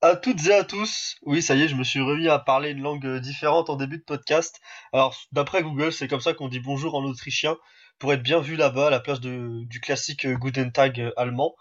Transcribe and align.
à 0.00 0.16
toutes 0.16 0.46
et 0.46 0.54
à 0.54 0.64
tous. 0.64 1.16
Oui, 1.22 1.42
ça 1.42 1.54
y 1.54 1.62
est, 1.62 1.68
je 1.68 1.74
me 1.74 1.84
suis 1.84 2.00
remis 2.00 2.28
à 2.28 2.38
parler 2.38 2.70
une 2.70 2.82
langue 2.82 3.18
différente 3.18 3.70
en 3.70 3.76
début 3.76 3.98
de 3.98 4.04
podcast. 4.04 4.60
Alors, 4.92 5.16
d'après 5.32 5.62
Google, 5.62 5.92
c'est 5.92 6.08
comme 6.08 6.20
ça 6.20 6.34
qu'on 6.34 6.48
dit 6.48 6.60
bonjour 6.60 6.94
en 6.94 7.04
autrichien 7.04 7.56
pour 7.98 8.12
être 8.12 8.22
bien 8.22 8.40
vu 8.40 8.56
là-bas 8.56 8.88
à 8.88 8.90
la 8.90 9.00
place 9.00 9.20
de, 9.20 9.64
du 9.64 9.80
classique 9.80 10.26
Guten 10.26 10.72
Tag 10.72 11.12
allemand. 11.16 11.54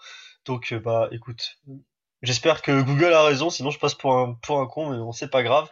Donc, 0.46 0.72
euh, 0.72 0.80
bah, 0.80 1.10
écoute, 1.12 1.58
j'espère 2.22 2.62
que 2.62 2.82
Google 2.82 3.14
a 3.14 3.24
raison, 3.24 3.50
sinon 3.50 3.72
je 3.72 3.80
passe 3.80 3.96
pour 3.96 4.16
un, 4.16 4.34
pour 4.42 4.60
un 4.60 4.68
con, 4.68 4.90
mais 4.92 4.98
bon, 4.98 5.12
c'est 5.12 5.30
pas 5.30 5.44
grave. 5.44 5.70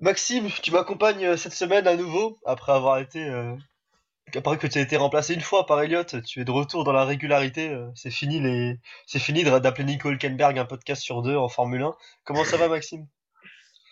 Maxime, 0.00 0.48
tu 0.62 0.70
m'accompagnes 0.70 1.24
euh, 1.24 1.36
cette 1.36 1.54
semaine 1.54 1.86
à 1.88 1.96
nouveau, 1.96 2.38
après 2.46 2.72
avoir 2.72 2.98
été 2.98 3.24
euh, 3.24 3.56
après 4.36 4.58
que 4.58 4.66
tu 4.66 4.78
as 4.78 4.82
été 4.82 4.96
remplacé 4.96 5.34
une 5.34 5.40
fois 5.40 5.66
par 5.66 5.80
Elliot, 5.80 6.04
tu 6.04 6.40
es 6.40 6.44
de 6.44 6.50
retour 6.50 6.84
dans 6.84 6.92
la 6.92 7.04
régularité. 7.04 7.70
euh, 7.70 7.88
C'est 7.94 8.10
fini 8.10 8.40
les, 8.40 8.78
c'est 9.06 9.18
fini 9.18 9.44
d'appeler 9.44 9.84
Nico 9.84 10.10
Hülkenberg 10.10 10.58
un 10.58 10.64
podcast 10.64 11.02
sur 11.02 11.22
deux 11.22 11.36
en 11.36 11.48
Formule 11.48 11.82
1. 11.82 11.94
Comment 12.24 12.44
ça 12.44 12.56
va, 12.56 12.68
Maxime? 12.68 13.06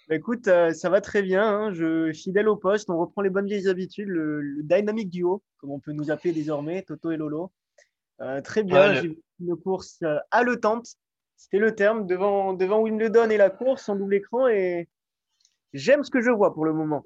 Bah, 0.08 0.14
écoute, 0.16 0.46
euh, 0.48 0.72
ça 0.72 0.88
va 0.90 1.00
très 1.00 1.22
bien. 1.22 1.42
hein. 1.42 1.72
Je 1.72 2.12
fidèle 2.12 2.48
au 2.48 2.56
poste. 2.56 2.90
On 2.90 2.98
reprend 2.98 3.22
les 3.22 3.30
bonnes 3.30 3.46
vieilles 3.46 3.68
habitudes. 3.68 4.08
Le, 4.08 4.40
le 4.40 4.62
dynamic 4.62 5.10
duo, 5.10 5.42
comme 5.58 5.70
on 5.72 5.80
peut 5.80 5.92
nous 5.92 6.10
appeler 6.10 6.32
désormais, 6.32 6.82
Toto 6.82 7.10
et 7.10 7.16
Lolo. 7.16 7.52
Euh, 8.20 8.40
très 8.40 8.62
bien. 8.62 8.88
Ouais, 8.90 8.94
J'ai 8.96 9.08
vu 9.08 9.18
une 9.40 9.56
course 9.56 10.02
haletante. 10.30 10.86
C'était 11.36 11.58
le 11.58 11.74
terme 11.74 12.06
devant, 12.06 12.54
devant 12.54 12.80
Wimbledon 12.80 13.28
et 13.30 13.36
la 13.36 13.50
course 13.50 13.88
en 13.88 13.96
double 13.96 14.14
écran. 14.14 14.48
Et 14.48 14.88
j'aime 15.72 16.02
ce 16.04 16.10
que 16.10 16.20
je 16.22 16.30
vois 16.30 16.54
pour 16.54 16.64
le 16.64 16.72
moment. 16.72 17.04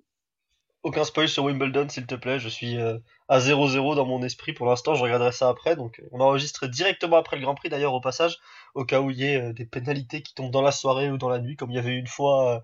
Aucun 0.82 1.04
spoil 1.04 1.28
sur 1.28 1.44
Wimbledon, 1.44 1.88
s'il 1.88 2.06
te 2.06 2.14
plaît. 2.14 2.38
Je 2.38 2.48
suis 2.48 2.78
euh, 2.78 2.98
à 3.28 3.38
0-0 3.38 3.96
dans 3.96 4.06
mon 4.06 4.22
esprit 4.22 4.52
pour 4.54 4.66
l'instant. 4.66 4.94
Je 4.94 5.02
regarderai 5.02 5.32
ça 5.32 5.48
après. 5.48 5.76
Donc, 5.76 6.00
euh, 6.00 6.08
on 6.12 6.20
enregistre 6.20 6.66
directement 6.66 7.16
après 7.16 7.36
le 7.36 7.42
Grand 7.42 7.54
Prix, 7.54 7.68
d'ailleurs, 7.68 7.92
au 7.92 8.00
passage, 8.00 8.38
au 8.74 8.84
cas 8.84 9.00
où 9.00 9.10
il 9.10 9.18
y 9.18 9.24
ait 9.24 9.40
euh, 9.40 9.52
des 9.52 9.66
pénalités 9.66 10.22
qui 10.22 10.34
tombent 10.34 10.50
dans 10.50 10.62
la 10.62 10.72
soirée 10.72 11.10
ou 11.10 11.18
dans 11.18 11.28
la 11.28 11.38
nuit, 11.38 11.56
comme 11.56 11.70
il 11.70 11.76
y 11.76 11.78
avait 11.78 11.96
une 11.96 12.06
fois, 12.06 12.54
euh, 12.54 12.60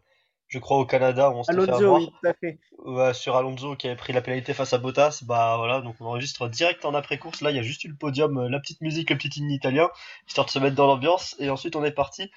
je 0.48 0.59
crois, 0.59 0.78
au 0.78 0.87
Canada, 0.87 1.31
où 1.31 1.34
on 1.34 1.44
fait 1.44 1.53
Alonso, 1.53 1.72
avoir. 1.72 2.00
oui, 2.00 2.06
tout 2.06 2.27
à 2.27 2.33
fait. 2.33 2.59
Ouais, 2.78 3.12
sur 3.12 3.37
Alonso 3.37 3.77
qui 3.77 3.87
avait 3.87 3.97
pris 3.97 4.12
la 4.12 4.22
pénalité 4.22 4.55
face 4.55 4.72
à 4.72 4.78
Bottas, 4.78 5.22
bah 5.25 5.56
voilà, 5.59 5.81
donc 5.81 5.97
on 6.00 6.06
enregistre 6.06 6.48
direct 6.48 6.84
en 6.84 6.94
après-course. 6.94 7.42
Là, 7.42 7.50
il 7.50 7.56
y 7.56 7.61
a 7.61 7.62
juste 7.62 7.84
eu 7.84 7.89
le 7.89 7.97
podium, 7.97 8.48
la 8.48 8.61
petite 8.61 8.81
musique, 8.81 9.11
le 9.11 9.19
petit 9.19 9.41
hymne 9.41 9.50
italien, 9.50 9.91
histoire 10.27 10.47
de 10.47 10.53
se 10.53 10.59
mettre 10.59 10.77
dans 10.77 10.87
l'ambiance, 10.87 11.37
et 11.39 11.50
ensuite 11.50 11.77
on 11.77 11.84
est 11.84 11.92
parti. 11.92 12.31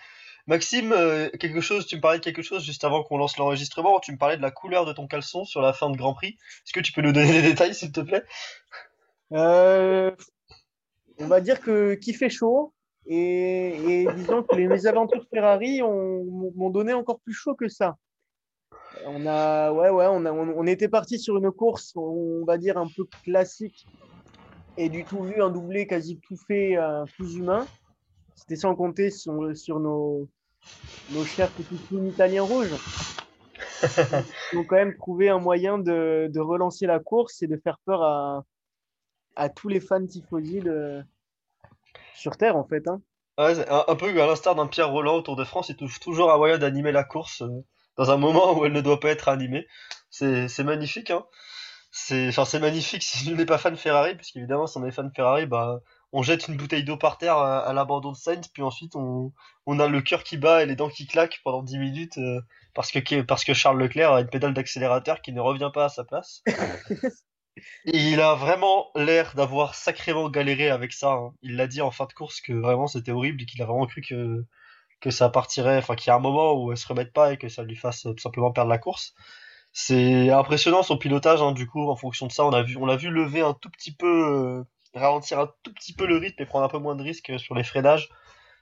Maxime, 0.48 0.92
euh, 0.94 1.30
quelque 1.40 1.62
chose, 1.62 1.86
tu 1.86 1.96
me 1.96 2.02
parlais 2.02 2.20
de 2.20 2.24
quelque 2.24 2.42
chose 2.42 2.64
juste 2.64 2.84
avant 2.84 3.04
qu'on 3.04 3.18
lance 3.18 3.38
l'enregistrement, 3.38 4.00
tu 4.00 4.12
me 4.12 4.18
parlais 4.18 4.38
de 4.38 4.42
la 4.42 4.52
couleur 4.52 4.86
de 4.86 4.94
ton 4.94 5.08
caleçon 5.08 5.46
sur 5.46 5.62
la 5.62 5.74
fin 5.74 5.90
de 5.90 5.98
Grand 5.98 6.14
Prix. 6.14 6.38
Est-ce 6.66 6.74
que 6.74 6.80
tu 6.80 6.92
peux 6.92 7.02
nous 7.02 7.12
donner 7.12 7.32
des 7.32 7.42
détails, 7.42 7.76
s'il 7.76 7.92
te 7.92 8.02
plaît? 8.02 8.24
Euh, 9.34 10.12
on 11.20 11.28
va 11.28 11.42
dire 11.42 11.60
que 11.60 11.94
qu'il 11.96 12.16
fait 12.16 12.30
chaud. 12.30 12.74
Et, 13.12 14.08
disons 14.16 14.44
que 14.44 14.56
les 14.56 14.68
mésaventures 14.68 15.26
Ferrari 15.34 15.82
ont- 15.82 16.52
m'ont 16.56 16.70
donné 16.70 16.94
encore 16.94 17.20
plus 17.20 17.34
chaud 17.34 17.56
que 17.56 17.68
ça. 17.68 17.98
On 19.06 19.26
a, 19.26 19.72
ouais, 19.72 19.90
on 19.90 20.26
a, 20.26 20.32
on, 20.32 20.54
on 20.58 20.68
était 20.68 20.90
parti 20.90 21.18
sur 21.18 21.38
une 21.38 21.52
course, 21.52 21.94
on 21.96 22.44
va 22.46 22.58
dire 22.58 22.78
un 22.78 22.88
peu 22.96 23.06
classique, 23.24 23.88
et 24.78 24.90
du 24.90 25.06
tout 25.06 25.24
vu 25.24 25.42
un 25.42 25.50
doublé 25.50 25.88
quasi 25.88 26.20
tout 26.20 26.38
fait, 26.48 26.78
euh, 26.78 27.04
plus 27.18 27.38
humain. 27.38 27.66
C'était 28.40 28.56
sans 28.56 28.74
compter 28.74 29.12
sur, 29.12 29.56
sur 29.56 29.80
nos, 29.82 30.30
nos 31.12 31.26
chers 31.26 31.50
petits 31.50 31.78
clowns 31.88 32.08
italiens 32.08 32.44
rouges. 32.44 32.72
Ils 34.54 34.60
ont 34.60 34.64
quand 34.64 34.78
même 34.78 34.96
trouvé 34.96 35.30
un 35.30 35.40
moyen 35.40 35.78
de, 35.78 36.30
de 36.32 36.40
relancer 36.40 36.86
la 36.86 37.00
course 37.00 37.42
et 37.42 37.48
de 37.48 37.58
faire 37.58 37.80
peur 37.86 38.02
à, 38.02 38.46
à 39.36 39.50
tous 39.50 39.68
les 39.68 39.82
fans 39.82 40.06
tifosi 40.06 40.62
de, 40.62 41.04
sur 42.16 42.38
Terre, 42.38 42.56
en 42.56 42.64
fait. 42.64 42.88
Hein. 42.88 43.02
Ouais, 43.38 43.70
un, 43.70 43.84
un 43.88 43.96
peu 43.96 44.10
à 44.22 44.26
l'instar 44.26 44.56
d'un 44.56 44.68
Pierre 44.68 44.90
Roland 44.90 45.16
au 45.18 45.22
Tour 45.22 45.36
de 45.36 45.44
France, 45.44 45.70
il 45.70 45.76
trouve 45.76 46.00
toujours 46.00 46.32
un 46.32 46.38
moyen 46.38 46.58
d'animer 46.58 46.94
la 46.94 47.04
course 47.04 47.42
euh, 47.42 47.66
dans 47.98 48.10
un 48.10 48.18
moment 48.18 48.58
où 48.58 48.66
elle 48.66 48.74
ne 48.74 48.82
doit 48.82 49.02
pas 49.02 49.10
être 49.10 49.28
animée. 49.28 49.68
C'est 50.10 50.64
magnifique, 50.64 51.12
hein. 51.12 51.26
C'est 51.92 52.60
magnifique 52.60 53.04
si 53.04 53.30
on 53.34 53.36
n'est 53.36 53.46
pas 53.46 53.58
fan 53.58 53.76
Ferrari, 53.76 54.16
puisqu'évidemment 54.16 54.66
si 54.66 54.78
on 54.78 54.86
est 54.86 54.92
fan 54.92 55.12
Ferrari, 55.14 55.46
bah 55.46 55.82
on 56.14 56.24
jette 56.24 56.48
une 56.48 56.58
bouteille 56.58 56.84
d'eau 56.84 56.98
par 56.98 57.18
terre 57.18 57.38
à, 57.38 57.60
à 57.60 57.74
l'abandon 57.74 58.12
de 58.12 58.18
Sainz, 58.18 58.48
puis 58.48 58.64
ensuite 58.64 58.96
on, 58.96 59.34
on 59.66 59.80
a 59.80 59.88
le 59.88 60.02
cœur 60.02 60.24
qui 60.24 60.38
bat 60.38 60.64
et 60.64 60.66
les 60.66 60.76
dents 60.76 60.90
qui 60.90 61.08
claquent 61.08 61.40
pendant 61.44 61.64
10 61.64 61.78
minutes 61.78 62.18
euh, 62.18 62.42
parce 62.74 62.92
que 62.92 63.22
parce 63.22 63.44
que 63.44 63.54
Charles 63.54 63.80
Leclerc 63.80 64.12
a 64.14 64.22
une 64.22 64.30
pédale 64.30 64.54
d'accélérateur 64.54 65.22
qui 65.22 65.34
ne 65.34 65.42
revient 65.42 65.72
pas 65.74 65.86
à 65.86 65.90
sa 65.90 66.04
place. 66.04 66.44
Et 67.86 67.98
il 68.12 68.22
a 68.22 68.36
vraiment 68.36 68.88
l'air 68.96 69.34
d'avoir 69.36 69.76
sacrément 69.76 70.30
galéré 70.30 70.70
avec 70.70 70.94
ça. 70.94 71.12
hein. 71.14 71.34
Il 71.42 71.56
l'a 71.56 71.68
dit 71.68 71.82
en 71.82 71.92
fin 71.92 72.06
de 72.06 72.14
course 72.14 72.42
que 72.42 72.54
vraiment 72.54 72.88
c'était 72.88 73.12
horrible 73.12 73.42
et 73.42 73.46
qu'il 73.46 73.62
a 73.62 73.66
vraiment 73.66 73.86
cru 73.88 74.02
que, 74.02 74.46
que 75.02 75.12
ça 75.12 75.30
partirait, 75.30 75.78
enfin 75.80 75.96
qu'il 75.96 76.10
y 76.10 76.12
a 76.12 76.16
un 76.16 76.20
moment 76.20 76.54
où 76.56 76.72
elle 76.72 76.78
se 76.78 76.88
remette 76.88 77.14
pas 77.14 77.34
et 77.34 77.38
que 77.38 77.50
ça 77.50 77.64
lui 77.64 77.76
fasse 77.78 78.06
euh, 78.08 78.14
tout 78.14 78.22
simplement 78.24 78.52
perdre 78.52 78.70
la 78.72 78.80
course. 78.80 79.16
C'est 79.74 80.32
impressionnant 80.32 80.84
son 80.84 80.98
pilotage, 80.98 81.42
hein, 81.42 81.52
du 81.54 81.68
coup, 81.68 81.90
en 81.90 81.96
fonction 81.96 82.28
de 82.28 82.32
ça, 82.34 82.46
on 82.46 82.52
a 82.54 82.64
vu, 82.64 82.78
on 82.78 82.86
l'a 82.86 82.98
vu 82.98 83.10
lever 83.12 83.42
un 83.42 83.54
tout 83.54 83.70
petit 83.72 83.94
peu, 83.96 84.08
euh, 84.08 84.64
ralentir 84.94 85.40
un 85.40 85.52
tout 85.64 85.74
petit 85.74 85.94
peu 85.94 86.06
le 86.06 86.18
rythme 86.18 86.42
et 86.42 86.46
prendre 86.46 86.66
un 86.66 86.70
peu 86.70 86.80
moins 86.80 86.96
de 86.96 87.04
risques 87.04 87.40
sur 87.40 87.56
les 87.56 87.64
freinages 87.64 88.10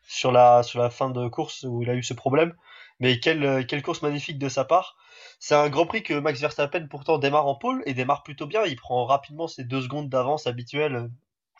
sur 0.08 0.32
la, 0.32 0.64
sur 0.64 0.80
la 0.80 0.90
fin 0.90 1.10
de 1.10 1.28
course 1.28 1.64
où 1.64 1.84
il 1.84 1.90
a 1.90 1.94
eu 1.94 2.04
ce 2.04 2.14
problème. 2.14 2.56
Mais 3.00 3.20
quelle, 3.20 3.66
quelle 3.68 3.84
course 3.84 4.02
magnifique 4.02 4.40
de 4.40 4.50
sa 4.50 4.66
part. 4.66 4.96
C'est 5.40 5.54
un 5.54 5.70
Grand 5.70 5.86
Prix 5.86 6.02
que 6.02 6.16
Max 6.16 6.40
Verstappen 6.40 6.88
pourtant 6.88 7.20
démarre 7.20 7.46
en 7.46 7.56
pole 7.56 7.84
et 7.86 7.94
démarre 7.94 8.24
plutôt 8.24 8.48
bien. 8.48 8.64
Il 8.66 8.76
prend 8.76 9.06
rapidement 9.06 9.48
ses 9.48 9.64
deux 9.64 9.82
secondes 9.82 10.10
d'avance 10.10 10.48
habituelles 10.48 10.96
euh, 10.96 11.08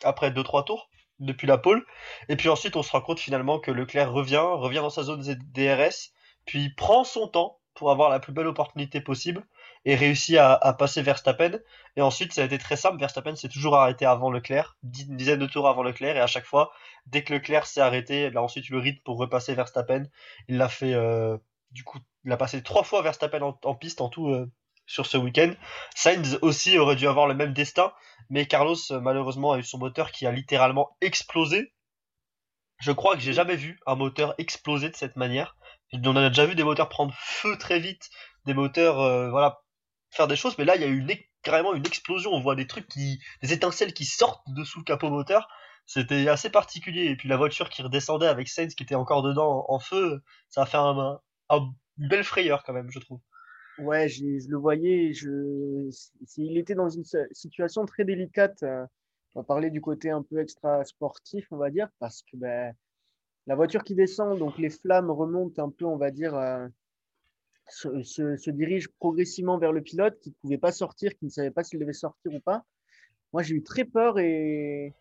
après 0.02 0.32
deux 0.32 0.42
trois 0.42 0.64
tours 0.64 0.88
depuis 1.20 1.46
la 1.46 1.58
pole. 1.58 1.84
Et 2.28 2.36
puis 2.36 2.48
ensuite, 2.48 2.74
on 2.76 2.82
se 2.82 2.90
rend 2.90 3.00
compte 3.00 3.20
finalement 3.20 3.60
que 3.60 3.70
Leclerc 3.70 4.10
revient, 4.12 4.42
revient 4.42 4.78
dans 4.78 4.90
sa 4.90 5.02
zone 5.02 5.22
DRS, 5.52 6.12
puis 6.44 6.70
prend 6.70 7.04
son 7.04 7.28
temps 7.28 7.58
pour 7.74 7.90
avoir 7.90 8.10
la 8.10 8.18
plus 8.18 8.32
belle 8.32 8.46
opportunité 8.46 9.00
possible 9.00 9.46
et 9.84 9.94
réussit 9.94 10.36
à, 10.36 10.54
à 10.54 10.72
passer 10.72 11.02
Verstappen. 11.02 11.58
Et 11.96 12.00
ensuite, 12.00 12.32
ça 12.32 12.42
a 12.42 12.44
été 12.44 12.58
très 12.58 12.76
simple. 12.76 12.98
Verstappen 12.98 13.34
s'est 13.34 13.48
toujours 13.48 13.76
arrêté 13.76 14.06
avant 14.06 14.30
Leclerc, 14.30 14.76
une 14.82 15.16
dizaine 15.16 15.40
de 15.40 15.46
tours 15.46 15.68
avant 15.68 15.82
Leclerc, 15.82 16.16
et 16.16 16.20
à 16.20 16.26
chaque 16.26 16.44
fois, 16.44 16.70
dès 17.06 17.24
que 17.24 17.32
Leclerc 17.32 17.66
s'est 17.66 17.80
arrêté, 17.80 18.30
a 18.34 18.42
ensuite 18.42 18.68
le 18.68 18.78
rythme 18.78 19.02
pour 19.04 19.18
repasser 19.18 19.54
Verstappen. 19.54 20.04
Il 20.48 20.58
l'a 20.58 20.68
fait, 20.68 20.94
euh, 20.94 21.36
du 21.72 21.82
coup, 21.84 21.98
il 22.24 22.32
a 22.32 22.36
passé 22.36 22.62
trois 22.62 22.84
fois 22.84 23.02
Verstappen 23.02 23.42
en, 23.42 23.58
en 23.64 23.74
piste 23.74 24.00
en 24.00 24.08
tout 24.08 24.28
euh, 24.28 24.50
sur 24.86 25.06
ce 25.06 25.16
week-end. 25.16 25.52
Sainz 25.94 26.38
aussi 26.42 26.78
aurait 26.78 26.96
dû 26.96 27.08
avoir 27.08 27.26
le 27.26 27.34
même 27.34 27.52
destin, 27.52 27.92
mais 28.30 28.46
Carlos 28.46 28.76
euh, 28.90 29.00
malheureusement 29.00 29.52
a 29.52 29.58
eu 29.58 29.64
son 29.64 29.78
moteur 29.78 30.12
qui 30.12 30.26
a 30.26 30.30
littéralement 30.30 30.96
explosé. 31.00 31.72
Je 32.80 32.92
crois 32.92 33.16
que 33.16 33.22
j'ai 33.22 33.32
jamais 33.32 33.56
vu 33.56 33.80
un 33.86 33.96
moteur 33.96 34.34
exploser 34.38 34.88
de 34.88 34.94
cette 34.96 35.16
manière. 35.16 35.56
On 35.92 36.14
a 36.14 36.28
déjà 36.28 36.46
vu 36.46 36.54
des 36.54 36.62
moteurs 36.62 36.88
prendre 36.88 37.12
feu 37.18 37.58
très 37.58 37.80
vite, 37.80 38.08
des 38.46 38.54
moteurs 38.54 39.30
voilà 39.30 39.62
faire 40.10 40.28
des 40.28 40.36
choses, 40.36 40.56
mais 40.58 40.64
là 40.64 40.76
il 40.76 40.82
y 40.82 40.84
a 40.84 40.88
eu 40.88 40.98
une, 40.98 41.10
carrément 41.42 41.74
une 41.74 41.86
explosion. 41.86 42.32
On 42.32 42.40
voit 42.40 42.54
des 42.56 42.66
trucs 42.66 42.88
qui, 42.88 43.20
des 43.42 43.52
étincelles 43.52 43.92
qui 43.94 44.04
sortent 44.04 44.42
dessous 44.48 44.78
le 44.80 44.84
capot 44.84 45.10
moteur. 45.10 45.48
C'était 45.86 46.28
assez 46.28 46.50
particulier. 46.50 47.04
Et 47.06 47.16
puis 47.16 47.28
la 47.28 47.36
voiture 47.36 47.70
qui 47.70 47.82
redescendait 47.82 48.26
avec 48.26 48.48
Sainz 48.48 48.74
qui 48.74 48.82
était 48.82 48.94
encore 48.94 49.22
dedans 49.22 49.64
en, 49.68 49.78
feu, 49.78 50.22
ça 50.48 50.62
a 50.62 50.66
fait 50.66 50.76
un, 50.76 50.98
un- 50.98 51.20
un- 51.50 51.74
une 51.98 52.08
belle 52.08 52.24
frayeur 52.24 52.62
quand 52.64 52.72
même, 52.74 52.90
je 52.90 52.98
trouve. 52.98 53.20
Ouais, 53.78 54.08
je, 54.08 54.38
je 54.40 54.48
le 54.48 54.56
voyais. 54.58 55.12
Je, 55.12 55.88
il 56.36 56.58
était 56.58 56.74
dans 56.74 56.88
une 56.88 57.04
si- 57.04 57.16
situation 57.32 57.84
très 57.86 58.04
délicate. 58.04 58.62
euh, 58.64 58.84
On 59.34 59.44
parlait 59.44 59.70
du 59.70 59.80
côté 59.80 60.10
un 60.10 60.22
peu 60.22 60.40
extra 60.40 60.84
sportif, 60.84 61.46
on 61.52 61.56
va 61.56 61.70
dire, 61.70 61.88
parce 61.98 62.22
que 62.22 62.36
ben, 62.36 62.74
la 63.46 63.54
voiture 63.56 63.84
qui 63.84 63.94
descend, 63.94 64.38
donc 64.38 64.58
les 64.58 64.70
flammes 64.70 65.10
remontent 65.10 65.64
un 65.64 65.70
peu, 65.70 65.84
on 65.86 65.96
va 65.96 66.10
dire, 66.10 66.34
euh, 66.36 66.68
se, 67.68 68.50
dirigent 68.50 68.88
progressivement 68.98 69.58
vers 69.58 69.72
le 69.72 69.82
pilote 69.82 70.18
qui 70.20 70.30
ne 70.30 70.34
pouvait 70.40 70.58
pas 70.58 70.72
sortir, 70.72 71.12
qui 71.18 71.26
ne 71.26 71.30
savait 71.30 71.50
pas 71.50 71.64
s'il 71.64 71.78
devait 71.78 71.92
sortir 71.92 72.32
ou 72.32 72.40
pas. 72.40 72.64
Moi, 73.32 73.42
j'ai 73.42 73.54
eu 73.54 73.62
très 73.62 73.84
peur 73.84 74.18
et, 74.18 74.94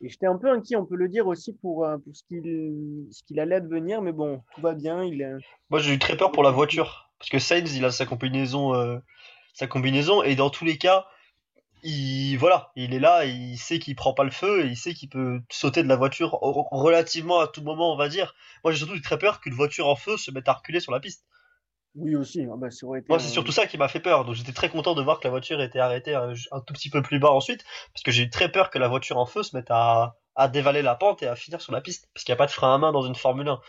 j'étais 0.00 0.26
un 0.26 0.36
peu 0.36 0.50
inquiet, 0.50 0.76
on 0.76 0.86
peut 0.86 0.96
le 0.96 1.08
dire 1.08 1.26
aussi, 1.26 1.52
pour, 1.54 1.84
euh, 1.84 1.98
pour 1.98 2.14
ce 2.14 2.22
qu'il 2.24 3.40
allait 3.40 3.56
advenir. 3.56 4.02
Mais 4.02 4.12
bon, 4.12 4.42
tout 4.54 4.60
va 4.60 4.74
bien. 4.74 5.04
Moi 5.70 5.80
j'ai 5.80 5.94
eu 5.94 5.98
très 5.98 6.16
peur 6.16 6.32
pour 6.32 6.42
la 6.42 6.50
voiture. 6.50 7.10
Parce 7.18 7.30
que 7.30 7.38
Sainz 7.38 7.74
il 7.76 7.84
a 7.84 7.90
sa 7.90 8.06
combinaison, 8.06 8.74
euh, 8.74 8.98
sa 9.54 9.66
combinaison 9.66 10.22
et 10.22 10.36
dans 10.36 10.50
tous 10.50 10.64
les 10.64 10.78
cas, 10.78 11.06
il 11.82 12.36
voilà, 12.36 12.70
il 12.76 12.94
est 12.94 13.00
là, 13.00 13.24
il 13.24 13.58
sait 13.58 13.78
qu'il 13.78 13.96
prend 13.96 14.14
pas 14.14 14.24
le 14.24 14.30
feu 14.30 14.64
et 14.64 14.68
il 14.68 14.76
sait 14.76 14.94
qu'il 14.94 15.08
peut 15.08 15.40
sauter 15.50 15.82
de 15.82 15.88
la 15.88 15.96
voiture 15.96 16.38
relativement 16.40 17.40
à 17.40 17.48
tout 17.48 17.62
moment, 17.62 17.92
on 17.92 17.96
va 17.96 18.08
dire. 18.08 18.34
Moi 18.62 18.72
j'ai 18.72 18.78
surtout 18.78 18.94
eu 18.94 19.02
très 19.02 19.18
peur 19.18 19.40
qu'une 19.40 19.54
voiture 19.54 19.88
en 19.88 19.96
feu 19.96 20.16
se 20.16 20.30
mette 20.30 20.48
à 20.48 20.52
reculer 20.52 20.78
sur 20.80 20.92
la 20.92 21.00
piste. 21.00 21.24
Oui, 21.98 22.16
aussi. 22.16 22.46
Ah 22.50 22.56
bah, 22.56 22.68
été 22.68 23.06
Moi, 23.08 23.18
c'est 23.18 23.28
surtout 23.28 23.52
ça 23.52 23.66
qui 23.66 23.76
m'a 23.76 23.88
fait 23.88 24.00
peur. 24.00 24.24
Donc, 24.24 24.34
j'étais 24.34 24.52
très 24.52 24.68
content 24.68 24.94
de 24.94 25.02
voir 25.02 25.18
que 25.18 25.24
la 25.24 25.30
voiture 25.30 25.60
était 25.60 25.80
arrêtée 25.80 26.14
un, 26.14 26.32
un 26.52 26.60
tout 26.60 26.72
petit 26.72 26.90
peu 26.90 27.02
plus 27.02 27.18
bas 27.18 27.30
ensuite, 27.30 27.64
parce 27.92 28.02
que 28.02 28.10
j'ai 28.10 28.22
eu 28.24 28.30
très 28.30 28.50
peur 28.50 28.70
que 28.70 28.78
la 28.78 28.88
voiture 28.88 29.18
en 29.18 29.26
feu 29.26 29.42
se 29.42 29.56
mette 29.56 29.70
à, 29.70 30.16
à 30.36 30.48
dévaler 30.48 30.82
la 30.82 30.94
pente 30.94 31.22
et 31.22 31.26
à 31.26 31.36
finir 31.36 31.60
sur 31.60 31.72
la 31.72 31.80
piste, 31.80 32.08
parce 32.14 32.24
qu'il 32.24 32.32
n'y 32.32 32.36
a 32.36 32.38
pas 32.38 32.46
de 32.46 32.52
frein 32.52 32.74
à 32.74 32.78
main 32.78 32.92
dans 32.92 33.02
une 33.02 33.14
Formule 33.14 33.48
1. 33.48 33.60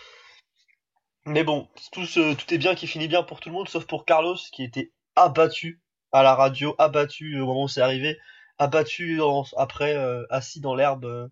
Mais 1.26 1.44
bon, 1.44 1.68
tout, 1.92 2.06
tout 2.06 2.54
est 2.54 2.58
bien 2.58 2.76
qui 2.76 2.88
finit 2.88 3.08
bien 3.08 3.24
pour 3.24 3.40
tout 3.40 3.50
le 3.50 3.54
monde, 3.56 3.70
sauf 3.70 3.86
pour 3.86 4.06
Carlos, 4.06 4.36
qui 4.52 4.64
était 4.64 4.92
abattu 5.16 5.82
à 6.12 6.24
la 6.24 6.34
radio, 6.36 6.76
abattu 6.78 7.40
au 7.40 7.46
moment 7.46 7.64
où 7.64 7.68
c'est 7.68 7.82
arrivé, 7.82 8.18
abattu 8.58 9.22
en- 9.22 9.44
après, 9.58 9.96
euh, 9.96 10.26
assis 10.30 10.60
dans 10.60 10.76
l'herbe, 10.76 11.06
euh, 11.06 11.28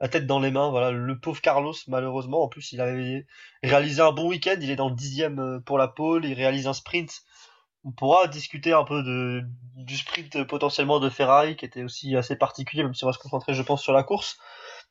la 0.00 0.08
tête 0.08 0.26
dans 0.26 0.40
les 0.40 0.50
mains. 0.50 0.70
Voilà, 0.70 0.90
le 0.90 1.18
pauvre 1.18 1.40
Carlos, 1.40 1.74
malheureusement. 1.88 2.42
En 2.42 2.48
plus, 2.48 2.72
il 2.72 2.80
avait 2.80 3.26
réalisé 3.62 4.00
un 4.02 4.12
bon 4.12 4.28
week-end. 4.28 4.56
Il 4.60 4.70
est 4.70 4.76
dans 4.76 4.88
le 4.88 4.94
dixième 4.94 5.38
euh, 5.38 5.60
pour 5.60 5.78
la 5.78 5.88
pole. 5.88 6.24
Il 6.24 6.34
réalise 6.34 6.66
un 6.66 6.72
sprint. 6.74 7.22
On 7.84 7.92
pourra 7.92 8.26
discuter 8.28 8.72
un 8.74 8.84
peu 8.84 9.02
de, 9.02 9.42
du 9.76 9.96
sprint 9.96 10.36
euh, 10.36 10.44
potentiellement 10.44 11.00
de 11.00 11.08
Ferrari, 11.08 11.56
qui 11.56 11.64
était 11.64 11.82
aussi 11.82 12.14
assez 12.16 12.36
particulier, 12.36 12.82
même 12.82 12.94
si 12.94 13.04
on 13.04 13.08
va 13.08 13.12
se 13.14 13.18
concentrer, 13.18 13.54
je 13.54 13.62
pense, 13.62 13.82
sur 13.82 13.92
la 13.92 14.02
course. 14.02 14.38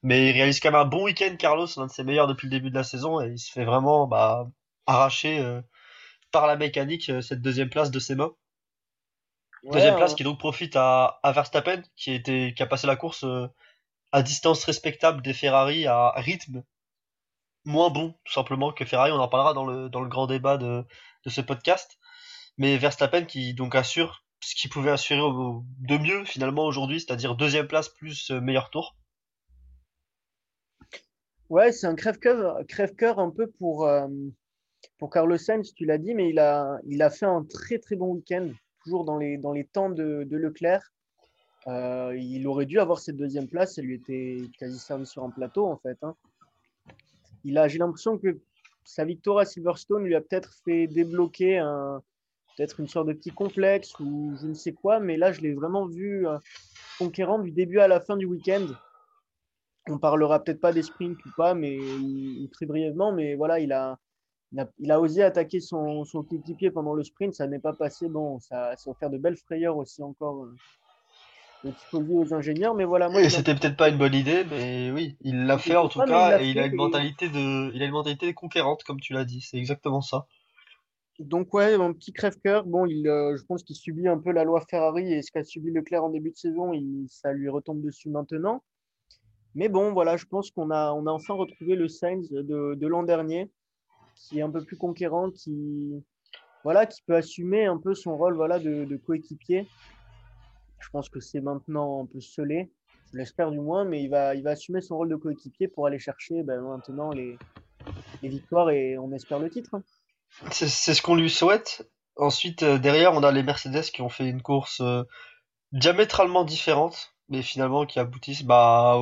Mais 0.01 0.29
il 0.29 0.31
réalise 0.33 0.59
quand 0.59 0.71
même 0.71 0.81
un 0.81 0.85
bon 0.85 1.03
week-end, 1.03 1.35
Carlos, 1.37 1.67
l'un 1.77 1.85
de 1.87 1.91
ses 1.91 2.03
meilleurs 2.03 2.27
depuis 2.27 2.47
le 2.47 2.51
début 2.51 2.69
de 2.69 2.75
la 2.75 2.83
saison, 2.83 3.21
et 3.21 3.29
il 3.29 3.37
se 3.39 3.51
fait 3.51 3.65
vraiment 3.65 4.07
bah, 4.07 4.47
arracher 4.87 5.39
euh, 5.39 5.61
par 6.31 6.47
la 6.47 6.55
mécanique 6.55 7.11
cette 7.21 7.41
deuxième 7.41 7.69
place 7.69 7.91
de 7.91 7.99
ses 7.99 8.15
mains. 8.15 8.31
Ouais, 9.63 9.73
Deuxième 9.73 9.95
place 9.97 10.13
un- 10.13 10.15
qui 10.15 10.23
donc 10.23 10.39
profite 10.39 10.75
à, 10.75 11.19
à 11.21 11.31
Verstappen, 11.31 11.81
qui, 11.97 12.11
a 12.11 12.13
été, 12.15 12.53
qui 12.53 12.63
a 12.63 12.65
passé 12.65 12.87
la 12.87 12.95
course 12.95 13.23
euh, 13.23 13.47
à 14.11 14.23
distance 14.23 14.63
respectable 14.63 15.21
des 15.21 15.33
Ferrari, 15.33 15.85
à 15.85 16.11
rythme 16.17 16.63
moins 17.65 17.89
bon, 17.89 18.15
tout 18.25 18.33
simplement, 18.33 18.71
que 18.71 18.85
Ferrari. 18.85 19.11
On 19.11 19.19
en 19.19 19.27
parlera 19.27 19.53
dans 19.53 19.65
le, 19.65 20.09
grand 20.09 20.27
débat 20.27 20.57
de, 20.57 20.85
ce 21.27 21.41
podcast. 21.41 21.97
Mais 22.57 22.77
Verstappen 22.77 23.23
qui 23.25 23.53
donc 23.53 23.75
assure 23.75 24.25
ce 24.41 24.55
qu'il 24.55 24.69
pouvait 24.69 24.91
assurer 24.91 25.21
de 25.21 25.97
mieux 25.97 26.25
finalement 26.25 26.65
aujourd'hui, 26.65 26.99
c'est-à-dire 26.99 27.35
deuxième 27.35 27.67
place 27.67 27.89
plus 27.89 28.31
euh, 28.31 28.41
meilleur 28.41 28.69
tour. 28.69 28.95
Ouais, 31.49 31.71
c'est 31.71 31.87
un 31.87 31.95
crève-cœur 31.95 32.59
crève-cœur 32.67 33.19
un 33.19 33.31
peu 33.31 33.47
pour, 33.47 33.85
euh, 33.85 34.07
pour 34.97 35.09
Carlos 35.09 35.37
Sainz, 35.37 35.73
tu 35.73 35.85
l'as 35.85 35.97
dit, 35.97 36.13
mais 36.13 36.29
il 36.29 36.39
a, 36.39 37.09
fait 37.09 37.25
un 37.25 37.43
très 37.43 37.79
très 37.79 37.95
bon 37.95 38.13
week-end, 38.13 38.49
toujours 38.83 39.03
dans 39.03 39.17
les, 39.17 39.37
dans 39.37 39.51
les 39.51 39.65
temps 39.65 39.89
de 39.89 40.27
Leclerc. 40.29 40.91
Euh, 41.69 42.15
il 42.17 42.47
aurait 42.47 42.65
dû 42.65 42.79
avoir 42.79 42.99
cette 42.99 43.17
deuxième 43.17 43.47
place, 43.47 43.77
elle 43.77 43.85
lui 43.85 43.95
était 43.95 44.37
quasi 44.57 44.79
servie 44.79 45.05
sur 45.05 45.23
un 45.23 45.29
plateau 45.29 45.67
en 45.67 45.77
fait. 45.77 45.97
hein. 46.01 46.15
Il 47.43 47.57
a, 47.57 47.67
j'ai 47.67 47.77
l'impression 47.77 48.17
que 48.17 48.39
sa 48.83 49.05
victoire 49.05 49.37
à 49.39 49.45
Silverstone 49.45 50.03
lui 50.03 50.15
a 50.15 50.21
peut-être 50.21 50.51
fait 50.65 50.87
débloquer 50.87 51.59
un, 51.59 52.01
peut-être 52.57 52.79
une 52.79 52.87
sorte 52.87 53.07
de 53.07 53.13
petit 53.13 53.29
complexe 53.29 53.97
ou 53.99 54.33
je 54.41 54.47
ne 54.47 54.53
sais 54.53 54.73
quoi, 54.73 54.99
mais 54.99 55.15
là 55.15 55.31
je 55.31 55.41
l'ai 55.41 55.53
vraiment 55.53 55.85
vu 55.85 56.27
euh, 56.27 56.37
conquérant 56.97 57.39
du 57.39 57.51
début 57.51 57.79
à 57.79 57.87
la 57.87 57.99
fin 57.99 58.17
du 58.17 58.25
week-end. 58.25 58.65
On 59.89 59.99
parlera 59.99 60.43
peut-être 60.43 60.61
pas 60.61 60.73
des 60.73 60.83
sprints 60.83 61.23
ou 61.25 61.29
pas, 61.37 61.53
mais 61.53 61.77
très 62.51 62.65
brièvement, 62.65 63.11
mais 63.11 63.35
voilà, 63.35 63.59
il 63.59 63.71
a, 63.73 63.97
a, 64.57 64.65
a 64.89 64.99
osé 64.99 65.23
attaquer 65.23 65.59
son, 65.59 66.03
son 66.05 66.23
coéquipier 66.23 66.71
pendant 66.71 66.93
le 66.93 67.03
sprint, 67.03 67.33
ça 67.33 67.47
n'est 67.47 67.59
pas 67.59 67.73
passé. 67.73 68.07
Bon, 68.07 68.39
ça, 68.39 68.75
ça 68.75 68.93
faire 68.95 69.09
de 69.09 69.17
belles 69.17 69.37
frayeurs 69.37 69.77
aussi 69.77 70.01
encore 70.03 70.47
euh, 71.65 71.69
aux 71.69 71.71
tifosi, 71.73 72.11
aux 72.11 72.33
ingénieurs, 72.33 72.75
mais 72.75 72.85
voilà, 72.85 73.09
moi, 73.09 73.21
Et 73.21 73.25
il 73.25 73.31
c'était 73.31 73.55
peut-être 73.55 73.77
pas 73.77 73.89
une 73.89 73.97
bonne 73.97 74.13
idée, 74.13 74.43
mais 74.45 74.91
oui, 74.91 75.17
il 75.21 75.45
l'a 75.45 75.57
fait 75.57 75.75
en 75.75 75.89
tout 75.89 75.99
il 75.99 76.05
cas, 76.07 76.39
et 76.41 76.49
il 76.49 76.59
a 76.59 76.65
une 76.65 76.73
et- 76.73 76.77
mentalité 76.77 77.29
de, 77.29 77.71
il 77.73 77.81
a 77.81 77.85
une 77.85 77.91
mentalité 77.91 78.33
conquérante, 78.33 78.83
comme 78.83 78.99
tu 78.99 79.13
l'as 79.13 79.25
dit, 79.25 79.41
c'est 79.41 79.57
exactement 79.57 80.01
ça. 80.01 80.27
Donc 81.19 81.53
ouais, 81.53 81.77
mon 81.77 81.93
petit 81.93 82.13
crève-cœur, 82.13 82.65
bon, 82.65 82.85
il, 82.85 83.07
euh, 83.07 83.35
je 83.35 83.43
pense 83.43 83.63
qu'il 83.63 83.75
subit 83.75 84.07
un 84.07 84.17
peu 84.17 84.31
la 84.31 84.45
loi 84.45 84.61
Ferrari 84.69 85.11
et 85.13 85.21
ce 85.21 85.31
qu'a 85.31 85.43
subi 85.43 85.69
Leclerc 85.71 86.03
en 86.05 86.09
début 86.09 86.31
de 86.31 86.37
saison, 86.37 86.71
il, 86.73 87.07
ça 87.09 87.33
lui 87.33 87.49
retombe 87.49 87.81
dessus 87.81 88.09
maintenant. 88.09 88.63
Mais 89.55 89.69
bon, 89.69 89.93
voilà, 89.93 90.17
je 90.17 90.25
pense 90.25 90.51
qu'on 90.51 90.71
a, 90.71 90.93
on 90.93 91.07
a 91.07 91.11
enfin 91.11 91.33
retrouvé 91.35 91.75
le 91.75 91.87
Sainz 91.89 92.29
de, 92.31 92.75
de 92.75 92.87
l'an 92.87 93.03
dernier, 93.03 93.51
qui 94.15 94.39
est 94.39 94.43
un 94.43 94.51
peu 94.51 94.63
plus 94.63 94.77
conquérant, 94.77 95.31
qui, 95.31 95.93
voilà, 96.63 96.85
qui 96.85 97.01
peut 97.03 97.15
assumer 97.15 97.65
un 97.65 97.77
peu 97.77 97.95
son 97.95 98.17
rôle 98.17 98.35
voilà, 98.35 98.59
de, 98.59 98.85
de 98.85 98.97
coéquipier. 98.97 99.69
Je 100.79 100.89
pense 100.89 101.09
que 101.09 101.19
c'est 101.19 101.41
maintenant 101.41 102.03
un 102.03 102.05
peu 102.05 102.21
scellé, 102.21 102.71
je 103.11 103.17
l'espère 103.17 103.51
du 103.51 103.59
moins, 103.59 103.85
mais 103.85 104.03
il 104.03 104.09
va, 104.09 104.35
il 104.35 104.43
va 104.43 104.51
assumer 104.51 104.81
son 104.81 104.97
rôle 104.97 105.09
de 105.09 105.15
coéquipier 105.15 105.67
pour 105.67 105.87
aller 105.87 105.99
chercher 105.99 106.43
ben, 106.43 106.61
maintenant 106.61 107.11
les, 107.11 107.37
les 108.21 108.29
victoires 108.29 108.69
et 108.69 108.97
on 108.97 109.11
espère 109.11 109.39
le 109.39 109.49
titre. 109.49 109.81
C'est 110.51 110.93
ce 110.93 111.01
qu'on 111.01 111.15
lui 111.15 111.29
souhaite. 111.29 111.89
Ensuite, 112.15 112.63
euh, 112.63 112.77
derrière, 112.77 113.13
on 113.13 113.23
a 113.23 113.31
les 113.31 113.43
Mercedes 113.43 113.91
qui 113.93 114.01
ont 114.01 114.09
fait 114.09 114.27
une 114.27 114.41
course 114.41 114.81
euh, 114.81 115.03
diamétralement 115.71 116.43
différente, 116.43 117.15
mais 117.29 117.41
finalement 117.41 117.85
qui 117.85 117.99
aboutissent 117.99 118.43
bah, 118.43 118.99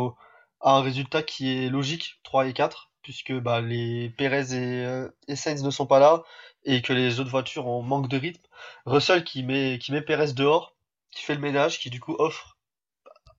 à 0.61 0.77
un 0.77 0.81
résultat 0.81 1.23
qui 1.23 1.65
est 1.65 1.69
logique, 1.69 2.19
3 2.23 2.47
et 2.47 2.53
4, 2.53 2.91
puisque 3.01 3.33
bah, 3.33 3.61
les 3.61 4.09
Perez 4.17 4.53
et, 4.53 4.85
euh, 4.85 5.09
et 5.27 5.35
Sainz 5.35 5.63
ne 5.63 5.71
sont 5.71 5.87
pas 5.87 5.99
là 5.99 6.23
et 6.63 6.81
que 6.81 6.93
les 6.93 7.19
autres 7.19 7.29
voitures 7.29 7.67
ont 7.67 7.81
manque 7.81 8.09
de 8.09 8.17
rythme. 8.17 8.43
Russell 8.85 9.23
qui 9.23 9.43
met, 9.43 9.79
qui 9.79 9.91
met 9.91 10.01
Perez 10.01 10.33
dehors, 10.33 10.76
qui 11.17 11.23
fait 11.23 11.35
le 11.35 11.41
ménage, 11.41 11.79
qui 11.79 11.89
du 11.89 11.99
coup 11.99 12.15
offre 12.19 12.57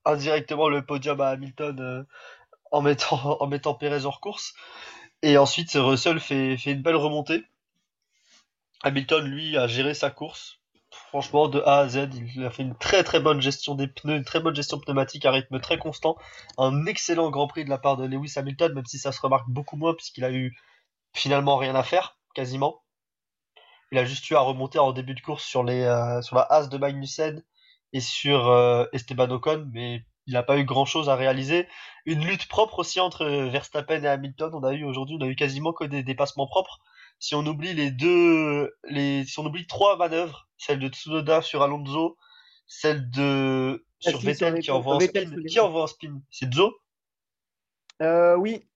indirectement 0.03 0.67
le 0.67 0.85
podium 0.85 1.21
à 1.21 1.29
Hamilton 1.29 1.79
euh, 1.79 2.03
en 2.71 2.81
mettant, 2.81 3.37
en 3.41 3.47
mettant 3.47 3.73
Perez 3.73 4.05
hors 4.05 4.19
course. 4.19 4.53
Et 5.21 5.37
ensuite, 5.37 5.71
Russell 5.75 6.19
fait, 6.19 6.57
fait 6.57 6.71
une 6.71 6.81
belle 6.81 6.95
remontée. 6.95 7.43
Hamilton, 8.83 9.25
lui, 9.25 9.57
a 9.57 9.67
géré 9.67 9.93
sa 9.93 10.09
course. 10.09 10.59
Franchement, 10.91 11.47
de 11.47 11.61
A 11.61 11.79
à 11.79 11.87
Z, 11.87 12.09
il 12.35 12.45
a 12.45 12.49
fait 12.49 12.63
une 12.63 12.75
très 12.75 13.03
très 13.03 13.19
bonne 13.19 13.41
gestion 13.41 13.75
des 13.75 13.87
pneus, 13.87 14.15
une 14.15 14.25
très 14.25 14.39
bonne 14.39 14.55
gestion 14.55 14.79
pneumatique 14.79 15.25
à 15.25 15.31
rythme 15.31 15.59
très 15.59 15.77
constant. 15.77 16.17
Un 16.57 16.85
excellent 16.85 17.29
Grand 17.29 17.47
Prix 17.47 17.63
de 17.63 17.69
la 17.69 17.77
part 17.77 17.97
de 17.97 18.05
Lewis 18.05 18.33
Hamilton, 18.35 18.73
même 18.73 18.85
si 18.85 18.97
ça 18.97 19.11
se 19.11 19.21
remarque 19.21 19.49
beaucoup 19.49 19.75
moins 19.75 19.93
puisqu'il 19.93 20.23
a 20.23 20.31
eu 20.31 20.57
finalement 21.13 21.57
rien 21.57 21.75
à 21.75 21.83
faire, 21.83 22.17
quasiment. 22.33 22.81
Il 23.91 23.97
a 23.97 24.05
juste 24.05 24.29
eu 24.29 24.35
à 24.35 24.39
remonter 24.39 24.79
en 24.79 24.91
début 24.91 25.15
de 25.15 25.21
course 25.21 25.43
sur, 25.43 25.63
les, 25.63 25.83
euh, 25.83 26.21
sur 26.21 26.35
la 26.35 26.43
As 26.43 26.69
de 26.69 26.77
Magnussen 26.77 27.43
et 27.93 27.99
sur 27.99 28.47
euh, 28.47 28.85
Esteban 28.93 29.29
Ocon, 29.29 29.67
mais 29.71 30.03
il 30.27 30.33
n'a 30.33 30.43
pas 30.43 30.59
eu 30.59 30.63
grand 30.63 30.85
chose 30.85 31.09
à 31.09 31.15
réaliser. 31.15 31.67
Une 32.05 32.23
lutte 32.23 32.47
propre 32.47 32.79
aussi 32.79 32.99
entre 32.99 33.25
Verstappen 33.25 34.03
et 34.03 34.07
Hamilton. 34.07 34.51
On 34.53 34.63
a 34.63 34.73
eu 34.73 34.83
aujourd'hui, 34.83 35.17
on 35.19 35.23
a 35.23 35.27
eu 35.27 35.35
quasiment 35.35 35.73
que 35.73 35.85
des 35.85 36.03
dépassements 36.03 36.47
propres. 36.47 36.79
Si 37.17 37.35
on 37.35 37.45
oublie 37.45 37.73
les 37.73 37.91
deux, 37.91 38.71
les, 38.85 39.25
si 39.25 39.39
on 39.39 39.45
oublie 39.45 39.65
trois 39.67 39.97
manœuvres, 39.97 40.47
celle 40.57 40.79
de 40.79 40.87
Tsunoda 40.87 41.41
sur 41.41 41.63
Alonso, 41.63 42.17
celle 42.67 43.09
de 43.09 43.83
sur 43.99 44.19
Vettel 44.19 44.59
qui 44.59 44.71
envoie 44.71 44.95
un 44.95 44.99
Vettel 44.99 45.27
spin. 45.27 45.43
Qui 45.43 45.59
envoie 45.59 45.83
un 45.83 45.87
spin? 45.87 46.21
C'est 46.29 46.53
Zhou? 46.53 46.71
Euh, 48.01 48.35
oui, 48.37 48.68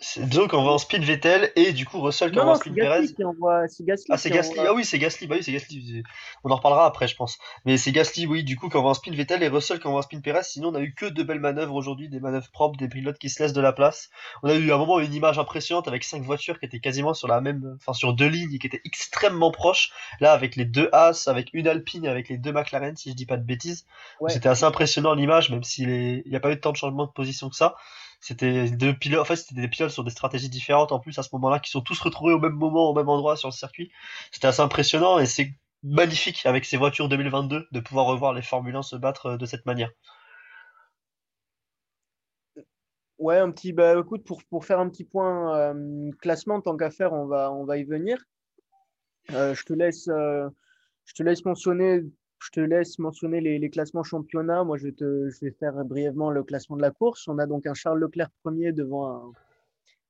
Zhou 0.00 0.46
qui 0.48 0.54
envoie 0.54 0.74
un 0.74 0.78
spin 0.78 1.00
Vettel 1.00 1.50
et 1.56 1.72
du 1.72 1.84
coup 1.84 2.00
Russell 2.00 2.30
qui 2.30 2.36
non, 2.36 2.42
envoie 2.42 2.54
non, 2.54 2.60
c'est 2.64 2.70
Perez. 2.70 3.00
Gasly 3.02 3.24
envoie. 3.24 3.62
Gasly 3.80 4.06
Ah, 4.10 4.16
c'est 4.16 4.30
Gasly. 4.30 4.58
envoie- 4.58 4.70
Ah 4.70 4.74
oui, 4.74 4.84
c'est 4.84 4.98
Gasly. 4.98 5.26
Bah 5.26 5.34
oui, 5.36 5.42
c'est 5.42 5.52
Gasly. 5.52 6.02
On 6.44 6.50
en 6.50 6.56
reparlera 6.56 6.86
après, 6.86 7.08
je 7.08 7.16
pense. 7.16 7.38
Mais 7.64 7.76
c'est 7.76 7.90
Gasly, 7.92 8.26
oui, 8.26 8.44
du 8.44 8.56
coup, 8.56 8.68
qui 8.68 8.76
envoie 8.76 8.92
un 8.92 8.94
spin 8.94 9.10
Vettel 9.12 9.42
et 9.42 9.48
Russell 9.48 9.80
qui 9.80 9.86
envoie 9.88 10.00
un 10.00 10.02
spin 10.02 10.20
Perez. 10.20 10.44
Sinon, 10.44 10.68
on 10.68 10.74
a 10.76 10.80
eu 10.80 10.94
que 10.94 11.06
de 11.06 11.22
belles 11.22 11.40
manœuvres 11.40 11.74
aujourd'hui, 11.74 12.08
des 12.08 12.20
manœuvres 12.20 12.50
propres, 12.50 12.76
des 12.78 12.88
pilotes 12.88 13.18
qui 13.18 13.28
se 13.28 13.42
laissent 13.42 13.52
de 13.52 13.60
la 13.60 13.72
place. 13.72 14.10
On 14.42 14.48
a 14.48 14.54
eu 14.54 14.70
à 14.70 14.76
un 14.76 14.78
moment 14.78 15.00
une 15.00 15.12
image 15.12 15.38
impressionnante 15.38 15.88
avec 15.88 16.04
cinq 16.04 16.22
voitures 16.22 16.58
qui 16.60 16.66
étaient 16.66 16.80
quasiment 16.80 17.12
sur 17.14 17.26
la 17.26 17.40
même, 17.40 17.76
enfin, 17.80 17.92
sur 17.92 18.12
deux 18.14 18.28
lignes 18.28 18.54
et 18.54 18.58
qui 18.58 18.66
étaient 18.68 18.82
extrêmement 18.84 19.50
proches. 19.50 19.90
Là, 20.20 20.32
avec 20.32 20.54
les 20.56 20.64
deux 20.64 20.88
As, 20.92 21.26
avec 21.28 21.50
une 21.52 21.66
Alpine 21.66 22.04
et 22.04 22.08
avec 22.08 22.28
les 22.28 22.38
deux 22.38 22.52
McLaren, 22.52 22.96
si 22.96 23.10
je 23.10 23.14
dis 23.16 23.26
pas 23.26 23.36
de 23.36 23.44
bêtises. 23.44 23.84
Ouais. 24.20 24.30
C'était 24.30 24.48
assez 24.48 24.64
impressionnant 24.64 25.14
l'image, 25.14 25.50
même 25.50 25.64
s'il 25.64 25.90
est... 25.90 26.22
il 26.24 26.30
n'y 26.30 26.36
a 26.36 26.40
pas 26.40 26.52
eu 26.52 26.60
tant 26.60 26.70
de 26.72 26.76
changement 26.76 27.06
de 27.06 27.10
position 27.10 27.48
que 27.48 27.56
ça. 27.56 27.74
C'était 28.20 28.70
deux 28.70 28.94
pilotes, 28.94 29.20
en 29.20 29.24
fait, 29.24 29.36
c'était 29.36 29.60
des 29.60 29.68
pilotes 29.68 29.92
sur 29.92 30.04
des 30.04 30.10
stratégies 30.10 30.48
différentes 30.48 30.90
en 30.92 30.98
plus 30.98 31.18
à 31.18 31.22
ce 31.22 31.28
moment-là, 31.34 31.60
qui 31.60 31.70
sont 31.70 31.80
tous 31.80 32.00
retrouvés 32.00 32.32
au 32.32 32.40
même 32.40 32.52
moment, 32.52 32.90
au 32.90 32.94
même 32.94 33.08
endroit 33.08 33.36
sur 33.36 33.48
le 33.48 33.52
circuit. 33.54 33.92
C'était 34.32 34.48
assez 34.48 34.60
impressionnant 34.60 35.18
et 35.18 35.26
c'est 35.26 35.52
magnifique 35.84 36.44
avec 36.44 36.64
ces 36.64 36.76
voitures 36.76 37.08
2022 37.08 37.68
de 37.70 37.80
pouvoir 37.80 38.06
revoir 38.06 38.32
les 38.32 38.42
Formule 38.42 38.74
1 38.74 38.82
se 38.82 38.96
battre 38.96 39.26
euh, 39.26 39.36
de 39.36 39.46
cette 39.46 39.66
manière. 39.66 39.90
Ouais, 43.18 43.38
un 43.38 43.50
petit. 43.50 43.72
Bah, 43.72 43.98
écoute, 43.98 44.24
pour, 44.24 44.42
pour 44.44 44.64
faire 44.64 44.80
un 44.80 44.88
petit 44.88 45.04
point 45.04 45.56
euh, 45.56 46.10
classement, 46.20 46.60
tant 46.60 46.76
qu'à 46.76 46.90
faire, 46.90 47.12
on 47.12 47.26
va, 47.26 47.52
on 47.52 47.64
va 47.64 47.78
y 47.78 47.84
venir. 47.84 48.18
Euh, 49.32 49.54
je 49.54 49.64
te 49.64 49.72
laisse, 49.72 50.06
je 50.06 51.14
te 51.14 51.22
laisse 51.22 51.44
mentionner, 51.44 52.02
je 52.40 52.50
te 52.50 52.60
laisse 52.60 52.98
mentionner 52.98 53.40
les, 53.40 53.70
classements 53.70 54.02
championnat. 54.02 54.64
Moi, 54.64 54.76
je 54.78 54.88
vais, 54.88 55.50
faire 55.52 55.84
brièvement 55.84 56.30
le 56.30 56.42
classement 56.42 56.76
de 56.76 56.82
la 56.82 56.90
course. 56.90 57.26
On 57.28 57.38
a 57.38 57.46
donc 57.46 57.66
un 57.66 57.74
Charles 57.74 57.98
Leclerc 57.98 58.30
premier 58.42 58.72
devant 58.72 59.32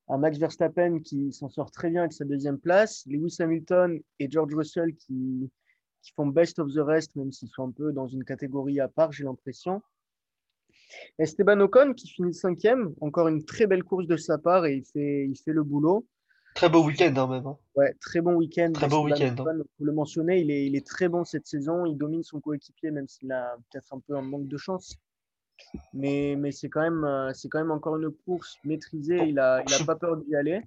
un, 0.08 0.18
Max 0.18 0.38
Verstappen 0.38 1.00
qui 1.00 1.32
s'en 1.32 1.48
sort 1.48 1.70
très 1.70 1.90
bien 1.90 2.02
avec 2.02 2.12
sa 2.12 2.24
deuxième 2.24 2.58
place. 2.58 3.04
Lewis 3.06 3.36
Hamilton 3.40 4.00
et 4.18 4.30
George 4.30 4.54
Russell 4.54 4.94
qui, 4.94 5.50
font 6.16 6.26
best 6.26 6.58
of 6.58 6.72
the 6.72 6.78
rest, 6.78 7.14
même 7.16 7.32
s'ils 7.32 7.50
sont 7.50 7.68
un 7.68 7.70
peu 7.70 7.92
dans 7.92 8.06
une 8.06 8.24
catégorie 8.24 8.80
à 8.80 8.88
part, 8.88 9.12
j'ai 9.12 9.24
l'impression. 9.24 9.82
Esteban 11.18 11.60
Ocon 11.60 11.92
qui 11.92 12.08
finit 12.08 12.32
cinquième, 12.32 12.94
encore 13.02 13.28
une 13.28 13.44
très 13.44 13.66
belle 13.66 13.84
course 13.84 14.06
de 14.06 14.16
sa 14.16 14.38
part 14.38 14.64
et 14.64 14.82
il 14.94 15.36
fait 15.36 15.52
le 15.52 15.62
boulot. 15.62 16.06
Très 16.58 16.68
beau 16.68 16.82
week-end 16.82 17.14
hein, 17.16 17.28
même. 17.28 17.46
Hein. 17.46 17.56
Ouais, 17.76 17.94
très 18.00 18.20
bon 18.20 18.34
week-end. 18.34 18.72
Très 18.74 18.88
beau 18.88 19.04
week-end. 19.04 19.32
Hein. 19.38 19.62
Pour 19.76 19.86
le 19.86 19.92
mentionner, 19.92 20.40
il 20.40 20.50
est, 20.50 20.66
il 20.66 20.74
est 20.74 20.84
très 20.84 21.08
bon 21.08 21.24
cette 21.24 21.46
saison. 21.46 21.86
Il 21.86 21.96
domine 21.96 22.24
son 22.24 22.40
coéquipier, 22.40 22.90
même 22.90 23.06
s'il 23.06 23.30
a 23.30 23.56
peut-être 23.70 23.94
un 23.94 24.00
peu 24.00 24.16
un 24.16 24.22
manque 24.22 24.48
de 24.48 24.56
chance. 24.56 24.96
Mais, 25.94 26.34
mais 26.36 26.50
c'est 26.50 26.68
quand, 26.68 26.80
même, 26.80 27.04
euh, 27.04 27.32
quand 27.48 27.60
même 27.60 27.70
encore 27.70 27.96
une 27.96 28.10
course 28.10 28.56
maîtrisée. 28.64 29.28
Il 29.28 29.34
n'a 29.34 29.62
il 29.68 29.72
a 29.72 29.84
pas 29.84 29.94
peur 29.94 30.16
d'y 30.16 30.34
aller. 30.34 30.62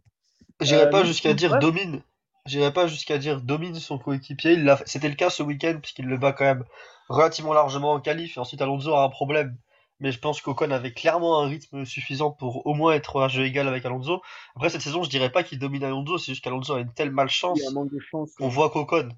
J'irai 0.62 0.89
pas 0.89 1.03
jusqu'à 1.03 1.33
dire 1.33 1.60
domine. 1.60 2.01
J'irai 2.45 2.71
pas 2.71 2.88
jusqu'à 2.88 3.17
dire 3.17 3.41
domine 3.41 3.75
son 3.75 3.98
coéquipier. 3.98 4.57
C'était 4.86 5.10
le 5.10 5.15
cas 5.15 5.29
ce 5.29 5.43
week-end, 5.43 5.77
puisqu'il 5.81 6.05
le 6.05 6.15
bat 6.15 6.31
quand 6.31 6.45
même 6.45 6.63
relativement 7.10 7.51
largement 7.51 7.91
en 7.91 8.00
qualif. 8.00 8.38
Et 8.38 8.39
ensuite, 8.39 8.62
Alonso 8.62 8.93
a 8.93 9.03
un 9.03 9.10
problème 9.10 9.57
mais 10.01 10.12
je 10.12 10.20
pense 10.20 10.41
qu'Ocon 10.41 10.72
avait 10.72 10.93
clairement 10.93 11.39
un 11.41 11.48
rythme 11.48 11.86
suffisant 11.86 12.31
pour 12.31 12.65
au 12.65 12.74
moins 12.74 12.93
être 12.93 13.22
à 13.22 13.27
jeu 13.27 13.46
égal 13.46 13.67
avec 13.67 13.86
Alonso. 13.86 14.22
Après 14.55 14.70
cette 14.70 14.81
saison, 14.81 15.03
je 15.03 15.10
dirais 15.10 15.31
pas 15.31 15.43
qu'il 15.43 15.60
domine 15.60 15.84
Alonso, 15.84 16.17
c'est 16.17 16.31
juste 16.31 16.43
qu'Alonso 16.43 16.74
a 16.74 16.79
une 16.79 16.91
telle 16.91 17.12
malchance 17.12 17.62
qu'on 18.12 18.50
voit 18.50 18.72
qu'Ocon, 18.72 19.10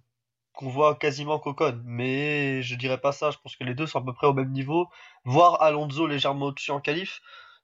qu'on 0.51 0.69
voit 0.69 0.95
quasiment 0.95 1.39
qu'Ocon. 1.39 1.81
Mais 1.85 2.61
je 2.61 2.75
dirais 2.75 2.99
pas 2.99 3.13
ça, 3.13 3.31
je 3.31 3.37
pense 3.41 3.55
que 3.55 3.63
les 3.63 3.73
deux 3.73 3.87
sont 3.87 3.99
à 3.99 4.03
peu 4.03 4.13
près 4.13 4.27
au 4.27 4.33
même 4.33 4.51
niveau, 4.51 4.89
voire 5.23 5.61
Alonso 5.61 6.05
légèrement 6.05 6.47
au-dessus 6.47 6.71
en 6.71 6.81
qualif. 6.81 7.21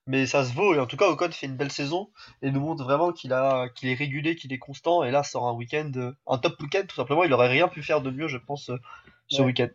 Mais 0.07 0.25
ça 0.25 0.43
se 0.43 0.53
vaut, 0.53 0.73
et 0.73 0.79
en 0.79 0.87
tout 0.87 0.97
cas, 0.97 1.07
Ocon 1.07 1.29
fait 1.29 1.45
une 1.45 1.57
belle 1.57 1.71
saison 1.71 2.09
et 2.41 2.49
nous 2.49 2.61
montre 2.61 2.83
vraiment 2.83 3.11
qu'il 3.11 3.31
a, 3.31 3.69
qu'il 3.69 3.89
est 3.89 3.93
régulé, 3.93 4.35
qu'il 4.35 4.51
est 4.53 4.57
constant. 4.57 5.03
Et 5.03 5.11
là, 5.11 5.21
sort 5.21 5.45
un 5.45 5.53
week-end, 5.53 5.91
un 6.25 6.37
top 6.39 6.59
week-end 6.61 6.83
tout 6.87 6.95
simplement. 6.95 7.25
Il 7.25 7.33
aurait 7.33 7.49
rien 7.49 7.67
pu 7.67 7.83
faire 7.83 8.01
de 8.01 8.09
mieux, 8.09 8.27
je 8.27 8.37
pense, 8.37 8.71
ce 9.27 9.41
week-end. 9.41 9.67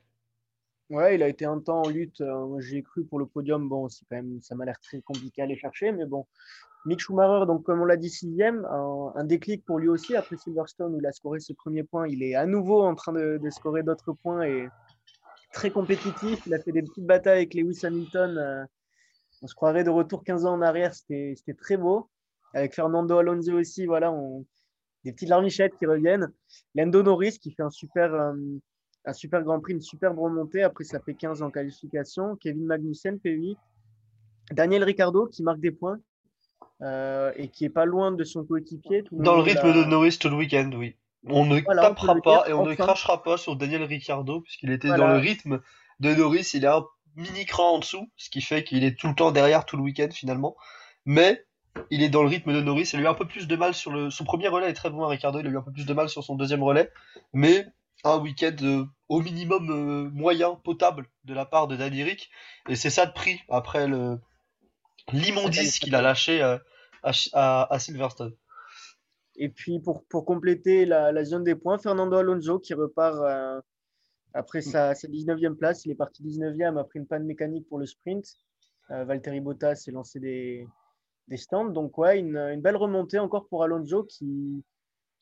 Ouais, 0.90 1.14
il 1.14 1.22
a 1.22 1.28
été 1.28 1.44
un 1.46 1.60
temps 1.60 1.82
en 1.82 1.88
lutte. 1.88 2.20
Euh, 2.20 2.60
j'ai 2.60 2.82
cru 2.82 3.04
pour 3.04 3.18
le 3.18 3.26
podium. 3.26 3.68
Bon, 3.68 3.88
c'est 3.88 4.04
quand 4.08 4.16
même, 4.16 4.40
ça 4.42 4.54
m'a 4.54 4.64
l'air 4.64 4.78
très 4.80 5.00
compliqué 5.00 5.40
à 5.40 5.44
aller 5.44 5.56
chercher, 5.56 5.92
mais 5.92 6.04
bon. 6.06 6.26
Mick 6.86 7.00
Schumacher, 7.00 7.46
donc 7.46 7.62
comme 7.64 7.80
on 7.80 7.86
l'a 7.86 7.96
dit 7.96 8.10
sixième, 8.10 8.66
un, 8.66 9.24
déclic 9.24 9.64
pour 9.64 9.78
lui 9.78 9.88
aussi 9.88 10.14
après 10.16 10.36
Silverstone 10.36 10.94
où 10.94 10.98
il 10.98 11.06
a 11.06 11.12
scoré 11.12 11.40
ses 11.40 11.54
premiers 11.54 11.82
points. 11.82 12.06
Il 12.06 12.22
est 12.22 12.34
à 12.34 12.44
nouveau 12.44 12.82
en 12.82 12.94
train 12.94 13.12
de, 13.12 13.40
scorer 13.50 13.82
d'autres 13.82 14.12
points 14.12 14.42
et 14.42 14.68
très 15.54 15.70
compétitif. 15.70 16.46
Il 16.46 16.52
a 16.52 16.58
fait 16.58 16.72
des 16.72 16.82
petites 16.82 17.06
batailles 17.06 17.38
avec 17.38 17.54
Lewis 17.54 17.80
Hamilton. 17.84 18.36
Euh, 18.36 18.64
on 19.40 19.46
se 19.46 19.54
croirait 19.54 19.84
de 19.84 19.90
retour 19.90 20.24
15 20.24 20.44
ans 20.44 20.54
en 20.54 20.60
arrière. 20.60 20.92
C'était 20.94 21.34
très 21.58 21.78
beau. 21.78 22.10
Avec 22.52 22.74
Fernando 22.74 23.16
Alonso 23.16 23.52
aussi, 23.52 23.86
voilà, 23.86 24.14
des 25.04 25.12
petites 25.12 25.30
larmichettes 25.30 25.76
qui 25.78 25.86
reviennent. 25.86 26.30
Lando 26.74 27.02
Norris 27.02 27.38
qui 27.40 27.50
fait 27.50 27.62
un 27.62 27.70
super, 27.70 28.12
euh, 28.14 28.34
un 29.04 29.12
super 29.12 29.42
Grand 29.42 29.60
Prix, 29.60 29.74
une 29.74 29.80
superbe 29.80 30.18
remontée. 30.18 30.62
Après, 30.62 30.84
ça 30.84 31.00
fait 31.00 31.14
15 31.14 31.42
en 31.42 31.50
qualification. 31.50 32.36
Kevin 32.36 32.66
Magnussen, 32.66 33.16
P8. 33.16 33.56
Daniel 34.52 34.84
Ricciardo 34.84 35.26
qui 35.26 35.42
marque 35.42 35.60
des 35.60 35.70
points 35.70 35.98
euh, 36.82 37.32
et 37.36 37.48
qui 37.48 37.64
est 37.64 37.70
pas 37.70 37.84
loin 37.84 38.12
de 38.12 38.24
son 38.24 38.44
coéquipier. 38.44 39.04
Dans 39.12 39.36
le 39.36 39.42
rythme 39.42 39.72
de 39.72 39.84
Norris 39.84 40.18
tout 40.20 40.28
le 40.28 40.36
week-end, 40.36 40.70
oui. 40.74 40.96
On 41.26 41.46
ne 41.46 41.60
tapera 41.60 42.16
pas 42.16 42.44
et 42.48 42.52
on 42.52 42.66
ne 42.66 42.74
crachera 42.74 43.22
pas 43.22 43.38
sur 43.38 43.56
Daniel 43.56 43.82
Ricciardo 43.84 44.42
puisqu'il 44.42 44.70
était 44.70 44.88
dans 44.88 45.08
le 45.08 45.16
rythme 45.16 45.60
de 46.00 46.14
Norris. 46.14 46.50
Il 46.52 46.64
est 46.64 46.68
un 46.68 46.84
mini 47.16 47.46
cran 47.46 47.76
en 47.76 47.78
dessous, 47.78 48.10
ce 48.16 48.28
qui 48.28 48.42
fait 48.42 48.64
qu'il 48.64 48.84
est 48.84 48.98
tout 48.98 49.08
le 49.08 49.14
temps 49.14 49.32
derrière 49.32 49.64
tout 49.64 49.78
le 49.78 49.82
week-end 49.82 50.08
finalement. 50.12 50.54
Mais 51.06 51.46
il 51.90 52.02
est 52.02 52.10
dans 52.10 52.22
le 52.22 52.28
rythme 52.28 52.52
de 52.52 52.60
Norris. 52.60 52.90
Il 52.92 53.00
a 53.00 53.02
eu 53.02 53.06
un 53.06 53.14
peu 53.14 53.26
plus 53.26 53.48
de 53.48 53.56
mal 53.56 53.72
sur 53.72 53.90
le. 53.90 54.10
Son 54.10 54.24
premier 54.24 54.48
relais 54.48 54.68
est 54.68 54.74
très 54.74 54.90
bon 54.90 55.02
à 55.02 55.08
Ricciardo. 55.08 55.40
Il 55.40 55.46
a 55.46 55.50
eu 55.50 55.56
un 55.56 55.62
peu 55.62 55.72
plus 55.72 55.86
de 55.86 55.94
mal 55.94 56.10
sur 56.10 56.22
son 56.22 56.34
deuxième 56.34 56.62
relais. 56.62 56.90
Mais 57.32 57.66
un 58.04 58.18
week-end 58.18 58.56
euh, 58.62 58.84
au 59.08 59.20
minimum 59.20 59.70
euh, 59.70 60.10
moyen, 60.10 60.54
potable 60.64 61.06
de 61.24 61.34
la 61.34 61.44
part 61.44 61.68
de 61.68 61.76
Danny 61.76 62.02
Rick. 62.02 62.30
Et 62.68 62.76
c'est 62.76 62.90
ça 62.90 63.06
de 63.06 63.12
prix 63.12 63.40
après 63.48 63.86
le 63.86 64.18
l'immondice 65.12 65.78
qu'il 65.78 65.94
a 65.94 66.00
lâché 66.00 66.42
euh, 66.42 66.56
à, 67.02 67.78
Silverstone. 67.78 68.34
Et 69.36 69.50
puis 69.50 69.80
pour, 69.80 70.04
pour 70.06 70.24
compléter 70.24 70.86
la, 70.86 71.24
zone 71.24 71.44
des 71.44 71.54
points, 71.54 71.78
Fernando 71.78 72.16
Alonso 72.16 72.58
qui 72.58 72.72
repart 72.72 73.18
après 74.32 74.62
sa, 74.62 74.94
sa, 74.94 75.08
19e 75.08 75.56
place. 75.56 75.84
Il 75.84 75.90
est 75.90 75.96
parti 75.96 76.22
19e 76.22 76.78
après 76.78 76.98
une 76.98 77.06
panne 77.06 77.24
mécanique 77.24 77.68
pour 77.68 77.78
le 77.78 77.86
sprint. 77.86 78.24
Valtteri 78.88 79.40
Bottas 79.40 79.76
s'est 79.76 79.90
lancé 79.90 80.20
des, 80.20 80.66
des 81.28 81.36
stands. 81.36 81.70
Donc 81.70 81.98
ouais, 81.98 82.18
une, 82.18 82.60
belle 82.60 82.76
remontée 82.76 83.18
encore 83.18 83.48
pour 83.48 83.62
Alonso 83.62 84.04
qui, 84.04 84.64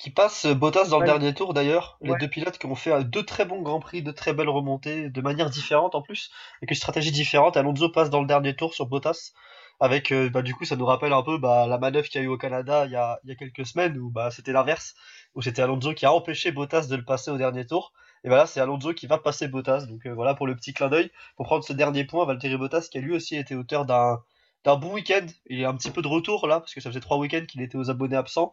qui 0.03 0.11
passe 0.11 0.47
Bottas 0.47 0.89
dans 0.89 0.99
le 0.99 1.07
dernier 1.07 1.33
tour 1.33 1.55
d'ailleurs. 1.55 1.97
Les 2.01 2.17
deux 2.17 2.27
pilotes 2.27 2.59
qui 2.59 2.67
ont 2.67 2.75
fait 2.75 3.05
deux 3.05 3.23
très 3.23 3.45
bons 3.45 3.63
grands 3.63 3.79
prix, 3.79 4.03
de 4.03 4.11
très 4.11 4.33
belles 4.33 4.49
remontées, 4.49 5.09
de 5.09 5.21
manière 5.21 5.49
différente 5.49 5.95
en 5.95 6.03
plus, 6.03 6.33
avec 6.59 6.73
une 6.73 6.77
stratégie 6.77 7.13
différente. 7.13 7.57
Alonso 7.57 7.89
passe 7.89 8.11
dans 8.11 8.21
le 8.21 8.27
dernier 8.27 8.57
tour 8.57 8.75
sur 8.75 8.87
Bottas. 8.87 9.31
Avec, 9.79 10.11
euh, 10.11 10.29
bah, 10.29 10.43
du 10.43 10.55
coup, 10.55 10.65
ça 10.65 10.75
nous 10.75 10.87
rappelle 10.87 11.13
un 11.13 11.23
peu 11.23 11.39
bah, 11.39 11.69
la 11.69 11.79
manœuvre 11.79 12.09
qu'il 12.09 12.21
y 12.21 12.25
a 12.25 12.27
eu 12.27 12.31
au 12.31 12.37
Canada 12.37 12.85
il 12.87 12.91
y 12.91 12.97
a, 12.97 13.21
il 13.23 13.31
y 13.31 13.33
a 13.33 13.37
quelques 13.37 13.65
semaines 13.65 13.97
où 13.97 14.11
bah, 14.11 14.33
c'était 14.33 14.51
l'inverse, 14.51 14.97
où 15.37 15.43
c'était 15.43 15.63
Alonso 15.63 15.95
qui 15.95 16.05
a 16.05 16.13
empêché 16.13 16.51
Bottas 16.51 16.87
de 16.89 16.97
le 16.97 17.05
passer 17.05 17.31
au 17.31 17.39
dernier 17.39 17.65
tour. 17.65 17.93
Et 18.25 18.29
voilà, 18.29 18.47
c'est 18.47 18.59
Alonso 18.59 18.95
qui 18.95 19.07
va 19.07 19.19
passer 19.19 19.47
Bottas. 19.47 19.87
Donc 19.87 20.05
euh, 20.07 20.15
voilà 20.15 20.35
pour 20.35 20.49
le 20.49 20.57
petit 20.57 20.75
clin 20.75 20.89
d'œil. 20.89 21.13
Pour 21.37 21.47
prendre 21.47 21.63
ce 21.63 21.73
dernier 21.73 22.03
point, 22.03 22.25
Valtteri 22.25 22.57
Bottas 22.57 22.89
qui 22.91 22.99
a 22.99 23.01
lui 23.01 23.15
aussi 23.15 23.37
été 23.37 23.55
auteur 23.55 23.87
d'un 23.87 24.21
d'un 24.65 24.77
bon 24.77 24.93
week-end. 24.93 25.27
Il 25.47 25.61
est 25.61 25.65
un 25.65 25.75
petit 25.77 25.91
peu 25.91 26.03
de 26.03 26.09
retour 26.09 26.47
là, 26.47 26.61
parce 26.61 26.75
que 26.75 26.81
ça 26.81 26.91
faisait 26.91 27.01
trois 27.01 27.19
week-ends 27.19 27.45
qu'il 27.47 27.63
était 27.63 27.77
aux 27.77 27.91
abonnés 27.91 28.17
absents. 28.17 28.53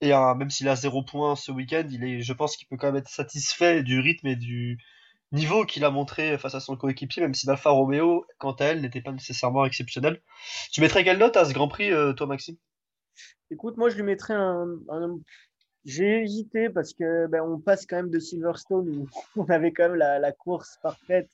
Et 0.00 0.12
même 0.12 0.50
s'il 0.50 0.68
a 0.68 0.76
zéro 0.76 1.02
point 1.02 1.34
ce 1.34 1.50
week-end, 1.50 1.86
je 1.90 2.32
pense 2.32 2.56
qu'il 2.56 2.68
peut 2.68 2.76
quand 2.76 2.86
même 2.88 2.96
être 2.96 3.08
satisfait 3.08 3.82
du 3.82 3.98
rythme 3.98 4.28
et 4.28 4.36
du 4.36 4.78
niveau 5.32 5.64
qu'il 5.64 5.84
a 5.84 5.90
montré 5.90 6.38
face 6.38 6.54
à 6.54 6.60
son 6.60 6.76
coéquipier, 6.76 7.22
même 7.22 7.34
si 7.34 7.46
l'Alfa 7.46 7.70
Romeo, 7.70 8.24
quant 8.38 8.52
à 8.52 8.66
elle, 8.66 8.80
n'était 8.80 9.02
pas 9.02 9.12
nécessairement 9.12 9.64
exceptionnel. 9.64 10.20
Tu 10.72 10.80
mettrais 10.80 11.04
quelle 11.04 11.18
note 11.18 11.36
à 11.36 11.44
ce 11.44 11.52
Grand 11.52 11.68
Prix, 11.68 11.92
euh, 11.92 12.12
toi, 12.12 12.26
Maxime? 12.26 12.56
Écoute, 13.50 13.76
moi, 13.76 13.88
je 13.88 13.96
lui 13.96 14.02
mettrais 14.02 14.34
un. 14.34 14.78
J'ai 15.84 16.22
hésité 16.22 16.68
parce 16.68 16.92
que 16.92 17.26
ben, 17.28 17.40
on 17.40 17.58
passe 17.58 17.86
quand 17.86 17.96
même 17.96 18.10
de 18.10 18.18
Silverstone 18.18 18.88
où 18.88 19.08
on 19.36 19.44
avait 19.46 19.72
quand 19.72 19.88
même 19.88 19.94
la, 19.96 20.32
course 20.32 20.78
parfaite 20.82 21.30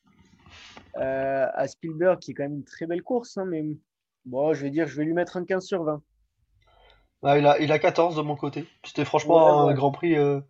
euh, 0.96 1.46
à 1.52 1.66
Spielberg, 1.66 2.20
qui 2.20 2.32
est 2.32 2.34
quand 2.34 2.44
même 2.44 2.56
une 2.56 2.64
très 2.64 2.86
belle 2.86 3.02
course, 3.02 3.36
hein, 3.36 3.46
mais 3.46 3.64
bon, 4.24 4.54
je 4.54 4.62
vais 4.62 4.70
dire, 4.70 4.86
je 4.86 4.96
vais 4.96 5.04
lui 5.04 5.12
mettre 5.12 5.36
un 5.36 5.44
15 5.44 5.64
sur 5.64 5.82
20. 5.82 6.02
Ah, 7.26 7.38
il, 7.38 7.46
a, 7.46 7.58
il 7.58 7.72
a 7.72 7.78
14 7.78 8.16
de 8.16 8.22
mon 8.22 8.36
côté. 8.36 8.66
C'était 8.84 9.06
franchement 9.06 9.66
un 9.66 9.74
Grand 9.74 9.92
Prix, 9.92 10.14
euh, 10.14 10.40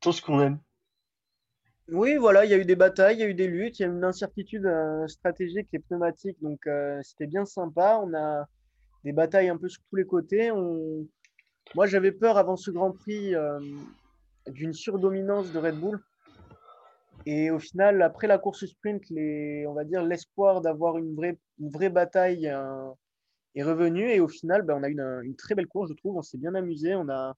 tout 0.00 0.12
ce 0.12 0.20
qu'on 0.20 0.42
aime. 0.42 0.58
Oui, 1.88 2.16
voilà, 2.16 2.44
il 2.44 2.50
y 2.50 2.54
a 2.54 2.58
eu 2.58 2.66
des 2.66 2.76
batailles, 2.76 3.16
il 3.16 3.20
y 3.20 3.22
a 3.22 3.28
eu 3.28 3.34
des 3.34 3.46
luttes, 3.46 3.78
il 3.78 3.82
y 3.82 3.84
a 3.86 3.88
eu 3.88 3.92
une 3.92 4.04
incertitude 4.04 4.66
euh, 4.66 5.06
stratégique 5.08 5.68
et 5.72 5.78
pneumatique, 5.78 6.36
donc 6.42 6.66
euh, 6.66 7.00
c'était 7.02 7.26
bien 7.26 7.46
sympa. 7.46 7.98
On 8.02 8.12
a 8.14 8.46
des 9.04 9.12
batailles 9.12 9.48
un 9.48 9.56
peu 9.56 9.70
sur 9.70 9.80
tous 9.88 9.96
les 9.96 10.04
côtés. 10.04 10.50
On... 10.52 11.06
Moi, 11.74 11.86
j'avais 11.86 12.12
peur 12.12 12.36
avant 12.36 12.56
ce 12.56 12.70
Grand 12.70 12.92
Prix 12.92 13.34
d'une 14.48 14.74
surdominance 14.74 15.50
de 15.52 15.58
Red 15.58 15.76
Bull. 15.76 15.98
Et 17.24 17.50
au 17.50 17.58
final, 17.58 18.02
après 18.02 18.26
la 18.26 18.36
course 18.36 18.66
sprint, 18.66 19.02
les, 19.08 19.64
on 19.66 19.72
va 19.72 19.84
dire 19.84 20.02
l'espoir 20.02 20.60
d'avoir 20.60 20.98
une 20.98 21.14
vraie, 21.14 21.38
une 21.58 21.70
vraie 21.70 21.88
bataille 21.88 22.52
est 23.54 23.62
revenu 23.62 24.10
et 24.10 24.20
au 24.20 24.28
final, 24.28 24.62
ben, 24.62 24.76
on 24.78 24.82
a 24.82 24.88
eu 24.88 24.96
une, 25.24 25.36
très 25.36 25.54
belle 25.54 25.66
course, 25.66 25.90
je 25.90 25.94
trouve. 25.94 26.16
On 26.16 26.22
s'est 26.22 26.38
bien 26.38 26.54
amusé. 26.54 26.94
On 26.94 27.08
a, 27.08 27.34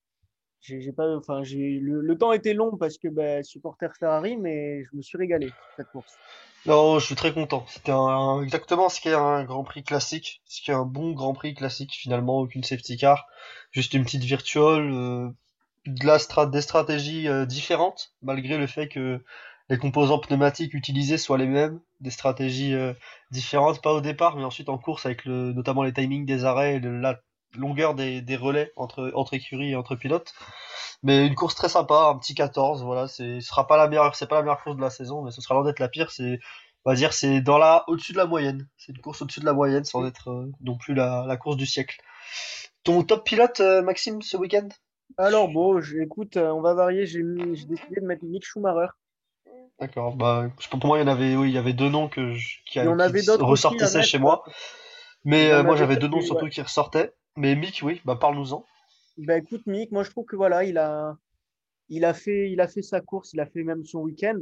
j'ai, 0.61 0.91
pas, 0.91 1.15
enfin, 1.15 1.43
j'ai, 1.43 1.79
le, 1.81 2.17
temps 2.17 2.31
était 2.31 2.53
long 2.53 2.77
parce 2.77 2.97
que 2.97 3.07
ben, 3.07 3.43
supporter 3.43 3.95
Ferrari, 3.99 4.37
mais 4.37 4.83
je 4.85 4.95
me 4.95 5.01
suis 5.01 5.17
régalé 5.17 5.51
cette 5.77 5.89
course. 5.89 6.13
Non, 6.65 6.97
je 6.97 7.05
suis 7.05 7.15
très 7.15 7.33
content. 7.33 7.65
C'était 7.67 7.91
exactement 8.43 8.89
ce 8.89 8.99
qu'est 8.99 9.13
un 9.13 9.43
Grand 9.43 9.63
Prix 9.63 9.83
classique, 9.83 10.41
ce 10.45 10.63
qu'est 10.63 10.73
un 10.73 10.85
bon 10.85 11.11
Grand 11.11 11.33
Prix 11.33 11.53
classique 11.53 11.93
finalement, 11.93 12.39
aucune 12.39 12.63
safety 12.63 12.97
car, 12.97 13.27
juste 13.71 13.93
une 13.93 14.03
petite 14.03 14.23
virtuelle, 14.23 14.91
euh, 14.91 15.29
de 15.85 16.05
la 16.07 16.45
des 16.47 16.61
stratégies 16.61 17.27
euh, 17.27 17.45
différentes 17.45 18.13
malgré 18.23 18.57
le 18.57 18.65
fait 18.65 18.87
que 18.87 19.23
les 19.69 19.77
composants 19.77 20.19
pneumatiques 20.19 20.73
utilisés 20.73 21.17
soient 21.17 21.37
les 21.37 21.47
mêmes, 21.47 21.79
des 21.99 22.11
stratégies 22.11 22.73
euh, 22.73 22.93
différentes, 23.31 23.81
pas 23.81 23.93
au 23.93 24.01
départ, 24.01 24.35
mais 24.35 24.43
ensuite 24.43 24.69
en 24.69 24.77
course 24.77 25.05
avec 25.05 25.25
le, 25.25 25.53
notamment 25.53 25.83
les 25.83 25.93
timings 25.93 26.25
des 26.25 26.45
arrêts 26.45 26.75
et 26.75 26.79
la 26.79 27.19
longueur 27.57 27.95
des, 27.95 28.21
des, 28.21 28.35
relais 28.35 28.71
entre, 28.75 29.11
entre 29.15 29.33
écuries 29.33 29.71
et 29.71 29.75
entre 29.75 29.95
pilotes. 29.95 30.33
Mais 31.03 31.25
une 31.25 31.35
course 31.35 31.55
très 31.55 31.69
sympa, 31.69 32.11
un 32.13 32.17
petit 32.17 32.35
14, 32.35 32.83
voilà, 32.83 33.07
c'est, 33.07 33.39
ce 33.39 33.47
sera 33.47 33.67
pas 33.67 33.77
la 33.77 33.87
meilleure, 33.87 34.15
c'est 34.15 34.27
pas 34.27 34.35
la 34.35 34.41
meilleure 34.43 34.61
course 34.63 34.77
de 34.77 34.81
la 34.81 34.89
saison, 34.89 35.23
mais 35.23 35.31
ce 35.31 35.41
sera 35.41 35.55
loin 35.55 35.63
d'être 35.63 35.79
la 35.79 35.89
pire, 35.89 36.11
c'est, 36.11 36.39
on 36.83 36.91
va 36.91 36.95
dire, 36.95 37.13
c'est 37.13 37.41
dans 37.41 37.57
la, 37.57 37.83
au-dessus 37.87 38.13
de 38.13 38.17
la 38.17 38.25
moyenne. 38.25 38.67
C'est 38.77 38.91
une 38.91 39.01
course 39.01 39.21
au-dessus 39.21 39.39
de 39.39 39.45
la 39.45 39.53
moyenne 39.53 39.85
sans 39.85 40.05
être 40.05 40.29
euh, 40.29 40.51
non 40.61 40.77
plus 40.77 40.93
la, 40.93 41.25
la 41.27 41.37
course 41.37 41.57
du 41.57 41.65
siècle. 41.65 42.01
Ton 42.83 43.03
top 43.03 43.25
pilote, 43.25 43.59
euh, 43.61 43.81
Maxime, 43.81 44.21
ce 44.21 44.37
week-end? 44.37 44.67
Alors 45.17 45.47
bon, 45.47 45.81
écoute, 46.01 46.37
on 46.37 46.61
va 46.61 46.73
varier. 46.73 47.05
J'ai 47.05 47.23
décidé 47.23 48.01
de 48.01 48.05
mettre 48.05 48.25
Mick 48.25 48.43
Schumacher. 48.45 48.89
D'accord. 49.79 50.15
Bah, 50.15 50.49
pour 50.69 50.85
moi, 50.85 50.97
il 50.97 51.01
y 51.01 51.03
en 51.03 51.11
avait, 51.11 51.35
oui, 51.35 51.49
il 51.49 51.53
y 51.53 51.57
avait 51.57 51.73
deux 51.73 51.89
noms 51.89 52.07
que 52.07 52.33
je, 52.33 52.59
qui, 52.65 52.79
ressortaient 52.79 54.03
chez 54.03 54.19
moi. 54.19 54.43
Mais 55.25 55.51
euh, 55.51 55.63
moi, 55.63 55.75
j'avais 55.75 55.97
deux 55.97 56.07
noms 56.07 56.21
surtout 56.21 56.47
qui 56.47 56.61
ressortaient. 56.61 57.13
Mais 57.35 57.55
Mick, 57.55 57.81
oui, 57.83 58.01
bah, 58.05 58.15
parle-nous-en. 58.15 58.65
Bah, 59.17 59.37
écoute, 59.37 59.65
Mick, 59.65 59.91
moi, 59.91 60.03
je 60.03 60.11
trouve 60.11 60.25
que 60.25 60.35
voilà, 60.35 60.63
il 60.63 60.77
a, 60.77 61.17
il 61.89 62.05
a 62.05 62.13
fait, 62.13 62.49
il 62.51 62.61
a 62.61 62.67
fait 62.67 62.81
sa 62.81 63.01
course, 63.01 63.33
il 63.33 63.39
a 63.39 63.45
fait 63.45 63.63
même 63.63 63.83
son 63.83 63.99
week-end. 63.99 64.39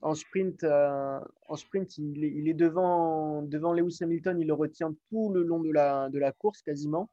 En 0.00 0.14
sprint, 0.14 0.64
euh, 0.64 1.20
en 1.48 1.56
sprint, 1.56 1.98
il 1.98 2.24
est, 2.24 2.32
il 2.34 2.48
est, 2.48 2.54
devant, 2.54 3.42
devant 3.42 3.72
Lewis 3.72 3.98
Hamilton, 4.00 4.40
il 4.40 4.46
le 4.46 4.54
retient 4.54 4.94
tout 5.10 5.30
le 5.32 5.42
long 5.42 5.60
de 5.60 5.70
la, 5.70 6.08
de 6.08 6.18
la 6.18 6.32
course 6.32 6.62
quasiment. 6.62 7.08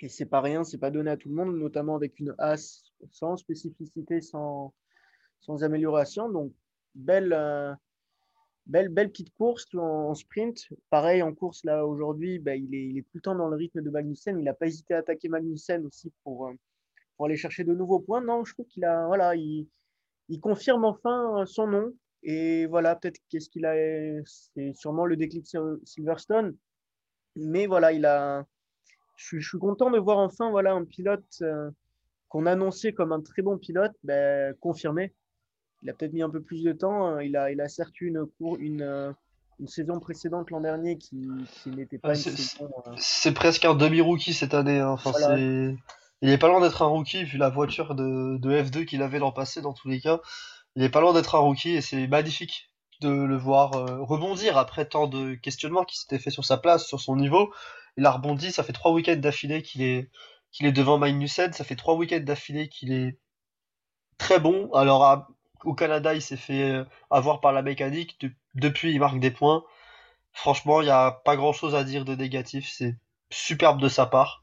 Et 0.00 0.08
c'est 0.08 0.26
pas 0.26 0.40
rien, 0.40 0.64
c'est 0.64 0.78
pas 0.78 0.90
donné 0.90 1.10
à 1.10 1.16
tout 1.16 1.28
le 1.28 1.34
monde, 1.34 1.56
notamment 1.56 1.94
avec 1.94 2.18
une 2.18 2.34
as 2.38 2.82
sans 3.10 3.36
spécificité, 3.36 4.20
sans, 4.20 4.74
sans 5.42 5.62
amélioration. 5.64 6.30
Donc, 6.30 6.52
belle, 6.94 7.32
euh, 7.32 7.72
belle, 8.66 8.88
belle 8.88 9.10
petite 9.10 9.34
course 9.34 9.66
en, 9.74 10.14
sprint. 10.14 10.68
Pareil, 10.90 11.22
en 11.22 11.34
course, 11.34 11.64
là, 11.64 11.86
aujourd'hui, 11.86 12.38
bah, 12.38 12.56
il, 12.56 12.74
est, 12.74 12.86
il 12.88 13.02
tout 13.04 13.16
le 13.16 13.20
temps 13.20 13.34
dans 13.34 13.48
le 13.48 13.56
rythme 13.56 13.82
de 13.82 13.90
Magnussen. 13.90 14.38
Il 14.38 14.44
n'a 14.44 14.54
pas 14.54 14.66
hésité 14.66 14.94
à 14.94 14.98
attaquer 14.98 15.28
Magnussen 15.28 15.84
aussi 15.86 16.12
pour, 16.24 16.46
euh, 16.46 16.52
pour 17.16 17.26
aller 17.26 17.36
chercher 17.36 17.64
de 17.64 17.74
nouveaux 17.74 18.00
points. 18.00 18.22
Non, 18.22 18.44
je 18.44 18.54
trouve 18.54 18.66
qu'il 18.66 18.84
a, 18.84 19.06
voilà, 19.06 19.36
il, 19.36 19.66
confirme 20.40 20.84
enfin 20.84 21.44
son 21.46 21.66
nom. 21.66 21.92
Et 22.22 22.66
voilà, 22.66 22.96
peut-être 22.96 23.20
qu'est-ce 23.28 23.50
qu'il 23.50 23.66
a, 23.66 23.74
c'est 24.24 24.72
sûrement 24.74 25.04
le 25.04 25.16
déclic 25.16 25.46
Silverstone. 25.84 26.56
Mais 27.34 27.66
voilà, 27.66 27.92
il 27.92 28.06
a, 28.06 28.46
je, 29.16 29.40
suis 29.40 29.58
content 29.58 29.90
de 29.90 29.98
voir 29.98 30.18
enfin 30.18 30.50
voilà, 30.50 30.72
un 30.72 30.84
pilote 30.84 31.24
euh, 31.42 31.70
qu'on 32.28 32.46
annonçait 32.46 32.92
comme 32.92 33.12
un 33.12 33.20
très 33.20 33.42
bon 33.42 33.58
pilote 33.58 33.92
ben, 34.04 34.54
confirmé. 34.60 35.12
Il 35.82 35.90
a 35.90 35.92
peut-être 35.94 36.12
mis 36.12 36.22
un 36.22 36.30
peu 36.30 36.40
plus 36.40 36.62
de 36.62 36.72
temps. 36.72 37.06
Hein. 37.06 37.22
Il 37.22 37.36
a, 37.36 37.50
il 37.50 37.60
a 37.60 37.68
certes 37.68 38.00
eu 38.00 38.08
une, 38.08 38.26
cour, 38.38 38.56
une, 38.58 38.82
euh, 38.82 39.12
une 39.58 39.68
saison 39.68 39.98
précédente 39.98 40.50
l'an 40.50 40.60
dernier 40.60 40.96
qui, 40.96 41.28
qui 41.62 41.70
n'était 41.70 41.98
pas 41.98 42.10
une 42.10 42.14
saison. 42.16 42.70
Euh, 42.86 42.92
c'est 42.98 43.32
presque 43.32 43.64
un 43.64 43.74
demi-rookie 43.74 44.32
cette 44.32 44.54
année. 44.54 44.78
Hein. 44.78 44.90
Enfin, 44.90 45.36
Il 45.36 46.28
est 46.30 46.38
pas 46.38 46.48
loin 46.48 46.60
d'être 46.60 46.82
un 46.82 46.86
rookie 46.86 47.24
vu 47.24 47.36
la 47.36 47.48
voiture 47.48 47.94
de, 47.94 48.38
de 48.38 48.62
F2 48.62 48.84
qu'il 48.84 49.02
avait 49.02 49.18
l'an 49.18 49.32
passé 49.32 49.60
dans 49.60 49.72
tous 49.72 49.88
les 49.88 50.00
cas. 50.00 50.20
Il 50.76 50.82
est 50.84 50.88
pas 50.88 51.00
loin 51.00 51.12
d'être 51.12 51.34
un 51.34 51.40
rookie 51.40 51.70
et 51.70 51.80
c'est 51.80 52.06
magnifique 52.06 52.70
de 53.00 53.10
le 53.10 53.36
voir 53.36 53.72
rebondir 54.06 54.56
après 54.56 54.84
tant 54.84 55.08
de 55.08 55.34
questionnements 55.34 55.84
qui 55.84 55.98
s'étaient 55.98 56.20
fait 56.20 56.30
sur 56.30 56.44
sa 56.44 56.56
place, 56.56 56.86
sur 56.86 57.00
son 57.00 57.16
niveau. 57.16 57.52
Il 57.96 58.06
a 58.06 58.12
rebondi, 58.12 58.52
ça 58.52 58.62
fait 58.62 58.72
trois 58.72 58.92
week-ends 58.92 59.16
d'affilée 59.16 59.62
qu'il 59.62 59.82
est, 59.82 60.08
qu'il 60.52 60.66
est 60.66 60.72
devant 60.72 60.98
Magnussen, 60.98 61.52
ça 61.52 61.64
fait 61.64 61.76
trois 61.76 61.94
week-ends 61.94 62.22
d'affilée 62.22 62.68
qu'il 62.68 62.92
est 62.92 63.18
très 64.16 64.38
bon. 64.38 64.70
Alors 64.72 65.26
au 65.64 65.74
Canada, 65.74 66.14
il 66.14 66.22
s'est 66.22 66.36
fait 66.36 66.70
euh, 66.70 66.84
avoir 67.10 67.40
par 67.40 67.52
la 67.52 67.62
mécanique, 67.62 68.24
depuis 68.54 68.92
il 68.92 69.00
marque 69.00 69.20
des 69.20 69.30
points. 69.30 69.64
Franchement, 70.32 70.80
il 70.80 70.84
n'y 70.84 70.90
a 70.90 71.10
pas 71.10 71.36
grand-chose 71.36 71.74
à 71.74 71.84
dire 71.84 72.04
de 72.04 72.14
négatif, 72.14 72.68
c'est 72.68 72.96
superbe 73.30 73.80
de 73.80 73.88
sa 73.88 74.06
part. 74.06 74.42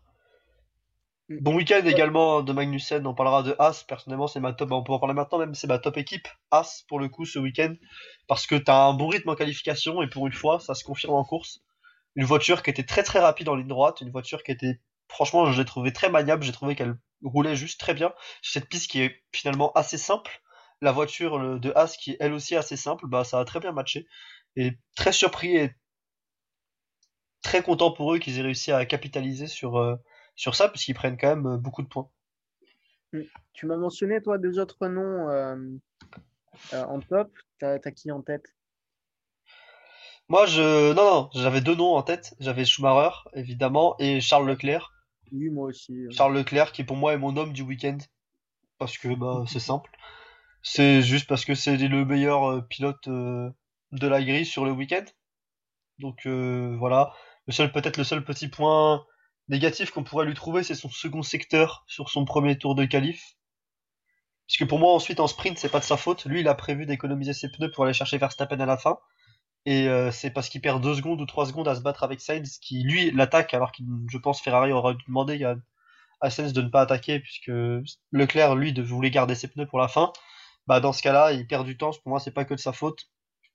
Mm. 1.30 1.38
Bon 1.42 1.56
week-end 1.56 1.86
également 1.86 2.42
de 2.42 2.52
Magnussen, 2.54 3.06
on 3.06 3.14
parlera 3.14 3.44
de 3.44 3.56
As, 3.60 3.84
personnellement 3.84 4.28
c'est 4.28 4.40
ma 4.40 4.54
top, 4.54 4.72
on 4.72 4.84
peut 4.84 4.94
en 4.94 5.00
parler 5.00 5.14
maintenant 5.14 5.38
même, 5.38 5.54
c'est 5.54 5.68
ma 5.68 5.80
top 5.80 5.98
équipe, 5.98 6.28
As 6.52 6.84
pour 6.88 7.00
le 7.00 7.08
coup 7.08 7.26
ce 7.26 7.40
week-end, 7.40 7.76
parce 8.28 8.48
que 8.48 8.56
tu 8.56 8.70
as 8.72 8.84
un 8.84 8.94
bon 8.94 9.08
rythme 9.08 9.30
en 9.30 9.36
qualification. 9.36 10.02
Et 10.02 10.08
pour 10.08 10.28
une 10.28 10.34
fois 10.34 10.60
ça 10.60 10.76
se 10.76 10.84
confirme 10.84 11.14
en 11.14 11.24
course. 11.24 11.62
Une 12.16 12.26
voiture 12.26 12.64
qui 12.64 12.70
était 12.72 12.84
très 12.84 13.04
très 13.04 13.20
rapide 13.20 13.50
en 13.50 13.56
ligne 13.56 13.68
droite, 13.68 14.02
une 14.02 14.12
voiture 14.12 14.44
qui 14.44 14.52
était, 14.52 14.80
franchement, 15.08 15.52
je 15.52 15.60
l'ai 15.60 15.66
trouvé 15.66 15.94
très 15.94 16.10
maniable, 16.10 16.44
j'ai 16.44 16.52
trouvé 16.52 16.76
qu'elle 16.76 16.98
roulait 17.24 17.56
juste 17.56 17.80
très 17.80 17.94
bien 17.94 18.12
sur 18.42 18.54
cette 18.54 18.70
piste 18.70 18.90
qui 18.90 19.02
est 19.02 19.24
finalement 19.32 19.72
assez 19.74 19.98
simple. 19.98 20.42
La 20.82 20.92
voiture 20.92 21.60
de 21.60 21.74
As 21.76 21.98
qui 21.98 22.12
est 22.12 22.18
elle 22.20 22.34
aussi 22.34 22.56
assez 22.56 22.78
simple, 22.78 23.08
bah 23.08 23.24
ça 23.24 23.40
a 23.40 23.46
très 23.46 23.60
bien 23.60 23.72
matché. 23.72 24.08
Et 24.56 24.78
très 24.96 25.12
surpris 25.12 25.56
et 25.58 25.72
très 27.42 27.62
content 27.62 27.92
pour 27.92 28.14
eux 28.14 28.20
qu'ils 28.20 28.40
aient 28.40 28.44
réussi 28.44 28.72
à 28.72 28.86
capitaliser 28.86 29.48
sur, 29.48 29.78
euh, 29.78 29.96
sur 30.36 30.56
ça, 30.56 30.70
puisqu'ils 30.70 30.94
prennent 30.94 31.18
quand 31.18 31.36
même 31.36 31.48
euh, 31.48 31.58
beaucoup 31.58 31.82
de 31.82 31.88
points. 31.88 32.10
Hum. 33.14 33.24
Tu 33.54 33.66
m'as 33.66 33.78
mentionné, 33.78 34.22
toi, 34.22 34.38
deux 34.38 34.60
autres 34.60 34.88
noms 34.88 35.30
euh, 35.30 35.56
en 36.74 37.00
top. 37.00 37.32
T'as 37.60 37.80
qui 37.92 38.12
en 38.12 38.22
tête? 38.22 38.46
Moi, 40.30 40.46
je. 40.46 40.94
Non, 40.94 41.04
non, 41.04 41.30
j'avais 41.34 41.60
deux 41.62 41.76
noms 41.76 41.96
en 41.96 42.04
tête. 42.04 42.36
J'avais 42.40 42.64
Schumacher, 42.64 43.16
évidemment, 43.34 43.96
et 44.00 44.22
Charles 44.22 44.48
Leclerc. 44.48 44.94
Oui, 45.32 45.50
moi 45.50 45.68
aussi. 45.68 46.06
Charles 46.12 46.38
Leclerc, 46.38 46.72
qui 46.72 46.84
pour 46.84 46.96
moi 46.96 47.14
est 47.14 47.18
mon 47.18 47.36
homme 47.36 47.52
du 47.52 47.64
week-end. 47.64 47.98
Parce 48.78 48.98
que 48.98 49.14
bah, 49.14 49.44
c'est 49.48 49.60
simple. 49.60 49.92
C'est 50.62 51.02
juste 51.02 51.28
parce 51.28 51.46
que 51.46 51.56
c'est 51.56 51.78
le 51.78 52.06
meilleur 52.06 52.50
euh, 52.50 52.62
pilote 52.62 53.08
euh, 53.08 53.50
de 53.92 54.08
la 54.08 54.22
grille 54.24 54.46
sur 54.46 54.66
le 54.66 54.72
week-end. 54.72 55.06
Donc 56.00 56.26
euh, 56.26 56.76
voilà. 56.78 57.14
Le 57.48 57.54
seul, 57.54 57.72
peut-être 57.72 57.98
le 57.98 58.04
seul 58.04 58.24
petit 58.24 58.48
point 58.48 59.06
négatif 59.48 59.92
qu'on 59.92 60.04
pourrait 60.04 60.26
lui 60.26 60.34
trouver, 60.36 60.64
c'est 60.64 60.76
son 60.76 60.90
second 60.90 61.24
secteur 61.24 61.84
sur 61.88 62.10
son 62.10 62.26
premier 62.26 62.58
tour 62.58 62.76
de 62.76 62.86
qualif. 62.86 63.36
Puisque 64.48 64.68
pour 64.68 64.80
moi, 64.80 64.94
ensuite, 64.94 65.20
en 65.20 65.28
sprint, 65.28 65.58
c'est 65.58 65.70
pas 65.70 65.80
de 65.80 65.86
sa 65.86 65.98
faute. 65.98 66.26
Lui, 66.26 66.40
il 66.42 66.48
a 66.48 66.56
prévu 66.56 66.86
d'économiser 66.86 67.34
ses 67.34 67.50
pneus 67.52 67.72
pour 67.72 67.84
aller 67.84 67.94
chercher 67.94 68.18
Verstappen 68.18 68.60
à 68.60 68.66
la 68.66 68.78
fin. 68.78 68.98
Et 69.66 69.88
euh, 69.88 70.12
c'est 70.12 70.32
parce 70.32 70.50
qu'il 70.50 70.62
perd 70.62 70.82
2 70.82 70.96
secondes 70.96 71.22
ou 71.22 71.26
3 71.26 71.48
secondes 71.48 71.68
à 71.68 71.76
se 71.76 71.82
battre 71.82 72.04
avec 72.04 72.22
Sainz 72.22 72.58
qui, 72.60 72.82
lui, 72.84 73.12
l'attaque, 73.12 73.54
alors 73.54 73.72
que 73.72 73.84
je 74.10 74.18
pense 74.18 74.42
Ferrari 74.42 74.72
aurait 74.72 74.96
dû 74.96 75.04
demander 75.08 75.44
à, 75.44 75.56
à 76.22 76.30
Sainz 76.30 76.54
de 76.54 76.62
ne 76.62 76.70
pas 76.70 76.82
attaquer, 76.82 77.20
puisque 77.20 77.52
Leclerc, 78.12 78.56
lui, 78.56 78.74
voulait 78.82 79.12
garder 79.12 79.36
ses 79.36 79.48
pneus 79.50 79.68
pour 79.68 79.80
la 79.80 79.88
fin. 79.88 80.12
Bah, 80.70 80.80
dans 80.80 80.94
ce 80.94 81.02
cas-là, 81.02 81.32
il 81.32 81.48
perd 81.48 81.66
du 81.66 81.78
temps. 81.78 81.90
Pour 82.04 82.12
moi, 82.12 82.20
c'est 82.20 82.30
pas 82.32 82.46
que 82.46 82.54
de 82.54 82.60
sa 82.60 82.74
faute. 82.74 83.10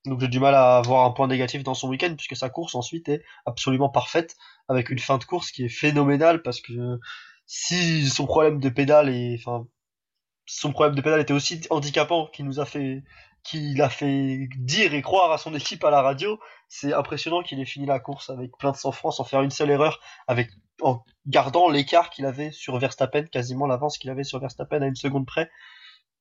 Donc 0.05 0.21
j'ai 0.21 0.27
du 0.27 0.41
mal 0.41 0.55
à 0.55 0.79
avoir 0.79 1.07
un 1.07 1.13
point 1.13 1.29
négatif 1.29 1.63
dans 1.63 1.73
son 1.73 1.89
week-end, 1.89 2.13
puisque 2.17 2.37
sa 2.37 2.51
course 2.51 2.75
ensuite 2.75 3.09
est 3.09 3.23
absolument 3.47 3.89
parfaite, 3.89 4.37
avec 4.69 4.91
une 4.91 4.99
fin 4.99 5.17
de 5.19 5.25
course 5.25 5.53
qui 5.53 5.65
est 5.65 5.69
phénoménale, 5.69 6.43
parce 6.43 6.61
que 6.61 6.99
si 7.47 8.09
son 8.09 8.27
problème 8.27 8.59
de 8.59 8.69
pédale 8.69 9.11
et 9.11 9.37
enfin 9.39 9.67
son 10.47 10.73
problème 10.73 10.97
de 10.97 11.03
pédale 11.03 11.21
était 11.21 11.33
aussi 11.33 11.63
handicapant 11.71 12.27
qu'il 12.33 12.47
nous 12.47 12.61
a 12.61 12.67
fait 12.67 13.05
qu'il 13.45 13.81
a 13.81 13.89
fait 13.91 14.49
dire 14.59 14.95
et 14.95 15.03
croire 15.03 15.31
à 15.33 15.39
son 15.39 15.55
équipe 15.55 15.85
à 15.85 15.91
la 15.91 16.03
radio. 16.03 16.41
C'est 16.69 16.93
impressionnant 16.95 17.43
qu'il 17.43 17.61
ait 17.61 17.65
fini 17.65 17.87
la 17.87 18.01
course 18.01 18.31
avec 18.31 18.51
plein 18.59 18.73
de 18.73 18.77
sang-froid 18.77 19.13
sans 19.13 19.25
faire 19.25 19.43
une 19.43 19.51
seule 19.51 19.71
erreur, 19.71 20.01
avec 20.27 20.51
en 20.83 21.05
gardant 21.27 21.69
l'écart 21.71 22.11
qu'il 22.11 22.27
avait 22.27 22.51
sur 22.51 22.79
Verstappen, 22.79 23.25
quasiment 23.27 23.67
l'avance 23.67 23.99
qu'il 23.99 24.11
avait 24.11 24.25
sur 24.25 24.41
Verstappen 24.41 24.83
à 24.83 24.87
une 24.87 24.97
seconde 24.97 25.27
près, 25.27 25.51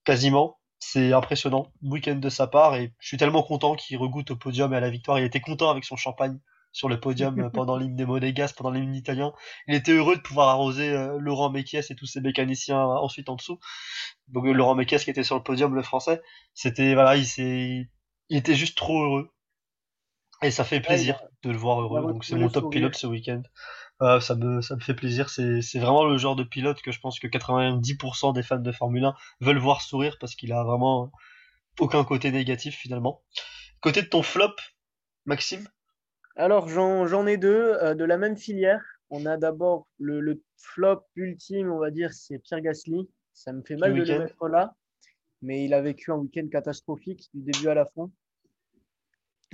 quasiment. 0.03 0.59
C'est 0.85 1.13
impressionnant, 1.13 1.71
week-end 1.81 2.15
de 2.15 2.29
sa 2.29 2.45
part, 2.45 2.75
et 2.75 2.93
je 2.99 3.07
suis 3.07 3.17
tellement 3.17 3.41
content 3.41 3.73
qu'il 3.73 3.97
regoute 3.97 4.31
au 4.31 4.35
podium 4.35 4.73
et 4.73 4.75
à 4.75 4.79
la 4.81 4.89
victoire. 4.89 5.17
Il 5.17 5.23
était 5.23 5.39
content 5.39 5.69
avec 5.69 5.85
son 5.85 5.95
champagne 5.95 6.39
sur 6.73 6.89
le 6.89 6.99
podium 6.99 7.49
pendant 7.53 7.77
l'hymne 7.77 7.95
des 7.95 8.05
Monégas, 8.05 8.53
pendant 8.57 8.71
l'hymne 8.71 8.93
italien. 8.93 9.31
Il 9.67 9.75
était 9.75 9.93
heureux 9.93 10.17
de 10.17 10.21
pouvoir 10.21 10.49
arroser 10.49 10.89
euh, 10.89 11.17
Laurent 11.19 11.49
Mekies 11.49 11.77
et 11.89 11.95
tous 11.95 12.05
ses 12.05 12.19
mécaniciens 12.19 12.81
euh, 12.81 12.97
ensuite 12.97 13.29
en 13.29 13.35
dessous. 13.35 13.59
Donc 14.27 14.45
euh, 14.45 14.51
Laurent 14.51 14.75
Mekies 14.75 14.99
qui 14.99 15.09
était 15.09 15.23
sur 15.23 15.37
le 15.37 15.43
podium, 15.43 15.73
le 15.73 15.83
français, 15.83 16.21
c'était 16.53 16.95
voilà, 16.95 17.15
il 17.15 17.25
s'est, 17.25 17.87
il 18.27 18.37
était 18.37 18.55
juste 18.55 18.77
trop 18.77 19.03
heureux. 19.03 19.29
Et 20.41 20.51
ça 20.51 20.65
fait 20.65 20.81
plaisir 20.81 21.21
de 21.43 21.51
le 21.51 21.57
voir 21.57 21.79
heureux. 21.79 22.01
Donc 22.01 22.25
c'est 22.25 22.35
mon 22.35 22.49
top 22.49 22.69
pilote 22.69 22.95
ce 22.95 23.07
week-end. 23.07 23.41
Ça 23.99 24.35
me 24.35 24.61
ça 24.61 24.75
me 24.75 24.81
fait 24.81 24.93
plaisir. 24.93 25.29
C'est 25.29 25.79
vraiment 25.79 26.05
le 26.05 26.17
genre 26.17 26.35
de 26.35 26.43
pilote 26.43 26.81
que 26.81 26.91
je 26.91 26.99
pense 26.99 27.19
que 27.19 27.27
90% 27.27 28.33
des 28.33 28.43
fans 28.43 28.57
de 28.57 28.71
Formule 28.71 29.05
1 29.05 29.15
veulent 29.41 29.57
voir 29.57 29.81
sourire 29.81 30.17
parce 30.19 30.35
qu'il 30.35 30.51
a 30.53 30.63
vraiment 30.63 31.11
aucun 31.79 32.03
côté 32.03 32.31
négatif 32.31 32.75
finalement. 32.75 33.21
Côté 33.81 34.01
de 34.01 34.07
ton 34.07 34.23
flop, 34.23 34.55
Maxime? 35.25 35.67
Alors, 36.35 36.67
j'en 36.67 37.27
ai 37.27 37.37
deux 37.37 37.75
euh, 37.81 37.93
de 37.93 38.03
la 38.05 38.17
même 38.17 38.37
filière. 38.37 38.81
On 39.09 39.25
a 39.25 39.37
d'abord 39.37 39.87
le, 39.99 40.41
flop 40.57 41.05
ultime, 41.15 41.71
on 41.71 41.77
va 41.77 41.91
dire, 41.91 42.13
c'est 42.13 42.39
Pierre 42.39 42.61
Gasly. 42.61 43.09
Ça 43.33 43.51
me 43.51 43.61
fait 43.61 43.75
mal 43.75 43.93
de 43.93 44.03
le 44.03 44.19
mettre 44.19 44.47
là, 44.47 44.73
mais 45.41 45.65
il 45.65 45.73
a 45.73 45.81
vécu 45.81 46.11
un 46.11 46.15
week-end 46.15 46.47
catastrophique 46.51 47.29
du 47.33 47.41
début 47.41 47.67
à 47.67 47.73
la 47.73 47.85
fin. 47.85 48.09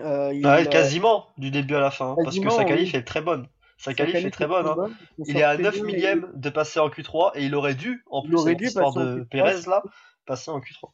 Euh, 0.01 0.65
quasiment 0.65 1.27
du 1.37 1.51
début 1.51 1.75
à 1.75 1.79
la 1.79 1.91
fin, 1.91 2.11
hein, 2.11 2.15
parce 2.23 2.39
que 2.39 2.49
sa 2.49 2.63
qualif 2.63 2.93
est 2.93 3.03
très 3.03 3.21
bonne. 3.21 3.47
Sa, 3.79 3.93
qualif, 3.93 4.13
est 4.13 4.29
très 4.29 4.45
bonne. 4.45 4.67
Hein. 4.67 4.91
Il 5.25 5.37
est 5.37 5.43
à 5.43 5.57
9 5.57 5.83
millième 5.83 6.29
de 6.35 6.49
passer 6.49 6.81
en 6.81 6.89
Q3 6.89 7.31
et 7.35 7.45
il 7.45 7.55
aurait 7.55 7.75
dû, 7.75 8.03
en 8.07 8.21
plus, 8.21 8.43
de 8.43 8.53
de 8.53 9.23
Pérez 9.23 9.61
là, 9.67 9.81
passer 10.25 10.51
en 10.51 10.59
Q3. 10.59 10.89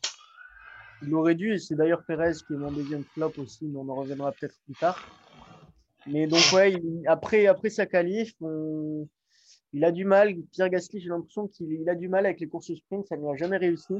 Il 1.01 1.15
aurait 1.15 1.33
dû, 1.33 1.53
et 1.53 1.57
c'est 1.57 1.75
d'ailleurs 1.75 2.03
Pérez 2.05 2.33
qui 2.45 2.53
est 2.53 2.57
mon 2.57 2.71
deuxième 2.71 3.03
flop 3.03 3.33
aussi, 3.39 3.65
mais 3.65 3.79
on 3.79 3.89
en 3.89 3.95
reviendra 3.95 4.31
peut-être 4.31 4.55
plus 4.65 4.75
tard. 4.75 5.03
Mais 6.05 6.27
donc, 6.27 6.41
ouais, 6.53 6.79
après, 7.07 7.47
après 7.47 7.71
sa 7.71 7.87
qualif, 7.87 8.33
il 9.73 9.83
a 9.83 9.91
du 9.91 10.05
mal. 10.05 10.35
Pierre 10.51 10.69
Gasly, 10.69 11.01
j'ai 11.01 11.09
l'impression 11.09 11.47
qu'il 11.47 11.89
a 11.89 11.95
du 11.95 12.07
mal 12.07 12.27
avec 12.27 12.39
les 12.39 12.47
courses 12.47 12.71
sprint, 12.71 13.07
ça 13.07 13.17
ne 13.17 13.21
lui 13.21 13.29
a 13.29 13.35
jamais 13.35 13.57
réussi. 13.57 13.95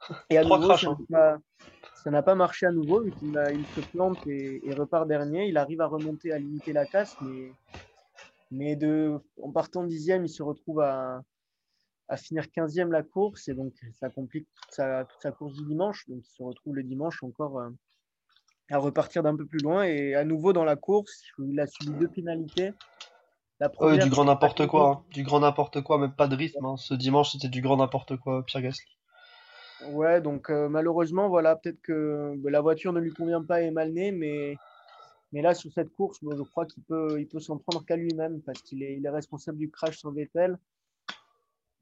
Et 0.30 0.36
à 0.36 0.42
nouveau, 0.42 0.72
hein. 0.72 1.38
ça 2.02 2.10
n'a 2.10 2.22
pas 2.22 2.34
marché 2.34 2.66
à 2.66 2.72
nouveau, 2.72 3.02
vu 3.02 3.12
qu'il 3.12 3.40
il 3.54 3.66
se 3.66 3.88
plante 3.88 4.26
et, 4.26 4.60
repart 4.74 5.06
dernier. 5.06 5.46
Il 5.46 5.56
arrive 5.56 5.80
à 5.80 5.86
remonter, 5.86 6.32
à 6.32 6.38
limiter 6.38 6.72
la 6.74 6.84
casse, 6.84 7.16
mais, 7.22 7.52
mais 8.50 8.76
de, 8.76 9.18
en 9.42 9.52
partant 9.52 9.84
dixième, 9.84 10.24
il 10.24 10.28
se 10.28 10.42
retrouve 10.42 10.80
à, 10.80 11.22
à 12.08 12.16
finir 12.16 12.44
15e 12.44 12.90
la 12.90 13.02
course, 13.02 13.48
et 13.48 13.54
donc 13.54 13.74
ça 13.98 14.10
complique 14.10 14.48
toute 14.54 14.74
sa, 14.74 15.04
toute 15.04 15.20
sa 15.20 15.32
course 15.32 15.54
du 15.54 15.64
dimanche. 15.64 16.08
Donc 16.08 16.22
il 16.24 16.30
se 16.30 16.42
retrouve 16.42 16.74
le 16.74 16.82
dimanche 16.82 17.22
encore. 17.22 17.58
Euh, 17.58 17.70
à 18.70 18.78
repartir 18.78 19.22
d'un 19.22 19.36
peu 19.36 19.46
plus 19.46 19.60
loin. 19.60 19.84
Et 19.84 20.14
à 20.14 20.24
nouveau 20.24 20.52
dans 20.52 20.64
la 20.64 20.76
course, 20.76 21.22
il 21.38 21.58
a 21.60 21.66
subi 21.66 21.98
deux 21.98 22.08
pénalités. 22.08 22.72
La 23.58 23.68
première, 23.70 24.04
du 24.04 24.10
grand 24.10 24.24
n'importe 24.24 24.66
quoi, 24.66 24.90
hein. 24.90 25.04
du 25.12 25.22
grand 25.22 25.40
n'importe 25.40 25.80
quoi, 25.80 25.98
même 25.98 26.14
pas 26.14 26.28
de 26.28 26.36
rythme. 26.36 26.64
Hein. 26.64 26.76
Ce 26.76 26.92
dimanche, 26.92 27.32
c'était 27.32 27.48
du 27.48 27.62
grand 27.62 27.78
n'importe 27.78 28.16
quoi, 28.16 28.44
Pierre 28.44 28.62
Gasly. 28.62 28.98
Ouais, 29.92 30.20
donc 30.20 30.50
euh, 30.50 30.68
malheureusement, 30.68 31.28
voilà, 31.28 31.56
peut-être 31.56 31.80
que 31.80 32.34
bah, 32.36 32.50
la 32.50 32.60
voiture 32.60 32.92
ne 32.92 33.00
lui 33.00 33.12
convient 33.12 33.42
pas 33.42 33.62
et 33.62 33.66
est 33.66 33.70
mal 33.70 33.92
née, 33.92 34.12
mais, 34.12 34.56
Mais 35.32 35.42
là, 35.42 35.54
sur 35.54 35.72
cette 35.72 35.92
course, 35.94 36.18
je 36.22 36.42
crois 36.42 36.66
qu'il 36.66 36.82
peut, 36.84 37.20
il 37.20 37.26
peut 37.26 37.40
s'en 37.40 37.58
prendre 37.58 37.84
qu'à 37.84 37.96
lui-même 37.96 38.40
parce 38.42 38.62
qu'il 38.62 38.82
est, 38.82 38.96
il 38.96 39.04
est 39.04 39.10
responsable 39.10 39.58
du 39.58 39.70
crash 39.70 39.98
sur 39.98 40.12
Vettel. 40.12 40.58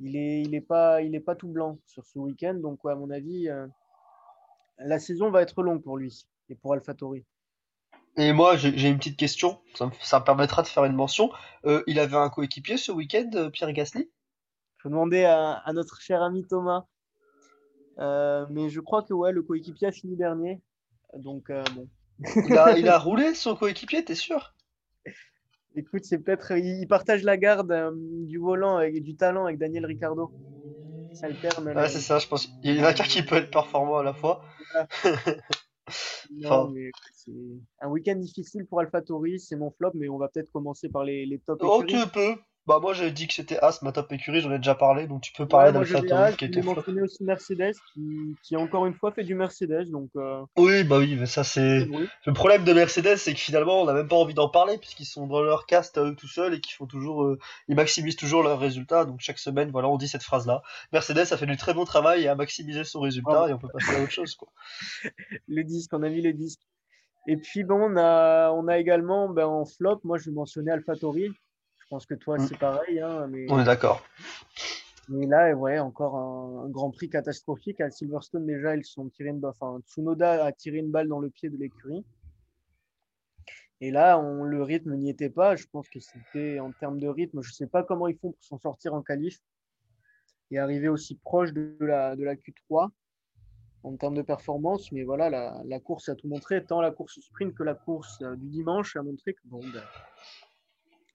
Il 0.00 0.12
n'est 0.12 0.42
il 0.42 0.54
est 0.54 0.60
pas, 0.60 1.02
il 1.02 1.14
est 1.14 1.20
pas 1.20 1.36
tout 1.36 1.48
blanc 1.48 1.78
sur 1.86 2.04
ce 2.04 2.18
week-end. 2.18 2.54
Donc, 2.54 2.80
à 2.84 2.94
mon 2.94 3.10
avis, 3.10 3.48
euh, 3.48 3.66
la 4.78 4.98
saison 4.98 5.30
va 5.30 5.42
être 5.42 5.62
longue 5.62 5.82
pour 5.82 5.96
lui 5.96 6.26
et 6.48 6.54
pour 6.54 6.72
AlphaTauri. 6.72 7.24
Et 8.16 8.32
moi, 8.32 8.56
j'ai 8.56 8.88
une 8.88 8.98
petite 8.98 9.16
question, 9.16 9.60
ça 9.74 9.86
me, 9.86 10.24
permettra 10.24 10.62
de 10.62 10.68
faire 10.68 10.84
une 10.84 10.94
mention. 10.94 11.32
Euh, 11.64 11.82
il 11.88 11.98
avait 11.98 12.16
un 12.16 12.30
coéquipier 12.30 12.76
ce 12.76 12.92
week-end, 12.92 13.28
euh, 13.34 13.50
Pierre 13.50 13.72
Gasly? 13.72 14.02
Il 14.02 14.82
faut 14.82 14.88
demander 14.88 15.24
à, 15.24 15.64
notre 15.72 16.00
cher 16.00 16.22
ami 16.22 16.46
Thomas. 16.46 16.84
Euh, 17.98 18.46
mais 18.50 18.68
je 18.68 18.80
crois 18.80 19.02
que 19.02 19.12
ouais, 19.12 19.32
le 19.32 19.42
coéquipier 19.42 19.88
a 19.88 19.92
fini 19.92 20.14
dernier. 20.14 20.60
Donc, 21.14 21.50
bon. 21.74 21.88
Il, 22.20 22.56
a, 22.56 22.78
il 22.78 22.88
a 22.88 22.98
roulé 22.98 23.34
son 23.34 23.56
coéquipier, 23.56 24.04
t'es 24.04 24.14
sûr? 24.14 24.54
Écoute, 25.76 26.04
c'est 26.04 26.18
peut-être. 26.18 26.52
Il 26.56 26.86
partage 26.86 27.22
la 27.22 27.36
garde 27.36 27.74
du 28.26 28.38
volant 28.38 28.80
et 28.80 29.00
du 29.00 29.16
talent 29.16 29.46
avec 29.46 29.58
Daniel 29.58 29.86
Ricciardo. 29.86 30.32
Ça 31.12 31.26
alterne. 31.26 31.68
Ouais, 31.68 31.88
c'est 31.88 32.00
ça, 32.00 32.18
je 32.18 32.26
pense. 32.26 32.48
Il 32.62 32.76
y 32.76 32.80
en 32.80 32.84
a 32.84 32.92
qu'un 32.94 33.04
qui 33.04 33.22
peut 33.22 33.36
être 33.36 33.50
performant 33.50 33.98
à 33.98 34.02
la 34.02 34.12
fois. 34.14 34.44
c'est 37.14 37.32
un 37.80 37.88
week-end 37.88 38.16
difficile 38.16 38.66
pour 38.66 38.80
AlphaTauri, 38.80 39.38
c'est 39.38 39.56
mon 39.56 39.70
flop, 39.72 39.90
mais 39.94 40.08
on 40.08 40.18
va 40.18 40.28
peut-être 40.28 40.50
commencer 40.52 40.88
par 40.88 41.04
les, 41.04 41.26
les 41.26 41.38
top 41.40 41.58
Oh, 41.62 41.82
tu 41.86 41.96
peux. 42.12 42.36
Bah 42.66 42.78
moi 42.80 42.94
j'avais 42.94 43.10
dit 43.10 43.26
que 43.26 43.34
c'était 43.34 43.58
As, 43.58 43.82
ma 43.82 43.92
top 43.92 44.10
écurie, 44.12 44.40
j'en 44.40 44.50
ai 44.50 44.56
déjà 44.56 44.74
parlé, 44.74 45.06
donc 45.06 45.20
tu 45.20 45.32
peux 45.32 45.46
parler 45.46 45.66
ouais, 45.66 45.84
d'AlphaTauri 45.84 46.36
qui 46.36 46.46
était 46.46 46.62
mentionné 46.62 47.02
aussi 47.02 47.22
Mercedes, 47.22 47.74
qui, 47.92 48.36
qui 48.42 48.56
encore 48.56 48.86
une 48.86 48.94
fois 48.94 49.12
fait 49.12 49.24
du 49.24 49.34
Mercedes, 49.34 49.90
donc... 49.90 50.08
Euh, 50.16 50.42
oui, 50.56 50.82
bah 50.82 50.98
oui, 50.98 51.14
mais 51.18 51.26
ça 51.26 51.44
c'est... 51.44 51.84
Le 51.84 52.32
problème 52.32 52.64
de 52.64 52.72
Mercedes, 52.72 53.16
c'est 53.16 53.34
que 53.34 53.40
finalement 53.40 53.82
on 53.82 53.84
n'a 53.84 53.92
même 53.92 54.08
pas 54.08 54.16
envie 54.16 54.32
d'en 54.32 54.48
parler, 54.48 54.78
puisqu'ils 54.78 55.04
sont 55.04 55.26
dans 55.26 55.42
leur 55.42 55.66
cast 55.66 55.98
eux 55.98 56.14
tout 56.16 56.26
seuls, 56.26 56.54
et 56.54 56.60
qu'ils 56.60 56.74
font 56.74 56.86
toujours... 56.86 57.24
Euh, 57.24 57.38
ils 57.68 57.76
maximisent 57.76 58.16
toujours 58.16 58.42
leurs 58.42 58.58
résultats, 58.58 59.04
donc 59.04 59.20
chaque 59.20 59.38
semaine, 59.38 59.70
voilà, 59.70 59.88
on 59.88 59.98
dit 59.98 60.08
cette 60.08 60.22
phrase-là. 60.22 60.62
Mercedes 60.92 61.32
a 61.32 61.36
fait 61.36 61.46
du 61.46 61.58
très 61.58 61.74
bon 61.74 61.84
travail 61.84 62.22
et 62.22 62.28
a 62.28 62.34
maximisé 62.34 62.84
son 62.84 63.00
résultat, 63.00 63.48
et 63.50 63.52
on 63.52 63.58
peut 63.58 63.68
passer 63.68 63.96
à 63.96 64.02
autre 64.02 64.12
chose, 64.12 64.34
quoi. 64.36 64.48
le 65.48 65.64
disque, 65.64 65.90
on 65.92 66.02
a 66.02 66.08
mis 66.08 66.22
le 66.22 66.32
disque. 66.32 66.60
Et 67.26 67.36
puis 67.36 67.64
bon, 67.64 67.90
on 67.90 67.96
a, 67.96 68.50
on 68.52 68.68
a 68.68 68.78
également 68.78 69.28
ben, 69.28 69.46
en 69.46 69.64
flop, 69.64 70.00
moi 70.04 70.18
je 70.18 70.26
vais 70.26 70.34
mentionner 70.34 70.70
AlphaTauri, 70.72 71.30
je 71.84 71.88
pense 71.90 72.06
que 72.06 72.14
toi, 72.14 72.38
mm. 72.38 72.46
c'est 72.46 72.58
pareil. 72.58 73.00
Hein, 73.00 73.26
mais... 73.28 73.46
On 73.50 73.60
est 73.60 73.64
d'accord. 73.64 74.02
Mais 75.08 75.26
là, 75.26 75.52
ouais, 75.52 75.78
encore 75.78 76.16
un, 76.16 76.68
grand 76.70 76.90
prix 76.90 77.10
catastrophique. 77.10 77.80
À 77.80 77.90
Silverstone, 77.90 78.46
déjà, 78.46 78.74
ils 78.74 78.84
sont 78.84 79.08
tirés 79.10 79.28
une 79.28 79.40
balle. 79.40 79.52
Enfin, 79.60 79.80
Tsunoda 79.86 80.44
a 80.44 80.52
tiré 80.52 80.78
une 80.78 80.90
balle 80.90 81.08
dans 81.08 81.20
le 81.20 81.28
pied 81.28 81.50
de 81.50 81.58
l'écurie. 81.58 82.04
Et 83.82 83.90
là, 83.90 84.18
on, 84.18 84.44
le 84.44 84.62
rythme 84.62 84.94
n'y 84.94 85.10
était 85.10 85.28
pas. 85.28 85.56
Je 85.56 85.66
pense 85.70 85.90
que 85.90 86.00
c'était 86.00 86.58
en 86.58 86.72
termes 86.72 86.98
de 86.98 87.08
rythme. 87.08 87.42
Je 87.42 87.50
ne 87.50 87.54
sais 87.54 87.66
pas 87.66 87.82
comment 87.82 88.08
ils 88.08 88.16
font 88.16 88.32
pour 88.32 88.44
s'en 88.44 88.58
sortir 88.58 88.94
en 88.94 89.02
qualif 89.02 89.38
et 90.50 90.58
arriver 90.58 90.88
aussi 90.88 91.16
proche 91.16 91.52
de 91.52 91.76
la, 91.80 92.16
de 92.16 92.24
la 92.24 92.34
Q3 92.34 92.88
en 93.82 93.96
termes 93.96 94.14
de 94.14 94.22
performance. 94.22 94.90
Mais 94.90 95.02
voilà, 95.02 95.28
la, 95.28 95.60
la, 95.66 95.80
course 95.80 96.08
a 96.08 96.14
tout 96.14 96.28
montré, 96.28 96.64
tant 96.64 96.80
la 96.80 96.92
course 96.92 97.20
sprint 97.20 97.54
que 97.54 97.62
la 97.62 97.74
course 97.74 98.22
euh, 98.22 98.36
du 98.36 98.48
dimanche 98.48 98.96
a 98.96 99.02
montré 99.02 99.34
que 99.34 99.40
bon, 99.44 99.60
ben, 99.60 99.82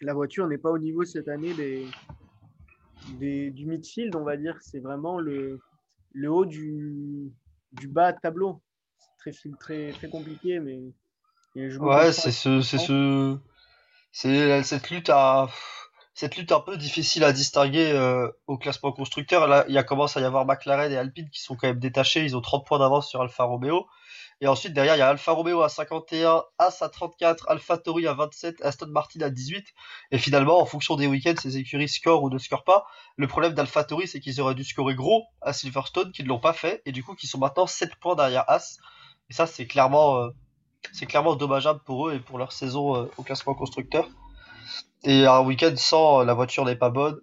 la 0.02 0.14
voiture 0.14 0.48
n'est 0.48 0.58
pas 0.58 0.72
au 0.72 0.78
niveau 0.78 1.04
cette 1.06 1.28
année 1.28 1.54
des, 1.54 3.52
du 3.52 3.66
midfield, 3.66 4.16
on 4.16 4.24
va 4.24 4.38
dire. 4.38 4.58
C'est 4.62 4.80
vraiment 4.80 5.20
le, 5.20 5.60
le 6.14 6.32
haut 6.32 6.46
du, 6.46 7.32
du 7.74 7.88
bas 7.88 8.12
de 8.14 8.20
tableau. 8.20 8.62
C'est 9.24 9.32
très, 9.32 9.50
très, 9.60 9.92
très 9.92 10.10
compliqué, 10.10 10.60
mais. 10.60 10.80
ouais, 11.56 12.12
c'est 12.14 12.32
ce, 12.32 12.62
c'est 12.62 12.78
ce, 12.78 13.38
c'est 14.12 14.64
cette 14.64 14.90
lutte 14.90 15.10
à, 15.10 15.50
cette 16.20 16.36
lutte 16.36 16.52
un 16.52 16.60
peu 16.60 16.76
difficile 16.76 17.24
à 17.24 17.32
distinguer 17.32 17.92
euh, 17.94 18.30
au 18.46 18.58
classement 18.58 18.92
constructeur. 18.92 19.48
Là, 19.48 19.64
il 19.70 19.74
y 19.74 19.78
a 19.78 19.84
commence 19.84 20.18
à 20.18 20.22
y 20.22 20.26
avoir 20.26 20.46
McLaren 20.46 20.92
et 20.92 20.98
Alpine 20.98 21.30
qui 21.30 21.42
sont 21.42 21.56
quand 21.56 21.68
même 21.68 21.80
détachés. 21.80 22.26
Ils 22.26 22.36
ont 22.36 22.42
30 22.42 22.66
points 22.66 22.80
d'avance 22.80 23.08
sur 23.10 23.22
Alfa 23.22 23.46
Romeo. 23.46 23.88
Et 24.42 24.48
ensuite, 24.48 24.74
derrière, 24.74 24.96
il 24.96 25.00
y 25.00 25.02
a 25.02 25.10
Alfa 25.10 25.34
Romeo 25.34 25.62
à 25.62 25.70
51, 25.70 26.44
As 26.60 26.82
à 26.82 26.88
34, 26.88 27.50
Alfa 27.50 27.78
Tori 27.78 28.08
à 28.08 28.14
27, 28.14 28.62
Aston 28.62 28.88
Martin 28.88 29.20
à 29.22 29.30
18. 29.30 29.66
Et 30.12 30.18
finalement, 30.18 30.62
en 30.62 30.66
fonction 30.66 30.96
des 30.96 31.08
week-ends, 31.08 31.36
ces 31.42 31.58
écuries 31.58 31.90
scorent 31.90 32.24
ou 32.24 32.30
ne 32.30 32.38
scorent 32.38 32.64
pas. 32.64 32.86
Le 33.18 33.28
problème 33.28 33.54
d'Alfa 33.54 33.84
Tori, 33.84 34.08
c'est 34.08 34.22
qu'ils 34.22 34.40
auraient 34.40 34.56
dû 34.56 34.64
scorer 34.64 34.96
gros 34.96 35.26
à 35.42 35.52
Silverstone, 35.52 36.14
qu'ils 36.14 36.24
ne 36.24 36.30
l'ont 36.30 36.40
pas 36.40 36.54
fait, 36.54 36.82
et 36.86 36.94
du 36.94 37.04
coup, 37.04 37.16
qu'ils 37.16 37.28
sont 37.28 37.38
maintenant 37.38 37.68
7 37.68 37.96
points 37.96 38.16
derrière 38.16 38.50
As. 38.50 38.78
Et 39.30 39.34
ça, 39.34 39.46
c'est 39.46 39.68
clairement, 39.68 40.20
euh, 40.20 40.30
clairement 41.08 41.36
dommageable 41.36 41.82
pour 41.84 42.08
eux 42.08 42.14
et 42.16 42.20
pour 42.20 42.38
leur 42.38 42.54
saison 42.54 42.96
euh, 42.96 43.12
au 43.18 43.24
classement 43.24 43.56
constructeur. 43.56 44.08
Et 45.04 45.26
un 45.26 45.42
week-end 45.42 45.74
sans, 45.76 46.22
euh, 46.22 46.24
la 46.24 46.34
voiture 46.34 46.64
n'est 46.64 46.78
pas 46.78 46.90
bonne. 46.90 47.20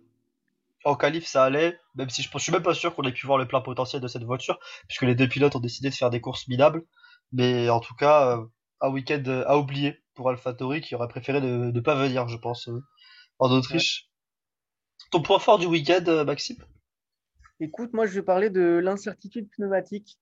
En 0.84 0.94
qualif, 0.96 1.26
ça 1.26 1.44
allait, 1.44 1.78
même 1.94 2.10
si 2.10 2.22
je, 2.22 2.28
je 2.30 2.38
suis 2.38 2.52
même 2.52 2.62
pas 2.62 2.74
sûr 2.74 2.94
qu'on 2.94 3.02
ait 3.04 3.12
pu 3.12 3.26
voir 3.26 3.38
le 3.38 3.48
plein 3.48 3.62
potentiel 3.62 4.02
de 4.02 4.06
cette 4.06 4.22
voiture, 4.22 4.58
puisque 4.86 5.02
les 5.02 5.14
deux 5.14 5.28
pilotes 5.28 5.56
ont 5.56 5.60
décidé 5.60 5.88
de 5.88 5.94
faire 5.94 6.10
des 6.10 6.20
courses 6.20 6.46
minables. 6.46 6.84
Mais 7.32 7.68
en 7.68 7.80
tout 7.80 7.94
cas, 7.94 8.38
euh, 8.38 8.46
un 8.80 8.90
week-end 8.90 9.22
euh, 9.26 9.44
à 9.46 9.58
oublier 9.58 10.02
pour 10.14 10.30
AlphaTauri 10.30 10.80
qui 10.80 10.94
aurait 10.94 11.08
préféré 11.08 11.40
ne, 11.40 11.70
ne 11.70 11.80
pas 11.80 11.94
venir, 11.94 12.28
je 12.28 12.36
pense, 12.36 12.68
euh, 12.68 12.82
en 13.38 13.50
Autriche. 13.50 14.10
Ton 15.10 15.22
point 15.22 15.38
fort 15.38 15.58
du 15.58 15.66
week-end, 15.66 16.24
Maxime? 16.24 16.56
Écoute, 17.60 17.92
moi 17.92 18.06
je 18.06 18.14
vais 18.14 18.22
parler 18.22 18.50
de 18.50 18.78
l'incertitude 18.78 19.48
pneumatique. 19.50 20.18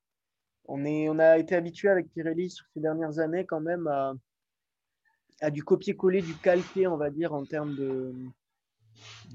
On, 0.67 0.83
est, 0.85 1.09
on 1.09 1.19
a 1.19 1.37
été 1.37 1.55
habitué 1.55 1.89
avec 1.89 2.11
Pirelli 2.13 2.49
sur 2.49 2.65
ces 2.73 2.79
dernières 2.79 3.19
années 3.19 3.45
quand 3.45 3.61
même 3.61 3.87
à, 3.87 4.13
à 5.41 5.51
du 5.51 5.63
copier-coller, 5.63 6.21
du 6.21 6.33
calquer, 6.35 6.87
on 6.87 6.97
va 6.97 7.09
dire, 7.09 7.33
en 7.33 7.45
termes 7.45 7.75
de, 7.75 8.13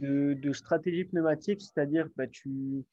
de, 0.00 0.35
de 0.35 0.52
stratégie 0.52 1.04
pneumatique. 1.04 1.61
C'est-à-dire, 1.61 2.09
bah, 2.16 2.26
tu, 2.26 2.85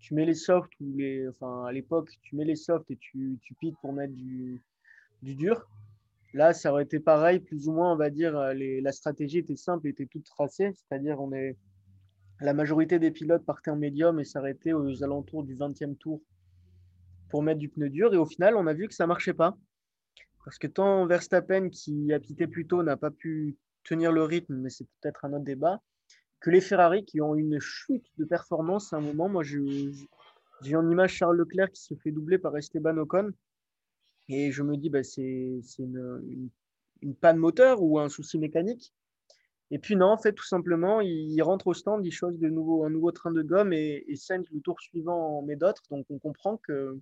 tu 0.00 0.14
mets 0.14 0.24
les 0.24 0.34
softs 0.34 0.72
ou 0.80 0.96
les, 0.96 1.28
enfin 1.28 1.64
à 1.66 1.72
l'époque, 1.72 2.10
tu 2.22 2.36
mets 2.36 2.44
les 2.44 2.56
softs 2.56 2.90
et 2.90 2.96
tu, 2.96 3.38
tu 3.42 3.54
pites 3.54 3.76
pour 3.80 3.92
mettre 3.92 4.14
du, 4.14 4.62
du 5.22 5.34
dur. 5.34 5.68
Là, 6.32 6.52
ça 6.52 6.72
aurait 6.72 6.84
été 6.84 7.00
pareil, 7.00 7.40
plus 7.40 7.68
ou 7.68 7.72
moins, 7.72 7.92
on 7.92 7.96
va 7.96 8.10
dire, 8.10 8.54
les, 8.54 8.80
la 8.80 8.92
stratégie 8.92 9.38
était 9.38 9.56
simple, 9.56 9.88
était 9.88 10.06
toute 10.06 10.24
tracée, 10.24 10.72
c'est-à-dire 10.74 11.20
on 11.20 11.32
est, 11.32 11.56
la 12.40 12.54
majorité 12.54 12.98
des 12.98 13.10
pilotes 13.10 13.44
partaient 13.44 13.70
en 13.70 13.76
médium 13.76 14.20
et 14.20 14.24
s'arrêtaient 14.24 14.72
aux 14.72 15.02
alentours 15.02 15.44
du 15.44 15.56
20e 15.56 15.96
tour 15.96 16.22
pour 17.28 17.42
mettre 17.42 17.58
du 17.58 17.68
pneu 17.68 17.90
dur. 17.90 18.14
Et 18.14 18.16
au 18.16 18.26
final, 18.26 18.56
on 18.56 18.66
a 18.66 18.72
vu 18.72 18.88
que 18.88 18.94
ça 18.94 19.06
marchait 19.06 19.34
pas. 19.34 19.56
Parce 20.44 20.58
que 20.58 20.66
tant 20.66 21.06
Verstappen, 21.06 21.68
qui 21.68 22.12
a 22.12 22.20
pité 22.20 22.46
plus 22.46 22.66
tôt, 22.66 22.82
n'a 22.82 22.96
pas 22.96 23.10
pu 23.10 23.58
tenir 23.84 24.12
le 24.12 24.24
rythme, 24.24 24.54
mais 24.54 24.70
c'est 24.70 24.86
peut-être 25.00 25.24
un 25.24 25.32
autre 25.34 25.44
débat, 25.44 25.82
que 26.40 26.50
les 26.50 26.60
Ferrari 26.60 27.04
qui 27.04 27.20
ont 27.20 27.34
une 27.34 27.60
chute 27.60 28.06
de 28.16 28.24
performance 28.24 28.92
à 28.92 28.96
un 28.96 29.00
moment. 29.00 29.28
Moi, 29.28 29.42
j'ai 29.44 30.76
en 30.76 30.90
image 30.90 31.12
Charles 31.12 31.36
Leclerc 31.36 31.70
qui 31.70 31.82
se 31.82 31.94
fait 31.94 32.10
doubler 32.10 32.38
par 32.38 32.56
Esteban 32.56 32.96
Ocon. 32.96 33.30
Et 34.28 34.50
je 34.50 34.62
me 34.62 34.76
dis, 34.76 34.90
bah, 34.90 35.02
c'est 35.02 35.60
une, 35.78 36.50
panne 37.20 37.36
moteur 37.36 37.82
ou 37.82 37.98
un 37.98 38.08
souci 38.08 38.38
mécanique. 38.38 38.94
Et 39.72 39.78
puis 39.78 39.96
non, 39.96 40.06
en 40.06 40.18
fait, 40.18 40.32
tout 40.32 40.46
simplement, 40.46 41.00
il, 41.00 41.40
rentre 41.42 41.68
au 41.68 41.74
stand, 41.74 42.04
il 42.04 42.10
chose 42.10 42.38
de 42.38 42.48
nouveau, 42.48 42.84
un 42.84 42.90
nouveau 42.90 43.12
train 43.12 43.30
de 43.30 43.42
gomme 43.42 43.72
et, 43.72 44.04
et 44.08 44.14
le 44.28 44.60
tour 44.60 44.80
suivant, 44.80 45.38
en 45.38 45.42
met 45.42 45.56
d'autres. 45.56 45.82
Donc 45.90 46.06
on 46.10 46.18
comprend 46.18 46.56
que, 46.56 46.98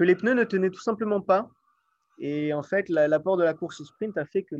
les 0.00 0.16
pneus 0.16 0.34
ne 0.34 0.44
tenaient 0.44 0.70
tout 0.70 0.82
simplement 0.82 1.20
pas. 1.20 1.50
Et 2.18 2.52
en 2.52 2.62
fait, 2.62 2.88
l'apport 2.88 3.36
de 3.36 3.44
la 3.44 3.54
course 3.54 3.84
sprint 3.84 4.18
a 4.18 4.24
fait 4.26 4.42
que 4.42 4.56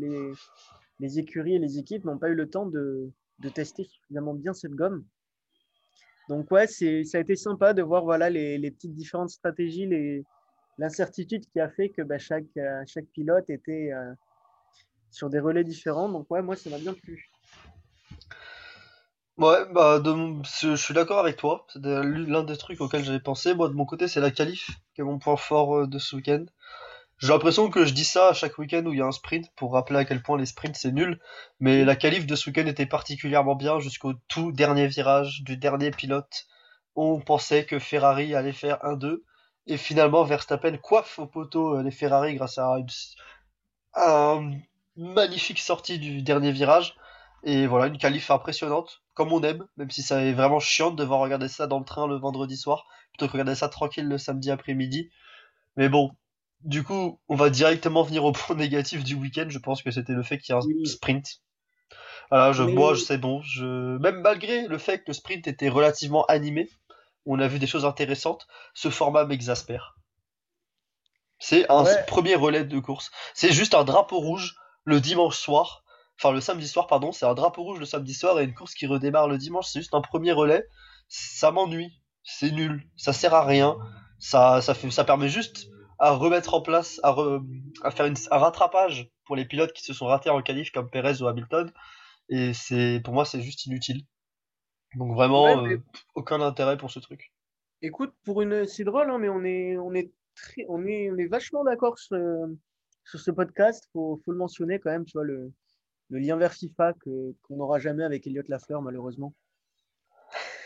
les 1.00 1.18
écuries 1.18 1.56
et 1.56 1.58
les 1.58 1.78
équipes 1.78 2.04
n'ont 2.04 2.18
pas 2.18 2.28
eu 2.28 2.34
le 2.34 2.48
temps 2.48 2.66
de, 2.66 3.10
de 3.38 3.48
tester 3.48 3.84
suffisamment 3.84 4.34
bien 4.34 4.52
cette 4.52 4.72
gomme. 4.72 5.04
Donc 6.28 6.50
ouais, 6.50 6.66
ça 6.66 6.84
a 6.86 7.20
été 7.20 7.36
sympa 7.36 7.72
de 7.72 7.82
voir 7.82 8.04
voilà, 8.04 8.30
les, 8.30 8.58
les 8.58 8.70
petites 8.70 8.94
différentes 8.94 9.30
stratégies, 9.30 9.88
l'incertitude 10.78 11.46
qui 11.46 11.60
a 11.60 11.68
fait 11.70 11.90
que 11.90 12.02
bah, 12.02 12.18
chaque, 12.18 12.44
euh, 12.56 12.82
chaque 12.86 13.06
pilote 13.06 13.48
était 13.48 13.92
euh, 13.92 14.12
sur 15.10 15.30
des 15.30 15.40
relais 15.40 15.64
différents. 15.64 16.08
Donc 16.08 16.26
ouais, 16.30 16.42
moi, 16.42 16.56
ça 16.56 16.70
m'a 16.70 16.78
bien 16.78 16.94
plu. 16.94 17.30
Ouais, 19.38 19.70
bah, 19.70 20.02
je 20.02 20.76
suis 20.76 20.94
d'accord 20.94 21.18
avec 21.18 21.36
toi. 21.36 21.66
C'est 21.72 21.80
l'un 21.82 22.42
des 22.42 22.56
trucs 22.56 22.80
auxquels 22.80 23.04
j'avais 23.04 23.20
pensé. 23.20 23.54
Moi, 23.54 23.68
de 23.68 23.74
mon 23.74 23.84
côté, 23.84 24.08
c'est 24.08 24.20
la 24.20 24.30
qualif 24.30 24.70
qui 24.94 25.02
est 25.02 25.04
mon 25.04 25.18
point 25.18 25.36
fort 25.36 25.76
euh, 25.76 25.86
de 25.86 25.98
ce 25.98 26.16
week-end. 26.16 26.44
J'ai 27.18 27.28
l'impression 27.28 27.70
que 27.70 27.86
je 27.86 27.94
dis 27.94 28.04
ça 28.04 28.28
à 28.28 28.32
chaque 28.34 28.58
week-end 28.58 28.84
où 28.84 28.92
il 28.92 28.98
y 28.98 29.02
a 29.02 29.06
un 29.06 29.12
sprint 29.12 29.50
pour 29.56 29.72
rappeler 29.72 30.00
à 30.00 30.04
quel 30.04 30.22
point 30.22 30.36
les 30.36 30.44
sprints 30.44 30.76
c'est 30.76 30.92
nul. 30.92 31.18
Mais 31.60 31.84
la 31.84 31.96
qualif 31.96 32.26
de 32.26 32.36
ce 32.36 32.50
week-end 32.50 32.66
était 32.66 32.86
particulièrement 32.86 33.54
bien 33.54 33.80
jusqu'au 33.80 34.12
tout 34.28 34.52
dernier 34.52 34.86
virage 34.86 35.42
du 35.42 35.56
dernier 35.56 35.90
pilote. 35.90 36.46
On 36.94 37.20
pensait 37.20 37.64
que 37.64 37.78
Ferrari 37.78 38.34
allait 38.34 38.52
faire 38.52 38.78
1-2. 38.82 39.22
Et 39.66 39.78
finalement, 39.78 40.24
Verstappen 40.24 40.76
coiffe 40.76 41.18
au 41.18 41.26
poteau 41.26 41.76
euh, 41.76 41.82
les 41.82 41.90
Ferrari 41.90 42.34
grâce 42.34 42.58
à 42.58 42.78
une, 43.96 44.62
magnifique 44.96 45.58
sortie 45.58 45.98
du 45.98 46.22
dernier 46.22 46.52
virage. 46.52 46.96
Et 47.44 47.66
voilà, 47.66 47.86
une 47.86 47.98
qualif 47.98 48.30
impressionnante, 48.30 49.02
comme 49.14 49.32
on 49.32 49.42
aime, 49.42 49.66
même 49.76 49.90
si 49.90 50.02
ça 50.02 50.22
est 50.22 50.32
vraiment 50.32 50.60
chiant 50.60 50.90
de 50.90 50.96
devoir 50.96 51.20
regarder 51.20 51.48
ça 51.48 51.66
dans 51.66 51.78
le 51.78 51.84
train 51.84 52.06
le 52.06 52.16
vendredi 52.16 52.56
soir, 52.56 52.86
plutôt 53.10 53.26
que 53.26 53.32
regarder 53.32 53.54
ça 53.54 53.68
tranquille 53.68 54.08
le 54.08 54.18
samedi 54.18 54.50
après-midi. 54.50 55.10
Mais 55.76 55.88
bon, 55.88 56.12
du 56.66 56.84
coup, 56.84 57.20
on 57.28 57.34
va 57.36 57.48
directement 57.50 58.02
venir 58.02 58.24
au 58.24 58.32
point 58.32 58.56
négatif 58.56 59.02
du 59.04 59.14
week-end. 59.14 59.46
Je 59.48 59.58
pense 59.58 59.82
que 59.82 59.90
c'était 59.90 60.12
le 60.12 60.22
fait 60.22 60.38
qu'il 60.38 60.54
y 60.54 60.58
ait 60.58 60.60
un 60.60 60.66
Oui. 60.66 60.86
sprint. 60.86 61.40
Voilà, 62.30 62.52
je, 62.52 62.62
Mais- 62.64 62.72
moi, 62.72 62.94
je 62.94 63.00
sais 63.00 63.18
bon. 63.18 63.40
Je... 63.42 63.96
Même 63.98 64.20
malgré 64.20 64.66
le 64.66 64.78
fait 64.78 64.98
que 64.98 65.04
le 65.08 65.12
sprint 65.14 65.46
était 65.46 65.68
relativement 65.68 66.24
animé, 66.26 66.68
on 67.24 67.38
a 67.38 67.48
vu 67.48 67.58
des 67.58 67.66
choses 67.66 67.84
intéressantes. 67.84 68.46
Ce 68.74 68.90
format 68.90 69.24
m'exaspère. 69.24 69.96
C'est 71.38 71.70
un 71.70 71.84
Ouais. 71.84 72.04
premier 72.06 72.34
relais 72.34 72.64
de 72.64 72.78
course. 72.80 73.10
C'est 73.34 73.52
juste 73.52 73.74
un 73.74 73.84
drapeau 73.84 74.18
rouge 74.18 74.56
le 74.84 75.00
dimanche 75.00 75.36
soir. 75.36 75.84
Enfin, 76.18 76.32
le 76.32 76.40
samedi 76.40 76.66
soir, 76.66 76.86
pardon. 76.86 77.12
C'est 77.12 77.26
un 77.26 77.34
drapeau 77.34 77.62
rouge 77.62 77.78
le 77.78 77.84
samedi 77.84 78.14
soir 78.14 78.40
et 78.40 78.44
une 78.44 78.54
course 78.54 78.74
qui 78.74 78.86
redémarre 78.86 79.28
le 79.28 79.36
dimanche. 79.38 79.66
C'est 79.66 79.80
juste 79.80 79.94
un 79.94 80.00
premier 80.00 80.32
relais. 80.32 80.64
Ça 81.08 81.50
m'ennuie. 81.50 82.00
C'est 82.24 82.50
nul. 82.50 82.88
Ça 82.96 83.12
sert 83.12 83.34
à 83.34 83.44
rien. 83.44 83.76
Ça, 84.18 84.62
ça, 84.62 84.72
fait, 84.74 84.90
ça 84.90 85.04
permet 85.04 85.28
juste 85.28 85.66
à 85.98 86.12
remettre 86.12 86.54
en 86.54 86.60
place, 86.62 87.00
à, 87.02 87.12
re- 87.12 87.44
à 87.82 87.90
faire 87.90 88.06
une, 88.06 88.14
un 88.30 88.38
rattrapage 88.38 89.10
pour 89.24 89.36
les 89.36 89.44
pilotes 89.44 89.72
qui 89.72 89.82
se 89.82 89.92
sont 89.94 90.06
ratés 90.06 90.30
en 90.30 90.42
qualif 90.42 90.70
comme 90.70 90.90
Perez 90.90 91.22
ou 91.22 91.26
Hamilton. 91.26 91.72
Et 92.28 92.52
c'est, 92.54 93.00
pour 93.04 93.14
moi, 93.14 93.24
c'est 93.24 93.40
juste 93.40 93.66
inutile. 93.66 94.02
Donc 94.96 95.14
vraiment, 95.14 95.44
Ouais, 95.44 95.68
mais- 95.68 95.74
euh, 95.74 95.82
aucun 96.14 96.40
intérêt 96.40 96.76
pour 96.76 96.90
ce 96.90 96.98
truc. 96.98 97.32
Écoute, 97.82 98.14
pour 98.24 98.42
une, 98.42 98.66
c'est 98.66 98.84
drôle, 98.84 99.10
hein, 99.10 99.18
mais 99.18 99.28
on 99.28 99.44
est, 99.44 99.76
on 99.78 99.92
est 99.94 100.10
très, 100.34 100.64
on 100.68 100.86
est, 100.86 101.10
on 101.10 101.18
est 101.18 101.26
vachement 101.26 101.62
d'accord 101.64 101.98
sur, 101.98 102.18
sur 103.04 103.20
ce 103.20 103.30
podcast. 103.30 103.88
Faut, 103.92 104.20
faut 104.24 104.32
le 104.32 104.38
mentionner 104.38 104.78
quand 104.80 104.90
même, 104.90 105.04
tu 105.04 105.12
vois, 105.12 105.24
le, 105.24 105.52
le 106.10 106.18
lien 106.18 106.36
vers 106.36 106.52
FIFA 106.54 106.94
que, 106.94 107.34
qu'on 107.42 107.56
n'aura 107.56 107.78
jamais 107.78 108.04
avec 108.04 108.26
Elliot 108.26 108.42
Lafleur, 108.48 108.80
malheureusement. 108.82 109.34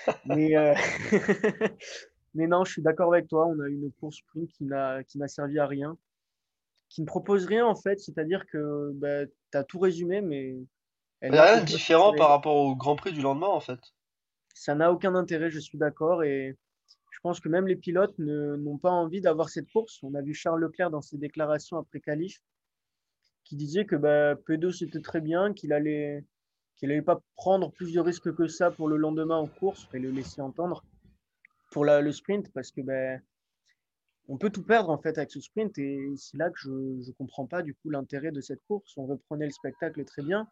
Mais, 0.25 0.57
euh, 0.57 0.75
mais 2.35 2.47
non, 2.47 2.65
je 2.65 2.73
suis 2.73 2.83
d'accord 2.83 3.13
avec 3.13 3.29
toi. 3.29 3.47
On 3.47 3.59
a 3.61 3.69
eu 3.69 3.75
une 3.75 3.93
course 3.93 4.17
sprint 4.19 4.51
qui 4.53 4.65
n'a, 4.65 5.03
servi 5.27 5.59
à 5.59 5.67
rien, 5.67 5.97
qui 6.89 7.01
ne 7.03 7.07
propose 7.07 7.47
rien 7.47 7.67
en 7.67 7.75
fait. 7.75 7.99
C'est-à-dire 7.99 8.47
que 8.47 8.93
bah, 8.95 9.27
tu 9.27 9.59
as 9.59 9.65
tout 9.65 9.79
résumé, 9.79 10.21
mais 10.21 10.57
elle 11.21 11.31
Il 11.31 11.33
n'y 11.33 11.39
a 11.39 11.45
rien 11.45 11.61
de 11.61 11.67
différent 11.67 12.15
par 12.15 12.29
rapport 12.31 12.57
au 12.57 12.77
Grand 12.77 12.97
Prix 12.97 13.13
du 13.13 13.21
lendemain, 13.21 13.49
en 13.49 13.61
fait. 13.61 13.81
ça 14.55 14.75
n'a 14.75 14.93
aucun 14.93 15.15
intérêt, 15.15 15.51
je 15.51 15.59
suis 15.59 15.79
d'accord. 15.79 16.23
Et 16.23 16.57
je 17.11 17.19
pense 17.23 17.41
que 17.41 17.49
même 17.49 17.67
les 17.67 17.77
pilotes 17.77 18.19
n'ont 18.19 18.79
pas 18.79 18.91
envie 18.91 19.21
d'avoir 19.21 19.49
cette 19.49 19.71
course. 19.71 20.01
On 20.03 20.15
a 20.15 20.23
vu 20.23 20.35
Charles 20.35 20.61
Leclerc 20.61 20.91
dans 20.91 21.03
ses 21.03 21.19
déclarations 21.19 21.79
après 21.79 22.01
qualif 22.01 22.41
qui 23.45 23.57
disait 23.57 23.85
que 23.85 23.97
bah, 23.97 24.37
P2 24.37 24.71
c'était 24.71 25.01
très 25.01 25.21
bien, 25.21 25.53
qu'il 25.53 25.73
allait 25.73 26.25
qu'il 26.77 26.89
n'allait 26.89 27.03
pas 27.03 27.21
prendre 27.37 27.71
plus 27.71 27.93
de 27.93 28.01
risques 28.01 28.35
que 28.35 28.47
ça 28.47 28.71
pour 28.71 28.89
le 28.89 28.97
lendemain 28.97 29.37
en 29.37 29.47
course 29.47 29.87
et 29.93 29.99
le 29.99 30.11
laisser 30.11 30.41
entendre 30.41 30.83
pour 31.71 31.85
le 31.85 32.13
sprint 32.13 32.53
parce 32.53 32.71
que 32.71 32.81
ben 32.81 33.23
on 34.29 34.39
peut 34.39 34.51
tout 34.51 34.63
perdre 34.63 34.91
en 34.91 34.99
fait 34.99 35.19
avec 35.19 35.31
ce 35.31 35.41
sprint 35.41 35.77
et 35.79 36.13
c'est 36.17 36.37
là 36.37 36.51
que 36.51 36.59
je 36.59 36.71
ne 36.71 37.13
comprends 37.13 37.47
pas 37.47 37.63
du 37.63 37.75
coup 37.75 37.91
l'intérêt 37.91 38.31
de 38.31 38.41
cette 38.41 38.63
course. 38.67 38.97
On 38.97 39.07
reprenait 39.07 39.47
le 39.47 39.53
spectacle 39.53 40.05
très 40.05 40.23
bien 40.23 40.49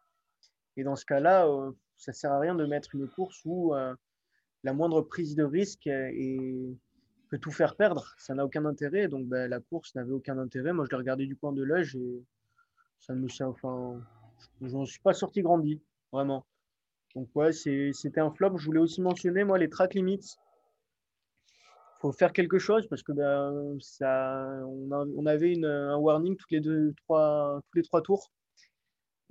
et 0.79 0.85
dans 0.85 0.95
ce 0.95 1.05
cas-là, 1.05 1.49
euh, 1.49 1.73
ça 1.97 2.13
sert 2.13 2.33
à 2.33 2.39
rien 2.39 2.55
de 2.55 2.65
mettre 2.65 2.95
une 2.95 3.09
course 3.09 3.43
où 3.45 3.75
euh, 3.75 3.95
la 4.63 4.73
moindre 4.73 5.03
prise 5.03 5.35
de 5.35 5.43
risque 5.43 5.91
peut 7.31 7.39
tout 7.39 7.51
faire 7.51 7.75
perdre. 7.75 8.15
Ça 8.17 8.35
n'a 8.35 8.45
aucun 8.45 8.65
intérêt. 8.65 9.09
Donc 9.09 9.27
ben, 9.27 9.51
la 9.51 9.59
course 9.59 9.97
n'avait 9.97 10.13
aucun 10.13 10.39
intérêt. 10.39 10.73
Moi, 10.73 10.85
je 10.85 10.91
l'ai 10.91 10.99
regardé 10.99 11.27
du 11.27 11.37
coin 11.37 11.53
de 11.53 11.65
l'œil 11.65 11.89
et 11.97 12.25
ça 13.01 13.13
ne 13.13 13.21
me 13.21 13.29
sert. 13.29 13.49
Enfin, 13.49 14.01
je 14.61 14.69
n'en 14.69 14.87
suis 14.87 15.01
pas 15.01 15.15
sorti 15.15 15.43
grandi, 15.43 15.83
vraiment. 16.13 16.47
Donc 17.17 17.29
ouais, 17.35 17.51
c'était 17.53 18.21
un 18.21 18.31
flop. 18.31 18.57
Je 18.57 18.67
voulais 18.67 18.81
aussi 18.81 19.01
mentionner 19.01 19.43
moi 19.43 19.59
les 19.59 19.69
track 19.69 19.95
limits. 19.95 20.37
Faut 22.01 22.13
faire 22.13 22.33
quelque 22.33 22.59
chose 22.59 22.87
parce 22.89 23.03
que 23.03 23.13
ben, 23.13 23.77
ça, 23.81 24.47
on, 24.67 24.91
a- 24.93 25.05
on 25.17 25.27
avait 25.27 25.53
une, 25.53 25.65
un 25.67 25.97
warning 25.97 26.37
toutes 26.37 26.51
les 26.51 26.61
deux, 26.61 26.95
trois, 27.05 27.61
tous 27.71 27.77
les 27.77 27.83
trois 27.83 28.03
tours. 28.03 28.31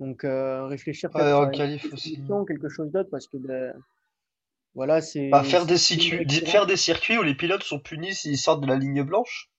Donc 0.00 0.24
euh, 0.24 0.66
réfléchir 0.66 1.10
Ouais, 1.14 1.22
à 1.22 1.50
qualif 1.50 1.92
aussi. 1.92 2.20
quelque 2.46 2.68
chose 2.68 2.90
d'autre 2.92 3.10
parce 3.10 3.26
que 3.26 3.36
ben, 3.36 3.74
voilà, 4.74 5.00
c'est 5.00 5.20
Bah, 5.32 5.42
faire, 5.44 5.64
des 5.66 5.78
circuits, 5.78 6.26
faire 6.46 6.66
des 6.66 6.76
circuits 6.76 7.18
où 7.18 7.22
les 7.22 7.34
pilotes 7.34 7.62
sont 7.62 7.80
punis 7.80 8.14
s'ils 8.14 8.36
sortent 8.38 8.60
de 8.62 8.66
la 8.66 8.76
ligne 8.76 9.02
blanche. 9.02 9.50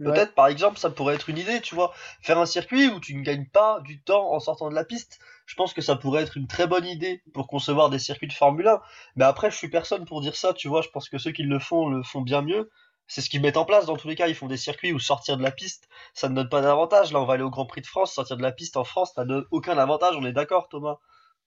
Ouais. 0.00 0.12
Peut-être, 0.12 0.34
par 0.34 0.48
exemple, 0.48 0.78
ça 0.78 0.90
pourrait 0.90 1.14
être 1.14 1.28
une 1.28 1.38
idée, 1.38 1.60
tu 1.60 1.74
vois. 1.74 1.92
Faire 2.22 2.38
un 2.38 2.46
circuit 2.46 2.88
où 2.88 3.00
tu 3.00 3.14
ne 3.14 3.22
gagnes 3.22 3.46
pas 3.46 3.80
du 3.80 4.02
temps 4.02 4.32
en 4.32 4.40
sortant 4.40 4.70
de 4.70 4.74
la 4.74 4.84
piste. 4.84 5.20
Je 5.46 5.54
pense 5.54 5.74
que 5.74 5.82
ça 5.82 5.96
pourrait 5.96 6.22
être 6.22 6.36
une 6.36 6.46
très 6.46 6.66
bonne 6.66 6.86
idée 6.86 7.22
pour 7.34 7.46
concevoir 7.46 7.90
des 7.90 7.98
circuits 7.98 8.28
de 8.28 8.32
Formule 8.32 8.66
1. 8.66 8.80
Mais 9.16 9.24
après, 9.24 9.50
je 9.50 9.56
suis 9.56 9.68
personne 9.68 10.04
pour 10.04 10.20
dire 10.20 10.36
ça, 10.36 10.54
tu 10.54 10.68
vois. 10.68 10.82
Je 10.82 10.88
pense 10.88 11.08
que 11.08 11.18
ceux 11.18 11.32
qui 11.32 11.42
le 11.42 11.58
font 11.58 11.88
le 11.88 12.02
font 12.02 12.20
bien 12.20 12.42
mieux. 12.42 12.70
C'est 13.06 13.20
ce 13.20 13.28
qu'ils 13.28 13.42
mettent 13.42 13.56
en 13.56 13.64
place 13.64 13.86
dans 13.86 13.96
tous 13.96 14.08
les 14.08 14.14
cas. 14.14 14.28
Ils 14.28 14.34
font 14.34 14.46
des 14.46 14.56
circuits 14.56 14.92
où 14.92 14.98
sortir 14.98 15.36
de 15.36 15.42
la 15.42 15.50
piste, 15.50 15.88
ça 16.14 16.28
ne 16.28 16.34
donne 16.34 16.48
pas 16.48 16.62
d'avantage. 16.62 17.12
Là, 17.12 17.20
on 17.20 17.24
va 17.26 17.34
aller 17.34 17.42
au 17.42 17.50
Grand 17.50 17.66
Prix 17.66 17.82
de 17.82 17.86
France. 17.86 18.14
Sortir 18.14 18.36
de 18.36 18.42
la 18.42 18.52
piste 18.52 18.76
en 18.76 18.84
France, 18.84 19.12
ça 19.14 19.24
ne 19.24 19.28
donne 19.28 19.44
aucun 19.50 19.76
avantage. 19.76 20.16
On 20.16 20.24
est 20.24 20.32
d'accord, 20.32 20.68
Thomas 20.68 20.98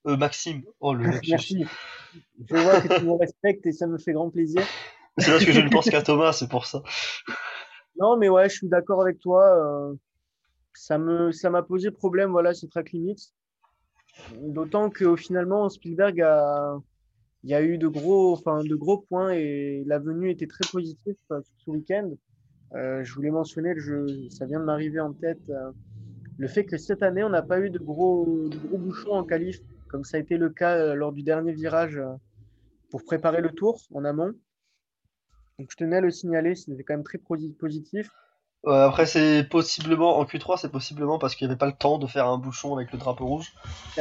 euh, 0.08 0.18
Maxime. 0.18 0.64
Oh, 0.80 0.94
le. 0.94 1.20
Merci. 1.28 1.66
Je 2.50 2.56
vois 2.56 2.82
que 2.82 3.00
tu 3.00 3.06
me 3.06 3.14
respectes 3.14 3.66
et 3.66 3.72
ça 3.72 3.88
me 3.88 3.98
fait 3.98 4.14
grand 4.14 4.30
plaisir. 4.30 4.62
C'est 5.18 5.32
parce 5.32 5.46
que 5.46 5.52
je 5.52 5.62
ne 5.62 5.70
pense 5.70 5.90
qu'à 5.90 6.02
Thomas, 6.02 6.34
c'est 6.34 6.50
pour 6.50 6.66
ça. 6.66 6.84
Non, 8.00 8.18
mais 8.18 8.30
ouais, 8.30 8.50
je 8.50 8.56
suis 8.56 8.68
d'accord 8.68 9.02
avec 9.02 9.20
toi. 9.20 9.44
euh, 9.92 9.96
ça 10.74 10.98
me, 10.98 11.32
ça 11.32 11.50
m'a 11.50 11.64
posé 11.64 11.92
problème, 11.92 12.32
voilà, 12.32 12.54
ces 12.54 12.68
track 12.68 12.92
limits. 12.92 13.32
D'autant 14.42 14.90
que 14.90 15.16
finalement, 15.16 15.70
Spielberg 15.70 16.22
a, 16.22 16.78
il 17.44 17.50
y 17.50 17.54
a 17.54 17.62
eu 17.62 17.78
de 17.78 17.88
gros, 17.88 18.34
enfin, 18.34 18.64
de 18.64 18.76
gros 18.76 19.00
points 19.10 19.32
et 19.32 19.84
la 19.86 20.00
venue 20.00 20.30
était 20.30 20.48
très 20.48 20.68
positive 20.72 21.16
euh, 21.32 21.42
ce 21.58 21.70
week-end. 21.70 22.12
Euh, 22.74 23.04
je 23.04 23.14
voulais 23.14 23.32
mentionner, 23.32 23.74
le 23.74 23.80
jeu, 23.80 24.06
ça 24.30 24.46
vient 24.46 24.60
de 24.60 24.66
m'arriver 24.66 25.00
en 25.00 25.14
tête, 25.14 25.40
le 26.38 26.48
fait 26.48 26.66
que 26.66 26.78
cette 26.78 27.04
année, 27.04 27.24
on 27.24 27.30
n'a 27.30 27.42
pas 27.44 27.60
eu 27.62 27.70
de 27.70 27.80
gros, 27.80 28.26
de 28.50 28.58
gros 28.68 28.78
bouchons 28.78 29.12
en 29.14 29.24
qualif, 29.24 29.60
comme 29.88 30.04
ça 30.04 30.18
a 30.18 30.20
été 30.20 30.38
le 30.38 30.50
cas 30.50 30.94
lors 30.96 31.14
du 31.14 31.24
dernier 31.24 31.54
virage 31.54 32.02
pour 32.90 33.06
préparer 33.06 33.42
le 33.42 33.52
tour 33.52 33.80
en 33.94 34.04
amont. 34.04 34.34
Donc, 35.60 35.70
je 35.72 35.78
tenais 35.78 35.98
à 35.98 36.02
le 36.02 36.12
signaler, 36.12 36.56
c'était 36.56 36.84
quand 36.84 36.96
même 36.96 37.04
très 37.04 37.18
posi- 37.18 37.54
positif. 37.54 38.10
Après, 38.68 39.06
c'est 39.06 39.48
possiblement, 39.48 40.18
en 40.18 40.26
Q3, 40.26 40.58
c'est 40.58 40.72
possiblement 40.72 41.20
parce 41.20 41.36
qu'il 41.36 41.48
n'y 41.48 41.52
avait 41.52 41.58
pas 41.60 41.68
le 41.68 41.74
temps 41.74 42.00
de 42.00 42.08
faire 42.08 42.28
un 42.28 42.38
bouchon 42.38 42.76
avec 42.76 42.92
le 42.92 42.98
drapeau 42.98 43.28
rouge. 43.28 43.54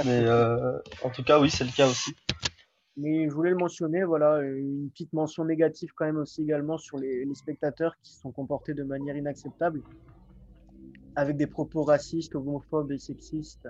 Mais 0.05 0.25
euh, 0.25 0.79
en 1.03 1.11
tout 1.11 1.23
cas, 1.23 1.39
oui, 1.39 1.51
c'est 1.51 1.65
le 1.65 1.71
cas 1.71 1.87
aussi. 1.87 2.15
Mais 2.97 3.29
je 3.29 3.35
voulais 3.35 3.51
le 3.51 3.57
mentionner, 3.57 4.05
voilà, 4.05 4.41
une 4.41 4.89
petite 4.91 5.13
mention 5.13 5.45
négative 5.45 5.91
quand 5.97 6.07
même 6.07 6.17
aussi 6.17 6.43
également 6.43 6.79
sur 6.79 6.97
les, 6.99 7.25
les 7.25 7.35
spectateurs 7.35 7.95
qui 8.03 8.13
se 8.13 8.21
sont 8.21 8.31
comportés 8.31 8.73
de 8.73 8.85
manière 8.85 9.17
inacceptable, 9.17 9.83
avec 11.17 11.37
des 11.37 11.47
propos 11.47 11.83
racistes, 11.83 12.35
homophobes 12.35 12.93
et 12.93 12.99
sexistes. 12.99 13.69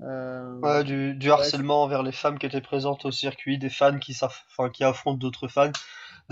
Euh, 0.00 0.60
Ouais, 0.60 0.84
du, 0.84 1.14
du 1.14 1.30
harcèlement 1.30 1.82
envers 1.82 2.02
les 2.02 2.12
femmes 2.12 2.38
qui 2.38 2.46
étaient 2.46 2.60
présentes 2.60 3.04
au 3.04 3.10
circuit, 3.10 3.58
des 3.58 3.68
fans 3.68 3.98
qui 3.98 4.14
affrontent 4.84 5.18
d'autres 5.18 5.48
fans, 5.48 5.72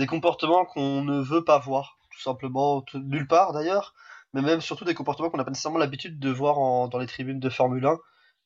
des 0.01 0.07
comportements 0.07 0.65
qu'on 0.65 1.03
ne 1.05 1.21
veut 1.21 1.45
pas 1.45 1.59
voir, 1.59 1.99
tout 2.11 2.21
simplement, 2.21 2.81
tout- 2.83 2.99
nulle 2.99 3.27
part 3.29 3.53
d'ailleurs, 3.53 3.95
mais 4.33 4.43
même 4.43 4.61
surtout 4.61 4.85
des 4.85 4.95
comportements 4.95 5.31
qu'on 5.31 5.37
n'a 5.39 5.45
pas 5.45 5.51
nécessairement 5.51 5.79
l'habitude 5.79 6.19
de 6.19 6.31
voir 6.31 6.59
en- 6.59 6.89
dans 6.89 6.99
les 6.99 7.07
tribunes 7.07 7.41
de 7.41 7.51
Formule 7.51 7.87
1 7.87 7.99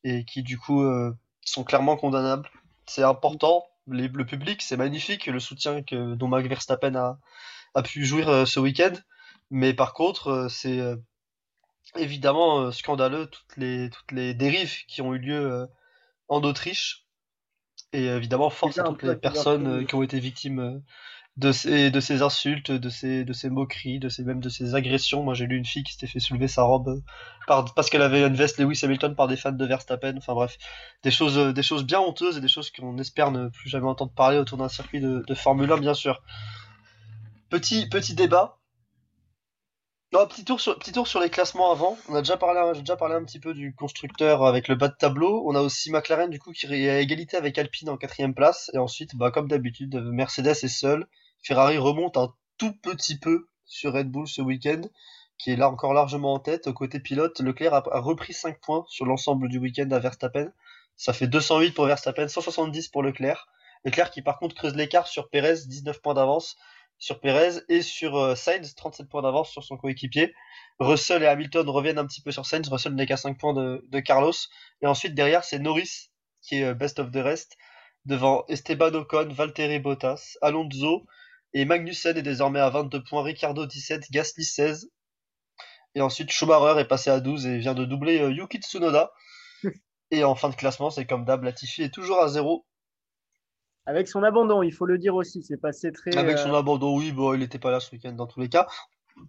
et 0.04 0.24
qui 0.24 0.42
du 0.42 0.58
coup 0.58 0.82
euh, 0.82 1.12
sont 1.42 1.64
clairement 1.64 1.96
condamnables. 1.96 2.48
C'est 2.86 3.02
important, 3.02 3.64
les- 3.86 4.08
le 4.08 4.26
public, 4.26 4.62
c'est 4.62 4.76
magnifique, 4.76 5.26
le 5.26 5.40
soutien 5.40 5.82
que, 5.82 6.14
dont 6.14 6.28
Max 6.28 6.48
Verstappen 6.48 6.94
a, 6.96 7.18
a 7.74 7.82
pu 7.82 8.04
jouir 8.04 8.28
euh, 8.28 8.44
ce 8.46 8.60
week-end, 8.60 8.92
mais 9.50 9.74
par 9.74 9.94
contre, 9.94 10.28
euh, 10.28 10.48
c'est 10.48 10.80
évidemment 11.96 12.70
scandaleux 12.72 13.26
toutes 13.26 13.56
les, 13.56 13.90
toutes 13.90 14.12
les 14.12 14.34
dérives 14.34 14.84
qui 14.88 15.02
ont 15.02 15.14
eu 15.14 15.18
lieu 15.18 15.68
en 16.28 16.42
Autriche. 16.42 17.06
Et 17.92 18.06
évidemment, 18.06 18.50
force 18.50 18.78
à 18.78 18.82
toutes 18.90 19.02
les 19.02 19.08
personnes 19.20 19.66
qui 19.86 19.94
ont 19.94 20.02
été 20.02 20.18
victimes 20.18 20.82
de 21.36 21.50
ces, 21.50 21.90
de 21.90 21.98
ces 21.98 22.22
insultes, 22.22 22.70
de 22.70 22.88
ces, 22.88 23.24
de 23.24 23.32
ces 23.32 23.50
moqueries, 23.50 23.98
de 23.98 24.08
ces, 24.08 24.22
même 24.22 24.40
de 24.40 24.48
ces 24.48 24.76
agressions. 24.76 25.24
Moi, 25.24 25.34
j'ai 25.34 25.46
lu 25.46 25.56
une 25.56 25.64
fille 25.64 25.82
qui 25.82 25.92
s'était 25.92 26.06
fait 26.06 26.20
soulever 26.20 26.46
sa 26.46 26.62
robe 26.62 26.88
euh, 26.88 27.00
par, 27.48 27.74
parce 27.74 27.90
qu'elle 27.90 28.02
avait 28.02 28.24
une 28.24 28.34
veste 28.34 28.58
Lewis 28.58 28.80
Hamilton 28.84 29.16
par 29.16 29.26
des 29.26 29.36
fans 29.36 29.52
de 29.52 29.66
Verstappen. 29.66 30.16
Enfin 30.16 30.34
bref, 30.34 30.56
des 31.02 31.10
choses, 31.10 31.36
euh, 31.36 31.52
des 31.52 31.62
choses 31.64 31.84
bien 31.84 32.00
honteuses 32.00 32.36
et 32.36 32.40
des 32.40 32.48
choses 32.48 32.70
qu'on 32.70 32.98
espère 32.98 33.32
ne 33.32 33.48
plus 33.48 33.68
jamais 33.68 33.88
entendre 33.88 34.12
parler 34.12 34.38
autour 34.38 34.58
d'un 34.58 34.68
circuit 34.68 35.00
de, 35.00 35.24
de 35.26 35.34
Formule 35.34 35.72
1, 35.72 35.78
bien 35.78 35.94
sûr. 35.94 36.22
Petit, 37.50 37.88
petit 37.88 38.14
débat. 38.14 38.58
Non, 40.12 40.28
petit 40.28 40.44
tour 40.44 40.60
sur, 40.60 40.78
petit 40.78 40.92
tour 40.92 41.08
sur 41.08 41.18
les 41.18 41.28
classements 41.30 41.72
avant. 41.72 41.98
On 42.08 42.14
a 42.14 42.20
déjà 42.20 42.36
parlé, 42.36 42.78
déjà 42.78 42.96
parlé 42.96 43.16
un 43.16 43.24
petit 43.24 43.40
peu 43.40 43.52
du 43.52 43.74
constructeur 43.74 44.44
avec 44.44 44.68
le 44.68 44.76
bas 44.76 44.86
de 44.86 44.94
tableau. 44.96 45.42
On 45.46 45.56
a 45.56 45.60
aussi 45.60 45.90
McLaren 45.90 46.30
du 46.30 46.38
coup 46.38 46.52
qui 46.52 46.66
est 46.66 46.88
à 46.88 47.00
égalité 47.00 47.36
avec 47.36 47.58
Alpine 47.58 47.90
en 47.90 47.96
quatrième 47.96 48.34
place. 48.34 48.70
Et 48.74 48.78
ensuite, 48.78 49.16
bah, 49.16 49.32
comme 49.32 49.48
d'habitude, 49.48 49.96
Mercedes 49.96 50.46
est 50.62 50.68
seul. 50.68 51.08
Ferrari 51.44 51.76
remonte 51.76 52.16
un 52.16 52.32
tout 52.56 52.72
petit 52.72 53.18
peu 53.18 53.48
sur 53.66 53.92
Red 53.92 54.10
Bull 54.10 54.26
ce 54.26 54.40
week-end, 54.40 54.80
qui 55.36 55.50
est 55.50 55.56
là 55.56 55.68
encore 55.68 55.92
largement 55.92 56.32
en 56.32 56.38
tête. 56.38 56.72
Côté 56.72 57.00
pilote, 57.00 57.38
Leclerc 57.40 57.74
a, 57.74 58.00
repris 58.00 58.32
5 58.32 58.60
points 58.60 58.84
sur 58.88 59.04
l'ensemble 59.04 59.50
du 59.50 59.58
week-end 59.58 59.90
à 59.90 59.98
Verstappen. 59.98 60.50
Ça 60.96 61.12
fait 61.12 61.26
208 61.26 61.72
pour 61.72 61.84
Verstappen, 61.84 62.28
170 62.28 62.88
pour 62.88 63.02
Leclerc. 63.02 63.46
Leclerc 63.84 64.10
qui 64.10 64.22
par 64.22 64.38
contre 64.38 64.54
creuse 64.54 64.74
l'écart 64.74 65.06
sur 65.06 65.28
Perez, 65.28 65.66
19 65.66 66.00
points 66.00 66.14
d'avance. 66.14 66.56
sur 66.98 67.20
Perez 67.20 67.60
et 67.68 67.82
sur 67.82 68.16
euh, 68.16 68.34
Sainz, 68.34 68.74
37 68.74 69.08
points 69.10 69.20
d'avance 69.20 69.50
sur 69.50 69.64
son 69.64 69.76
coéquipier. 69.76 70.32
Russell 70.78 71.22
et 71.22 71.26
Hamilton 71.26 71.68
reviennent 71.68 71.98
un 71.98 72.06
petit 72.06 72.22
peu 72.22 72.30
sur 72.30 72.46
Sainz. 72.46 72.70
Russell 72.70 72.94
n'est 72.94 73.04
qu'à 73.04 73.18
5 73.18 73.38
points 73.38 73.52
de, 73.52 73.84
de, 73.86 74.00
Carlos. 74.00 74.32
Et 74.80 74.86
ensuite, 74.86 75.14
derrière, 75.14 75.44
c'est 75.44 75.58
Norris 75.58 76.08
qui 76.40 76.62
est 76.62 76.74
best 76.74 77.00
of 77.00 77.10
the 77.10 77.16
rest 77.16 77.58
devant 78.06 78.44
Esteban 78.48 78.94
Ocon, 78.94 79.28
Valtteri 79.30 79.78
Bottas, 79.78 80.36
Alonso 80.40 81.04
et 81.54 81.64
Magnussen 81.64 82.16
est 82.16 82.22
désormais 82.22 82.58
à 82.58 82.68
22 82.68 83.02
points, 83.04 83.22
Ricardo 83.22 83.64
17, 83.64 84.10
Gasly 84.10 84.44
16. 84.44 84.90
Et 85.94 86.00
ensuite, 86.00 86.32
Schumacher 86.32 86.80
est 86.80 86.88
passé 86.88 87.10
à 87.10 87.20
12 87.20 87.46
et 87.46 87.58
vient 87.58 87.74
de 87.74 87.84
doubler 87.84 88.20
euh, 88.20 88.32
Yuki 88.32 88.58
Tsunoda. 88.58 89.12
et 90.10 90.24
en 90.24 90.34
fin 90.34 90.48
de 90.48 90.56
classement, 90.56 90.90
c'est 90.90 91.06
comme 91.06 91.24
d'hab, 91.24 91.44
Latifi 91.44 91.84
est 91.84 91.94
toujours 91.94 92.20
à 92.20 92.28
0. 92.28 92.66
Avec 93.86 94.08
son 94.08 94.24
abandon, 94.24 94.62
il 94.62 94.72
faut 94.72 94.86
le 94.86 94.98
dire 94.98 95.14
aussi, 95.14 95.44
c'est 95.44 95.60
passé 95.60 95.92
très. 95.92 96.16
Avec 96.16 96.38
son 96.38 96.52
euh, 96.52 96.58
abandon, 96.58 96.96
oui, 96.98 97.12
bon, 97.12 97.34
il 97.34 97.40
n'était 97.40 97.60
pas 97.60 97.70
là 97.70 97.78
ce 97.78 97.92
week-end 97.92 98.12
dans 98.12 98.26
tous 98.26 98.40
les 98.40 98.48
cas. 98.48 98.66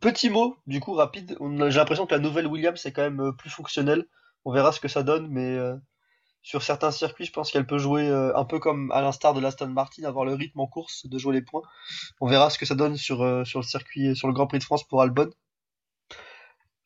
Petit 0.02 0.32
mot, 0.32 0.58
du 0.66 0.80
coup, 0.80 0.94
rapide. 0.94 1.38
J'ai 1.40 1.78
l'impression 1.78 2.08
que 2.08 2.16
la 2.16 2.20
nouvelle 2.20 2.48
Williams 2.48 2.84
est 2.84 2.92
quand 2.92 3.04
même 3.04 3.22
euh, 3.22 3.32
plus 3.34 3.52
fonctionnelle. 3.52 4.06
On 4.46 4.52
verra 4.52 4.72
ce 4.72 4.80
que 4.80 4.88
ça 4.88 5.04
donne, 5.04 5.28
mais 5.30 5.58
sur 6.46 6.62
certains 6.62 6.92
circuits, 6.92 7.26
je 7.26 7.32
pense 7.32 7.52
qu'elle 7.52 7.66
peut 7.66 7.80
jouer 7.80 8.08
euh, 8.08 8.32
un 8.38 8.46
peu 8.46 8.60
comme 8.60 8.92
à 8.92 9.02
l'instar 9.02 9.34
de 9.34 9.42
l'Aston 9.42 9.70
Martin, 9.70 10.04
avoir 10.04 10.26
le 10.26 10.36
rythme 10.36 10.60
en 10.60 10.68
course, 10.68 11.08
de 11.08 11.18
jouer 11.18 11.34
les 11.34 11.42
points. 11.42 11.64
On 12.22 12.28
verra 12.28 12.52
ce 12.52 12.60
que 12.60 12.68
ça 12.68 12.76
donne 12.76 12.98
sur, 12.98 13.24
euh, 13.24 13.44
sur 13.46 13.60
le 13.62 13.66
circuit, 13.66 14.16
sur 14.16 14.28
le 14.28 14.34
Grand 14.36 14.46
Prix 14.46 14.60
de 14.60 14.64
France 14.64 14.88
pour 14.88 15.02
Albon. 15.02 15.32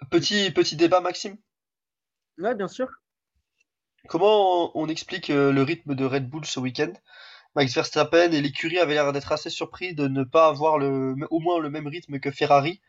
Petit, 0.09 0.49
petit 0.51 0.77
débat, 0.77 1.01
Maxime? 1.01 1.35
Ouais, 2.37 2.55
bien 2.55 2.69
sûr. 2.69 2.87
Comment 4.07 4.71
on, 4.77 4.87
explique 4.87 5.29
euh, 5.29 5.51
le 5.51 5.61
rythme 5.61 5.93
de 5.93 6.05
Red 6.05 6.29
Bull 6.29 6.45
ce 6.45 6.61
week-end? 6.61 6.93
Max 7.53 7.73
Verstappen 7.73 8.31
et 8.31 8.39
l'écurie 8.39 8.79
avaient 8.79 8.93
l'air 8.93 9.11
d'être 9.11 9.33
assez 9.33 9.49
surpris 9.49 9.93
de 9.93 10.07
ne 10.07 10.23
pas 10.23 10.47
avoir 10.47 10.77
le, 10.77 11.15
au 11.31 11.41
moins 11.41 11.59
le 11.59 11.69
même 11.69 11.87
rythme 11.87 12.21
que 12.21 12.31
Ferrari. 12.31 12.79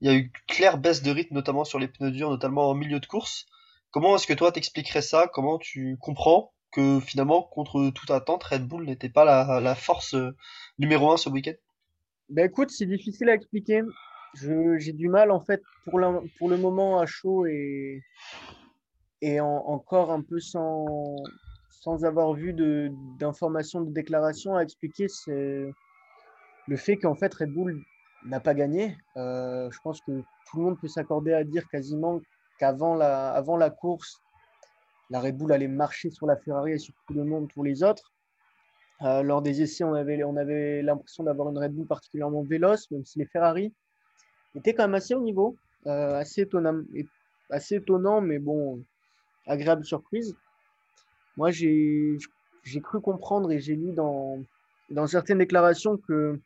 Il 0.00 0.06
y 0.06 0.10
a 0.10 0.14
eu 0.14 0.20
une 0.20 0.30
claire 0.46 0.78
baisse 0.78 1.02
de 1.02 1.10
rythme, 1.10 1.34
notamment 1.34 1.64
sur 1.64 1.80
les 1.80 1.88
pneus 1.88 2.12
durs, 2.12 2.30
notamment 2.30 2.70
en 2.70 2.74
milieu 2.74 3.00
de 3.00 3.06
course. 3.06 3.46
Comment 3.92 4.16
est-ce 4.16 4.26
que 4.26 4.32
toi 4.32 4.50
t'expliquerais 4.50 5.02
ça? 5.02 5.28
Comment 5.32 5.58
tu 5.58 5.96
comprends 6.00 6.52
que 6.72 6.98
finalement, 7.00 7.42
contre 7.42 7.90
toute 7.90 8.10
attente, 8.10 8.42
Red 8.42 8.66
Bull 8.66 8.86
n'était 8.86 9.10
pas 9.10 9.24
la, 9.60 9.74
force 9.74 10.14
euh, 10.14 10.34
numéro 10.78 11.12
un 11.12 11.18
ce 11.18 11.28
week-end? 11.28 11.52
Ben 12.30 12.46
écoute, 12.46 12.70
c'est 12.70 12.86
difficile 12.86 13.28
à 13.28 13.34
expliquer. 13.34 13.82
J'ai 14.34 14.94
du 14.94 15.08
mal 15.08 15.30
en 15.30 15.40
fait 15.40 15.60
pour, 15.84 16.00
pour 16.38 16.48
le 16.48 16.56
moment 16.56 16.98
à 16.98 17.04
chaud 17.04 17.44
et, 17.44 18.02
et 19.20 19.40
encore 19.40 20.10
un 20.10 20.22
peu 20.22 20.40
sans, 20.40 21.16
sans 21.68 22.06
avoir 22.06 22.32
vu 22.32 22.54
d'informations, 23.18 23.82
de, 23.82 23.90
de 23.90 23.92
déclarations 23.92 24.56
à 24.56 24.62
expliquer, 24.62 25.08
c'est 25.08 25.70
le 26.66 26.76
fait 26.76 26.96
qu'en 26.96 27.14
fait 27.14 27.34
Red 27.34 27.52
Bull 27.52 27.84
n'a 28.24 28.40
pas 28.40 28.54
gagné. 28.54 28.96
Euh, 29.16 29.70
je 29.70 29.78
pense 29.82 30.00
que 30.00 30.22
tout 30.46 30.56
le 30.56 30.62
monde 30.62 30.80
peut 30.80 30.88
s'accorder 30.88 31.32
à 31.32 31.44
dire 31.44 31.68
quasiment 31.68 32.20
qu'avant 32.58 32.94
la, 32.94 33.32
avant 33.32 33.56
la 33.56 33.70
course, 33.70 34.20
la 35.10 35.20
Red 35.20 35.36
Bull 35.36 35.52
allait 35.52 35.68
marcher 35.68 36.10
sur 36.10 36.26
la 36.26 36.36
Ferrari 36.36 36.72
et 36.72 36.78
sur 36.78 36.94
tout 37.06 37.14
le 37.14 37.24
monde, 37.24 37.48
tous 37.52 37.62
les 37.62 37.82
autres. 37.82 38.12
Euh, 39.02 39.22
lors 39.22 39.42
des 39.42 39.62
essais, 39.62 39.84
on 39.84 39.94
avait, 39.94 40.22
on 40.24 40.36
avait 40.36 40.80
l'impression 40.80 41.24
d'avoir 41.24 41.48
une 41.50 41.58
Red 41.58 41.72
Bull 41.72 41.86
particulièrement 41.86 42.42
véloce, 42.42 42.90
même 42.90 43.04
si 43.04 43.18
les 43.18 43.26
Ferrari 43.26 43.72
étaient 44.54 44.74
quand 44.74 44.84
même 44.84 44.94
assez 44.94 45.14
au 45.14 45.20
niveau, 45.20 45.56
euh, 45.86 46.14
assez, 46.14 46.42
étonnant, 46.42 46.82
assez 47.50 47.76
étonnant, 47.76 48.20
mais 48.20 48.38
bon, 48.38 48.82
agréable 49.46 49.84
surprise. 49.84 50.36
Moi, 51.36 51.50
j'ai 51.50 52.18
cru 52.82 53.00
comprendre 53.00 53.50
et 53.50 53.58
j'ai 53.58 53.74
lu 53.74 53.92
dans, 53.92 54.38
dans 54.90 55.06
certaines 55.06 55.38
déclarations 55.38 55.96
que 55.96 56.38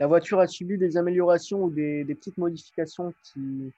la 0.00 0.06
voiture 0.06 0.40
a 0.40 0.46
subi 0.46 0.76
des 0.76 0.96
améliorations 0.96 1.64
ou 1.64 1.70
des, 1.70 2.04
des 2.04 2.14
petites 2.14 2.38
modifications 2.38 3.14
qui, 3.22 3.72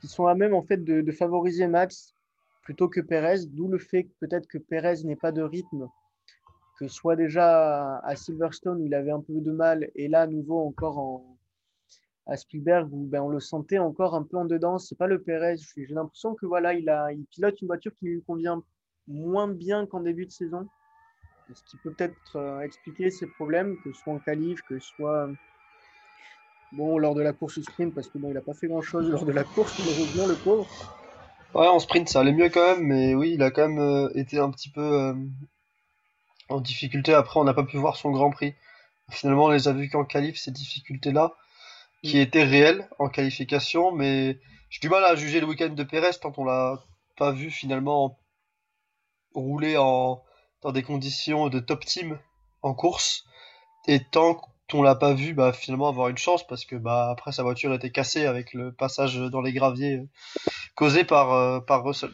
qui 0.00 0.08
sont 0.08 0.26
à 0.26 0.34
même 0.34 0.54
en 0.54 0.62
fait 0.62 0.84
de, 0.84 1.12
favoriser 1.12 1.66
Max 1.66 2.14
plutôt 2.62 2.88
que 2.88 3.00
Perez, 3.00 3.46
d'où 3.46 3.68
le 3.68 3.78
fait 3.78 4.04
que 4.04 4.12
peut-être 4.20 4.46
que 4.46 4.58
Perez 4.58 5.04
n'ait 5.04 5.16
pas 5.16 5.32
de 5.32 5.42
rythme, 5.42 5.88
que 6.78 6.88
soit 6.88 7.16
déjà 7.16 7.98
à 7.98 8.16
Silverstone 8.16 8.82
où 8.82 8.86
il 8.86 8.94
avait 8.94 9.12
un 9.12 9.20
peu 9.20 9.40
de 9.40 9.52
mal, 9.52 9.90
et 9.94 10.08
là 10.08 10.22
à 10.22 10.26
nouveau 10.26 10.66
encore 10.66 10.98
en, 10.98 11.36
à 12.26 12.36
Spielberg 12.36 12.92
où 12.92 13.06
ben, 13.06 13.22
on 13.22 13.28
le 13.28 13.40
sentait 13.40 13.78
encore 13.78 14.14
un 14.14 14.24
peu 14.24 14.36
en 14.36 14.44
dedans. 14.44 14.78
C'est 14.78 14.98
pas 14.98 15.06
le 15.06 15.22
Perez. 15.22 15.56
J'ai 15.76 15.86
l'impression 15.94 16.34
que 16.34 16.46
voilà, 16.46 16.74
il, 16.74 16.88
a, 16.88 17.12
il 17.12 17.24
pilote 17.26 17.60
une 17.60 17.68
voiture 17.68 17.92
qui 17.94 18.06
lui 18.06 18.22
convient 18.22 18.62
moins 19.06 19.48
bien 19.48 19.86
qu'en 19.86 20.00
début 20.00 20.26
de 20.26 20.32
saison. 20.32 20.66
Ce 21.54 21.62
qui 21.62 21.76
peut 21.76 21.92
peut-être 21.92 22.36
euh, 22.36 22.60
expliquer 22.60 23.10
ses 23.10 23.28
problèmes, 23.28 23.76
que 23.82 23.92
ce 23.92 24.00
soit 24.00 24.14
en 24.14 24.18
qualif, 24.18 24.60
que 24.62 24.80
ce 24.80 24.88
soit 24.96 25.30
Bon, 26.72 26.98
lors 26.98 27.14
de 27.14 27.22
la 27.22 27.32
course 27.32 27.60
sprint, 27.60 27.94
parce 27.94 28.08
que 28.08 28.18
bon, 28.18 28.28
il 28.28 28.34
n'a 28.34 28.40
pas 28.40 28.54
fait 28.54 28.66
grand-chose 28.66 29.08
lors 29.08 29.24
de 29.24 29.32
la 29.32 29.44
course, 29.44 29.78
malheureusement, 29.78 30.26
le 30.26 30.34
pauvre. 30.34 30.66
Ouais, 31.54 31.68
en 31.68 31.78
sprint, 31.78 32.08
ça 32.08 32.20
allait 32.20 32.32
mieux 32.32 32.48
quand 32.48 32.74
même, 32.74 32.82
mais 32.82 33.14
oui, 33.14 33.32
il 33.34 33.42
a 33.42 33.50
quand 33.50 33.68
même 33.68 33.78
euh, 33.78 34.10
été 34.14 34.38
un 34.38 34.50
petit 34.50 34.68
peu 34.68 34.82
euh, 34.82 35.14
en 36.48 36.60
difficulté. 36.60 37.14
Après, 37.14 37.38
on 37.40 37.44
n'a 37.44 37.54
pas 37.54 37.62
pu 37.62 37.76
voir 37.76 37.96
son 37.96 38.10
Grand 38.10 38.30
Prix. 38.30 38.54
Finalement, 39.10 39.44
on 39.46 39.50
les 39.50 39.68
a 39.68 39.72
vus 39.72 39.88
qu'en 39.88 40.04
qualif, 40.04 40.36
ces 40.36 40.50
difficultés-là, 40.50 41.34
qui 42.02 42.18
mm. 42.18 42.20
étaient 42.20 42.44
réelles 42.44 42.88
en 42.98 43.08
qualification, 43.08 43.92
mais 43.92 44.38
j'ai 44.68 44.80
du 44.80 44.88
mal 44.88 45.04
à 45.04 45.14
juger 45.14 45.40
le 45.40 45.46
week-end 45.46 45.68
de 45.68 45.82
Pérez 45.84 46.10
tant 46.20 46.32
on 46.36 46.44
l'a 46.44 46.82
pas 47.16 47.30
vu 47.30 47.50
finalement 47.50 48.18
rouler 49.34 49.76
en, 49.76 50.22
dans 50.62 50.72
des 50.72 50.82
conditions 50.82 51.48
de 51.48 51.60
top 51.60 51.84
team 51.84 52.18
en 52.62 52.74
course, 52.74 53.24
et 53.86 54.00
tant 54.00 54.40
on 54.74 54.82
l'a 54.82 54.94
pas 54.94 55.14
vu 55.14 55.32
bah, 55.34 55.52
finalement 55.52 55.88
avoir 55.88 56.08
une 56.08 56.18
chance 56.18 56.46
parce 56.46 56.64
que 56.64 56.76
bah, 56.76 57.10
après 57.10 57.32
sa 57.32 57.42
voiture 57.42 57.72
était 57.72 57.90
cassée 57.90 58.26
avec 58.26 58.52
le 58.52 58.72
passage 58.72 59.16
dans 59.16 59.40
les 59.40 59.52
graviers 59.52 59.98
euh, 59.98 60.04
causé 60.74 61.04
par, 61.04 61.32
euh, 61.32 61.60
par 61.60 61.84
Russell. 61.84 62.10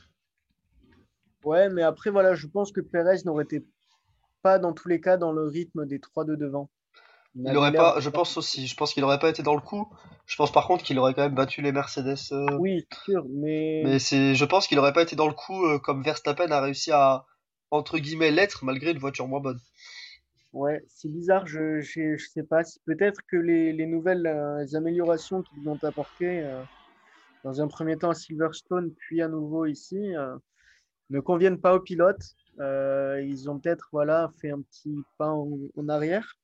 Ouais, 1.45 1.69
mais 1.71 1.83
après, 1.83 2.11
voilà, 2.11 2.35
je 2.35 2.47
pense 2.47 2.71
que 2.71 2.81
Perez 2.81 3.25
n'aurait 3.25 3.45
été 3.45 3.65
pas 4.43 4.59
dans 4.59 4.73
tous 4.73 4.88
les 4.88 5.01
cas 5.01 5.17
dans 5.17 5.33
le 5.33 5.47
rythme 5.49 5.87
des 5.87 5.99
trois 5.99 6.25
de 6.25 6.37
devant. 6.37 6.71
Il, 7.35 7.57
aurait 7.57 7.73
pas, 7.73 7.99
je 7.99 8.11
pense 8.11 8.37
aussi, 8.37 8.67
je 8.67 8.77
pense 8.77 8.93
qu'il 8.93 9.01
n'aurait 9.01 9.19
pas 9.19 9.31
été 9.31 9.43
dans 9.43 9.55
le 9.55 9.61
coup. 9.61 9.91
Je 10.27 10.37
pense 10.37 10.53
par 10.53 10.67
contre 10.67 10.85
qu'il 10.85 10.99
aurait 10.99 11.15
quand 11.15 11.23
même 11.23 11.35
battu 11.35 11.62
les 11.62 11.73
Mercedes. 11.73 12.19
Euh, 12.33 12.59
oui, 12.59 12.87
sûr, 13.05 13.25
mais. 13.31 13.83
Mais 13.85 13.99
c'est, 13.99 14.35
je 14.35 14.45
pense 14.45 14.69
qu'il 14.69 14.77
n'aurait 14.77 14.93
pas 14.93 15.03
été 15.03 15.17
dans 15.17 15.27
le 15.27 15.33
coup 15.33 15.67
comme 15.79 16.03
Verstappen 16.03 16.51
a 16.51 16.61
réussi 16.61 16.93
à, 16.93 17.25
entre 17.71 17.99
guillemets, 17.99 18.31
l'être 18.31 18.65
malgré 18.65 18.91
une 18.91 18.99
voiture 18.99 19.27
moins 19.27 19.41
bonne. 19.41 19.61
Ouais, 20.53 20.85
c'est 20.87 21.09
bizarre, 21.09 21.47
je 21.47 21.79
ne 21.79 22.17
sais 22.19 22.43
pas. 22.43 22.62
Peut-être 22.85 23.23
que 23.27 23.37
les, 23.37 23.73
les 23.73 23.87
nouvelles 23.87 24.27
euh, 24.27 24.67
améliorations 24.75 25.43
qu'ils 25.43 25.67
ont 25.69 25.79
apportées, 25.83 26.43
euh, 26.43 26.62
dans 27.43 27.62
un 27.62 27.69
premier 27.69 27.97
temps 27.97 28.11
à 28.11 28.15
Silverstone, 28.15 28.93
puis 28.95 29.23
à 29.23 29.29
nouveau 29.29 29.65
ici, 29.65 30.15
euh, 30.15 30.37
ne 31.11 31.21
conviennent 31.21 31.61
pas 31.61 31.75
aux 31.75 31.81
pilotes. 31.81 32.37
ils 32.59 33.47
ont 33.49 33.59
peut-être 33.59 33.88
voilà, 33.93 34.31
fait 34.41 34.51
un 34.51 34.61
petit 34.61 35.03
pas 35.19 35.31
en, 35.31 35.88
arrière. 35.88 36.37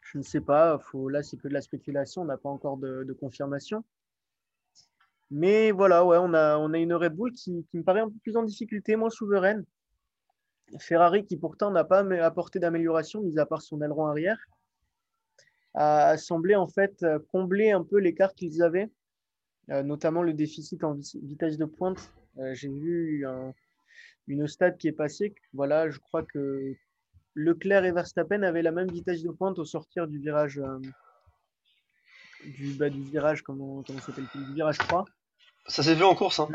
Je 0.00 0.18
ne 0.18 0.22
sais 0.22 0.40
pas, 0.40 0.78
faut, 0.78 1.08
là 1.10 1.22
c'est 1.22 1.36
que 1.36 1.48
de 1.48 1.52
la 1.54 1.60
spéculation, 1.60 2.22
on 2.22 2.24
n'a 2.26 2.38
pas 2.38 2.48
encore 2.48 2.78
de, 2.78 3.04
de, 3.04 3.12
confirmation. 3.12 3.84
Mais 5.30 5.70
voilà, 5.70 6.04
ouais, 6.04 6.18
on 6.18 6.32
a, 6.34 6.56
on 6.58 6.72
a 6.72 6.78
une 6.78 6.94
Red 6.94 7.14
Bull 7.14 7.32
qui, 7.32 7.66
qui 7.70 7.78
me 7.78 7.84
paraît 7.84 8.00
un 8.00 8.08
peu 8.08 8.18
plus 8.22 8.36
en 8.36 8.42
difficulté, 8.42 8.96
moins 8.96 9.10
souveraine. 9.10 9.64
Ferrari, 10.78 11.24
qui 11.24 11.36
pourtant 11.36 11.70
n'a 11.70 11.84
pas 11.84 12.00
apporté 12.22 12.58
d'amélioration, 12.58 13.22
mis 13.22 13.38
à 13.38 13.46
part 13.46 13.62
son 13.62 13.80
aileron 13.82 14.06
arrière, 14.06 14.38
a 15.74 16.16
semblé 16.16 16.56
en 16.56 16.66
fait 16.66 17.04
combler 17.30 17.70
un 17.70 17.84
peu 17.84 17.98
l'écart 17.98 18.34
qu'ils 18.34 18.62
avaient, 18.62 18.90
euh, 19.70 19.82
notamment 19.82 20.22
le 20.22 20.32
déficit 20.32 20.82
en 20.82 20.94
vitesse 21.22 21.58
de 21.58 21.64
pointe. 21.66 22.12
Euh, 22.38 22.54
j'ai 22.54 22.68
vu 22.68 23.26
une 24.26 24.46
stade 24.48 24.78
qui 24.78 24.88
est 24.88 24.92
passée. 24.92 25.34
Voilà, 25.52 25.90
je 25.90 25.98
crois 25.98 26.22
que 26.22 26.74
Leclerc 27.34 27.84
et 27.84 27.92
Verstappen 27.92 28.42
avaient 28.42 28.62
la 28.62 28.72
même 28.72 28.90
vitesse 28.90 29.22
de 29.22 29.30
pointe 29.30 29.58
au 29.58 29.64
sortir 29.64 30.08
du 30.08 30.18
virage. 30.18 30.58
Euh, 30.58 30.78
du, 32.44 32.72
bah, 32.74 32.88
du 32.88 33.02
virage, 33.02 33.42
comment, 33.42 33.82
comment 33.82 33.98
s'appelle 34.00 34.26
Du 34.34 34.54
virage 34.54 34.78
3. 34.78 35.04
Ça 35.66 35.82
s'est 35.82 35.94
vu 35.94 36.04
en 36.04 36.14
course, 36.14 36.40
hein, 36.40 36.48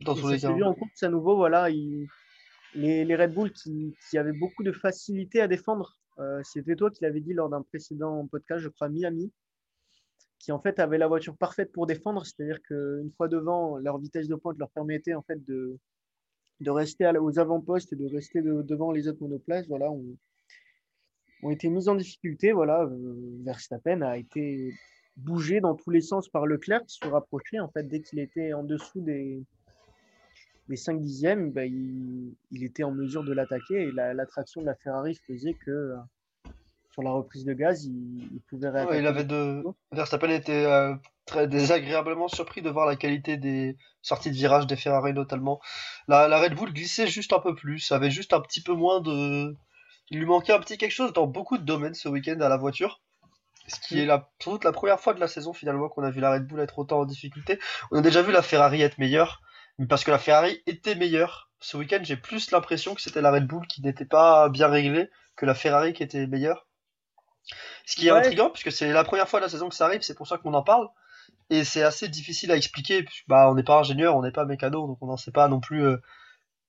dans 0.00 0.14
tous 0.14 0.28
les 0.28 0.36
cas. 0.36 0.40
Ça 0.40 0.48
s'est 0.48 0.54
vu 0.54 0.64
en 0.64 0.74
course 0.74 1.02
à 1.02 1.08
nouveau, 1.08 1.36
voilà. 1.36 1.70
Il, 1.70 2.08
les, 2.74 3.16
Red 3.16 3.34
Bull 3.34 3.52
qui, 3.52 3.94
avaient 4.16 4.32
beaucoup 4.32 4.62
de 4.62 4.72
facilité 4.72 5.40
à 5.40 5.48
défendre. 5.48 5.96
Euh, 6.18 6.40
c'était 6.44 6.76
toi 6.76 6.90
qui 6.90 7.02
l'avais 7.02 7.20
dit 7.20 7.32
lors 7.32 7.48
d'un 7.48 7.62
précédent 7.62 8.26
podcast, 8.26 8.62
je 8.62 8.68
crois, 8.68 8.88
Miami, 8.88 9.32
qui 10.38 10.52
en 10.52 10.60
fait 10.60 10.78
avait 10.78 10.98
la 10.98 11.06
voiture 11.06 11.36
parfaite 11.36 11.72
pour 11.72 11.86
défendre, 11.86 12.24
c'est-à-dire 12.26 12.60
qu'une 12.62 13.10
fois 13.16 13.28
devant, 13.28 13.78
leur 13.78 13.98
vitesse 13.98 14.28
de 14.28 14.34
pointe 14.34 14.58
leur 14.58 14.70
permettait 14.70 15.14
en 15.14 15.22
fait 15.22 15.44
de, 15.44 15.78
de 16.60 16.70
rester 16.70 17.08
aux 17.18 17.38
avant-postes 17.38 17.92
et 17.92 17.96
de 17.96 18.06
rester 18.06 18.42
devant 18.42 18.92
les 18.92 19.08
autres 19.08 19.22
monoplaces. 19.22 19.66
Voilà, 19.68 19.90
ont, 19.90 20.16
ont 21.42 21.50
été 21.50 21.68
mis 21.68 21.88
en 21.88 21.94
difficulté. 21.94 22.52
Voilà, 22.52 22.82
euh, 22.82 23.38
Verstappen 23.44 24.02
a 24.02 24.18
été 24.18 24.74
bougé 25.16 25.60
dans 25.60 25.74
tous 25.74 25.90
les 25.90 26.00
sens 26.00 26.28
par 26.28 26.46
Leclerc 26.46 26.84
qui 26.86 26.96
se 26.96 27.06
rapprochait 27.06 27.58
en 27.58 27.68
fait 27.68 27.82
dès 27.84 28.00
qu'il 28.00 28.20
était 28.20 28.52
en 28.52 28.62
dessous 28.62 29.00
des, 29.00 29.42
les 30.68 30.76
5 30.76 31.00
dixièmes, 31.00 31.52
bah, 31.52 31.64
il, 31.64 32.36
était 32.50 32.84
en 32.84 32.92
mesure 32.92 33.24
de 33.24 33.32
l'attaquer 33.32 33.88
et 33.88 33.92
l'attraction 33.92 34.60
de 34.60 34.66
la 34.66 34.74
Ferrari 34.74 35.14
faisait 35.26 35.54
que 35.54 35.94
sur 36.92 37.02
la 37.02 37.10
reprise 37.10 37.44
de 37.44 37.52
gaz, 37.52 37.84
il, 37.84 38.40
pouvait 38.48 38.68
réattaquer. 38.68 38.98
il 38.98 39.06
avait 39.06 39.24
de... 39.24 39.62
Verstappen 39.92 40.30
était 40.30 40.64
euh, 40.64 40.94
très 41.26 41.46
désagréablement 41.46 42.28
surpris 42.28 42.60
de 42.60 42.70
voir 42.70 42.86
la 42.86 42.96
qualité 42.96 43.36
des 43.36 43.76
sorties 44.02 44.30
de 44.30 44.36
virage 44.36 44.66
des 44.66 44.76
Ferrari 44.76 45.12
notamment. 45.12 45.60
La, 46.08 46.28
la 46.28 46.40
Red 46.40 46.54
Bull 46.54 46.72
glissait 46.72 47.06
juste 47.06 47.32
un 47.32 47.38
peu 47.38 47.54
plus, 47.54 47.92
avait 47.92 48.10
juste 48.10 48.32
un 48.32 48.40
petit 48.40 48.62
peu 48.62 48.72
moins 48.72 49.00
de... 49.00 49.56
Il 50.10 50.18
lui 50.18 50.26
manquait 50.26 50.52
un 50.52 50.58
petit 50.58 50.78
quelque 50.78 50.92
chose 50.92 51.12
dans 51.12 51.26
beaucoup 51.26 51.58
de 51.58 51.64
domaines 51.64 51.94
ce 51.94 52.08
week-end 52.08 52.40
à 52.40 52.48
la 52.48 52.56
voiture. 52.56 53.00
Ce 53.68 53.78
qui 53.80 54.00
est 54.00 54.06
la, 54.06 54.30
sans 54.42 54.52
doute 54.52 54.64
la 54.64 54.72
première 54.72 54.98
fois 54.98 55.12
de 55.12 55.20
la 55.20 55.28
saison 55.28 55.52
finalement 55.52 55.88
qu'on 55.90 56.02
a 56.02 56.10
vu 56.10 56.20
la 56.20 56.32
Red 56.32 56.46
Bull 56.46 56.60
être 56.60 56.78
autant 56.78 57.00
en 57.00 57.04
difficulté. 57.04 57.58
On 57.90 57.98
a 57.98 58.00
déjà 58.00 58.22
vu 58.22 58.32
la 58.32 58.42
Ferrari 58.42 58.80
être 58.80 58.98
meilleure, 58.98 59.42
mais 59.78 59.86
parce 59.86 60.04
que 60.04 60.10
la 60.10 60.18
Ferrari 60.18 60.62
était 60.66 60.94
meilleure. 60.94 61.50
Ce 61.60 61.76
week-end, 61.76 62.00
j'ai 62.02 62.16
plus 62.16 62.50
l'impression 62.50 62.94
que 62.94 63.00
c'était 63.00 63.20
la 63.20 63.30
Red 63.30 63.46
Bull 63.46 63.66
qui 63.66 63.82
n'était 63.82 64.04
pas 64.04 64.48
bien 64.48 64.68
réglée 64.68 65.08
que 65.36 65.46
la 65.46 65.54
Ferrari 65.54 65.92
qui 65.92 66.02
était 66.02 66.26
meilleure. 66.26 66.66
Ce 67.86 67.96
qui 67.96 68.08
est 68.08 68.10
intriguant, 68.10 68.50
puisque 68.50 68.70
c'est 68.70 68.92
la 68.92 69.04
première 69.04 69.28
fois 69.28 69.40
de 69.40 69.44
la 69.44 69.48
saison 69.48 69.68
que 69.68 69.74
ça 69.74 69.86
arrive, 69.86 70.02
c'est 70.02 70.14
pour 70.14 70.26
ça 70.26 70.36
qu'on 70.36 70.52
en 70.54 70.62
parle. 70.62 70.88
Et 71.50 71.64
c'est 71.64 71.82
assez 71.82 72.08
difficile 72.08 72.52
à 72.52 72.56
expliquer, 72.56 73.02
puisque 73.02 73.26
bah, 73.28 73.50
on 73.50 73.54
n'est 73.54 73.62
pas 73.62 73.78
ingénieur, 73.78 74.16
on 74.16 74.22
n'est 74.22 74.32
pas 74.32 74.44
mécano, 74.44 74.86
donc 74.86 74.98
on 75.00 75.06
n'en 75.06 75.16
sait 75.16 75.30
pas 75.30 75.48
non 75.48 75.60
plus 75.60 75.86
euh, 75.86 75.96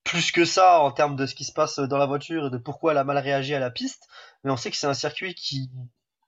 plus 0.04 0.32
que 0.32 0.46
ça 0.46 0.80
en 0.80 0.92
termes 0.92 1.16
de 1.16 1.26
ce 1.26 1.36
qui 1.36 1.44
se 1.44 1.52
passe 1.52 1.80
dans 1.80 1.98
la 1.98 2.06
voiture 2.06 2.48
et 2.48 2.50
de 2.50 2.58
pourquoi 2.58 2.94
elle 2.94 2.98
a 2.98 3.04
mal 3.04 3.18
réagi 3.18 3.54
à 3.54 3.60
la 3.60 3.70
piste. 3.70 4.08
Mais 4.44 4.52
on 4.52 4.58
sait 4.58 4.72
que 4.72 4.78
c'est 4.78 4.88
un 4.88 4.94
circuit 4.94 5.36
qui 5.36 5.70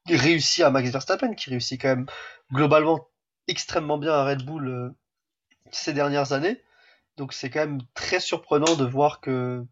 réussit 0.08 0.64
à 0.64 0.70
Max 0.70 0.90
Verstappen, 0.90 1.36
qui 1.36 1.50
réussit 1.50 1.82
quand 1.82 1.90
même 1.90 2.06
globalement 2.52 3.08
extrêmement 3.48 3.98
bien 3.98 4.14
à 4.14 4.26
Red 4.26 4.44
Bull 4.44 4.68
euh, 4.68 4.90
ces 5.72 5.94
dernières 5.94 6.34
années. 6.34 6.62
Donc 7.18 7.34
c'est 7.34 7.50
quand 7.50 7.60
même 7.60 7.82
très 7.94 8.20
surprenant 8.20 8.76
de 8.76 8.86
voir 8.86 9.22
que 9.22 9.64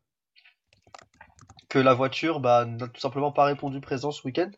que 1.69 1.79
la 1.79 1.93
voiture 1.93 2.39
bah, 2.39 2.65
n'a 2.65 2.87
tout 2.87 2.99
simplement 2.99 3.31
pas 3.31 3.45
répondu 3.45 3.79
présent 3.79 4.11
ce 4.11 4.23
week-end. 4.25 4.49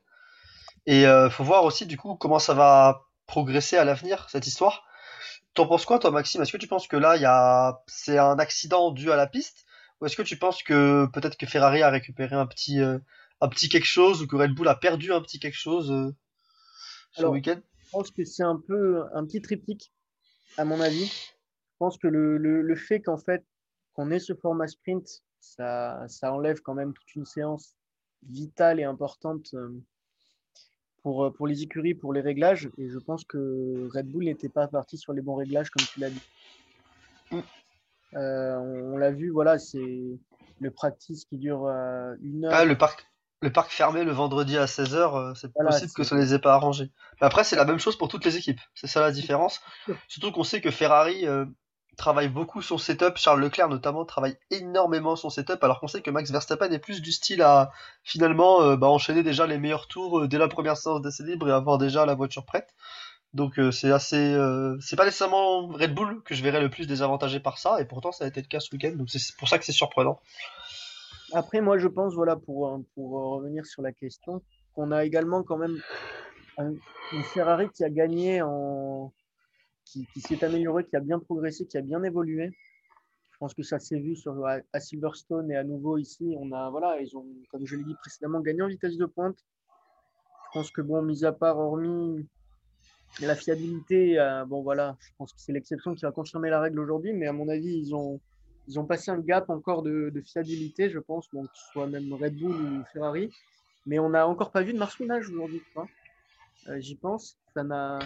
Et 0.85 1.05
euh, 1.05 1.29
faut 1.29 1.43
voir 1.43 1.65
aussi 1.65 1.85
du 1.85 1.97
coup 1.97 2.15
comment 2.15 2.39
ça 2.39 2.53
va 2.53 3.05
progresser 3.27 3.77
à 3.77 3.83
l'avenir 3.83 4.27
cette 4.29 4.47
histoire. 4.47 4.85
T'en 5.53 5.67
penses 5.67 5.85
quoi 5.85 5.99
toi 5.99 6.11
Maxime? 6.11 6.41
Est-ce 6.41 6.53
que 6.53 6.57
tu 6.57 6.67
penses 6.67 6.87
que 6.87 6.95
là 6.95 7.17
y 7.17 7.25
a 7.25 7.83
c'est 7.87 8.17
un 8.17 8.39
accident 8.39 8.91
dû 8.91 9.11
à 9.11 9.15
la 9.15 9.27
piste? 9.27 9.65
Ou 9.99 10.05
est-ce 10.05 10.15
que 10.15 10.21
tu 10.21 10.37
penses 10.37 10.63
que 10.63 11.05
peut-être 11.13 11.37
que 11.37 11.45
Ferrari 11.45 11.83
a 11.83 11.89
récupéré 11.89 12.35
un 12.35 12.47
petit 12.47 12.79
euh, 12.79 12.97
un 13.41 13.49
petit 13.49 13.69
quelque 13.69 13.85
chose 13.85 14.21
ou 14.21 14.27
que 14.27 14.35
Red 14.35 14.53
Bull 14.53 14.67
a 14.67 14.75
perdu 14.75 15.11
un 15.11 15.21
petit 15.21 15.39
quelque 15.39 15.57
chose 15.57 15.91
euh, 15.91 16.15
ce 17.11 17.25
week-end? 17.25 17.59
Je 17.85 17.89
pense 17.91 18.11
que 18.11 18.23
c'est 18.23 18.43
un 18.43 18.61
peu 18.65 19.03
un 19.13 19.25
petit 19.25 19.41
triptyque, 19.41 19.91
à 20.57 20.63
mon 20.63 20.79
avis. 20.79 21.11
Je 21.81 21.85
pense 21.87 21.97
que 21.97 22.07
le, 22.07 22.37
le, 22.37 22.75
fait 22.75 23.01
qu'en 23.01 23.17
fait, 23.17 23.43
qu'on 23.93 24.11
ait 24.11 24.19
ce 24.19 24.35
format 24.35 24.67
sprint, 24.67 25.23
ça, 25.39 26.05
ça, 26.07 26.31
enlève 26.31 26.61
quand 26.61 26.75
même 26.75 26.93
toute 26.93 27.15
une 27.15 27.25
séance 27.25 27.73
vitale 28.29 28.79
et 28.79 28.83
importante 28.83 29.47
euh, 29.55 29.69
pour, 31.01 31.25
euh, 31.25 31.31
pour 31.31 31.47
les 31.47 31.63
écuries, 31.63 31.95
pour 31.95 32.13
les 32.13 32.21
réglages. 32.21 32.69
Et 32.77 32.87
je 32.87 32.99
pense 32.99 33.23
que 33.25 33.89
Red 33.95 34.05
Bull 34.11 34.25
n'était 34.25 34.47
pas 34.47 34.67
parti 34.67 34.95
sur 34.99 35.11
les 35.11 35.23
bons 35.23 35.33
réglages, 35.33 35.71
comme 35.71 35.83
tu 35.87 35.99
l'as 35.99 36.11
dit. 36.11 36.21
Mm. 37.31 37.39
on, 38.13 38.97
l'a 38.97 39.09
vu, 39.09 39.31
voilà, 39.31 39.57
c'est 39.57 40.19
le 40.59 40.69
practice 40.69 41.25
qui 41.25 41.39
dure 41.39 41.67
une 42.21 42.45
heure. 42.45 42.53
Ah, 42.53 42.63
le 42.63 42.77
parc, 42.77 43.11
le 43.41 43.51
parc 43.51 43.71
fermé 43.71 44.03
le 44.03 44.11
vendredi 44.11 44.57
à 44.57 44.65
16h, 44.65 44.95
euh, 44.95 45.33
c'est 45.33 45.51
possible 45.51 45.91
que 45.93 46.03
ça 46.03 46.15
les 46.15 46.33
ait 46.33 46.39
pas 46.39 46.53
arrangés. 46.53 46.91
Mais 47.19 47.27
après, 47.27 47.43
c'est 47.43 47.55
la 47.55 47.65
même 47.65 47.79
chose 47.79 47.97
pour 47.97 48.07
toutes 48.07 48.23
les 48.23 48.37
équipes. 48.37 48.59
C'est 48.75 48.87
ça 48.87 49.01
la 49.01 49.11
différence. 49.11 49.61
Surtout 50.07 50.31
qu'on 50.31 50.43
sait 50.43 50.61
que 50.61 50.69
Ferrari 50.69 51.27
euh, 51.27 51.45
travaille 51.97 52.29
beaucoup 52.29 52.61
son 52.61 52.77
setup. 52.77 53.17
Charles 53.17 53.41
Leclerc, 53.41 53.69
notamment, 53.69 54.05
travaille 54.05 54.37
énormément 54.49 55.15
son 55.15 55.29
setup. 55.29 55.63
Alors 55.63 55.79
qu'on 55.79 55.87
sait 55.87 56.01
que 56.01 56.11
Max 56.11 56.31
Verstappen 56.31 56.71
est 56.71 56.79
plus 56.79 57.01
du 57.01 57.11
style 57.11 57.41
à 57.41 57.71
finalement 58.03 58.61
euh, 58.61 58.75
bah, 58.75 58.87
enchaîner 58.87 59.23
déjà 59.23 59.47
les 59.47 59.57
meilleurs 59.57 59.87
tours 59.87 60.27
dès 60.27 60.37
la 60.37 60.47
première 60.47 60.77
séance 60.77 61.01
d'essai 61.01 61.23
libre 61.23 61.49
et 61.49 61.51
avoir 61.51 61.77
déjà 61.77 62.05
la 62.05 62.15
voiture 62.15 62.45
prête. 62.45 62.73
Donc 63.33 63.57
c'est 63.71 63.93
assez, 63.93 64.35
c'est 64.81 64.97
pas 64.97 65.05
nécessairement 65.05 65.67
Red 65.67 65.95
Bull 65.95 66.21
que 66.23 66.35
je 66.35 66.43
verrais 66.43 66.59
le 66.59 66.69
plus 66.69 66.85
désavantagé 66.85 67.39
par 67.39 67.59
ça, 67.59 67.79
et 67.79 67.85
pourtant 67.85 68.11
ça 68.11 68.25
a 68.25 68.27
été 68.27 68.41
le 68.41 68.47
cas 68.47 68.59
ce 68.59 68.75
week-end, 68.75 68.91
donc 68.93 69.09
c'est 69.09 69.33
pour 69.37 69.47
ça 69.47 69.57
que 69.57 69.63
c'est 69.63 69.71
surprenant. 69.71 70.19
Après, 71.33 71.61
moi, 71.61 71.77
je 71.77 71.87
pense, 71.87 72.13
voilà, 72.13 72.35
pour, 72.35 72.81
pour 72.93 73.11
revenir 73.11 73.65
sur 73.65 73.81
la 73.81 73.93
question, 73.93 74.41
qu'on 74.73 74.91
a 74.91 75.05
également 75.05 75.43
quand 75.43 75.57
même 75.57 75.81
une 76.57 77.23
Ferrari 77.23 77.69
qui 77.73 77.83
a 77.83 77.89
gagné, 77.89 78.41
en, 78.41 79.13
qui, 79.85 80.05
s'est 80.21 80.43
améliorée, 80.43 80.85
qui 80.85 80.95
a 80.95 80.99
bien 80.99 81.19
progressé, 81.19 81.65
qui 81.65 81.77
a 81.77 81.81
bien 81.81 82.03
évolué. 82.03 82.51
Je 83.31 83.37
pense 83.39 83.53
que 83.53 83.63
ça 83.63 83.79
s'est 83.79 83.99
vu 83.99 84.15
sur, 84.15 84.45
à, 84.45 84.79
Silverstone 84.79 85.51
et 85.51 85.55
à 85.55 85.63
nouveau 85.63 85.97
ici. 85.97 86.35
On 86.37 86.51
a, 86.51 86.69
voilà, 86.69 87.01
ils 87.01 87.17
ont, 87.17 87.25
comme 87.49 87.65
je 87.65 87.75
l'ai 87.75 87.83
dit 87.83 87.95
précédemment, 87.95 88.39
gagné 88.39 88.61
en 88.61 88.67
vitesse 88.67 88.97
de 88.97 89.05
pointe. 89.05 89.37
Je 90.47 90.59
pense 90.59 90.71
que, 90.71 90.81
bon, 90.81 91.01
mis 91.01 91.25
à 91.25 91.31
part, 91.31 91.57
hormis 91.57 92.27
la 93.21 93.35
fiabilité, 93.35 94.19
euh, 94.19 94.45
bon, 94.45 94.61
voilà, 94.61 94.95
je 95.01 95.09
pense 95.17 95.33
que 95.33 95.41
c'est 95.41 95.51
l'exception 95.51 95.93
qui 95.95 96.01
va 96.03 96.11
confirmer 96.11 96.49
la 96.49 96.61
règle 96.61 96.79
aujourd'hui, 96.79 97.13
mais 97.13 97.27
à 97.27 97.33
mon 97.33 97.49
avis, 97.49 97.73
ils 97.73 97.93
ont 97.93 98.21
ils 98.67 98.79
ont 98.79 98.85
passé 98.85 99.11
un 99.11 99.19
gap 99.19 99.49
encore 99.49 99.81
de, 99.81 100.13
fiabilité, 100.25 100.89
je 100.89 100.99
pense, 100.99 101.27
bon, 101.33 101.43
que 101.43 101.51
ce 101.53 101.71
soit 101.71 101.87
même 101.87 102.13
Red 102.13 102.37
Bull 102.37 102.55
ou 102.55 102.83
Ferrari. 102.93 103.31
Mais 103.85 103.99
on 103.99 104.09
n'a 104.09 104.27
encore 104.27 104.51
pas 104.51 104.61
vu 104.61 104.73
de 104.73 104.77
marsouinage 104.77 105.29
aujourd'hui, 105.29 105.61
euh, 106.67 106.79
J'y 106.79 106.95
pense. 106.95 107.37
Ça 107.53 107.63
n'a. 107.63 107.99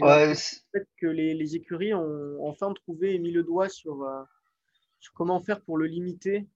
Ouais, 0.00 0.34
peut-être 0.72 0.88
que 0.98 1.06
les, 1.06 1.56
écuries 1.56 1.94
ont 1.94 2.46
enfin 2.46 2.72
trouvé 2.72 3.14
et 3.14 3.18
mis 3.18 3.32
le 3.32 3.42
doigt 3.42 3.68
sur, 3.68 4.02
euh, 4.02 4.22
comment 5.14 5.40
faire 5.40 5.60
pour 5.62 5.78
le 5.78 5.86
limiter. 5.86 6.46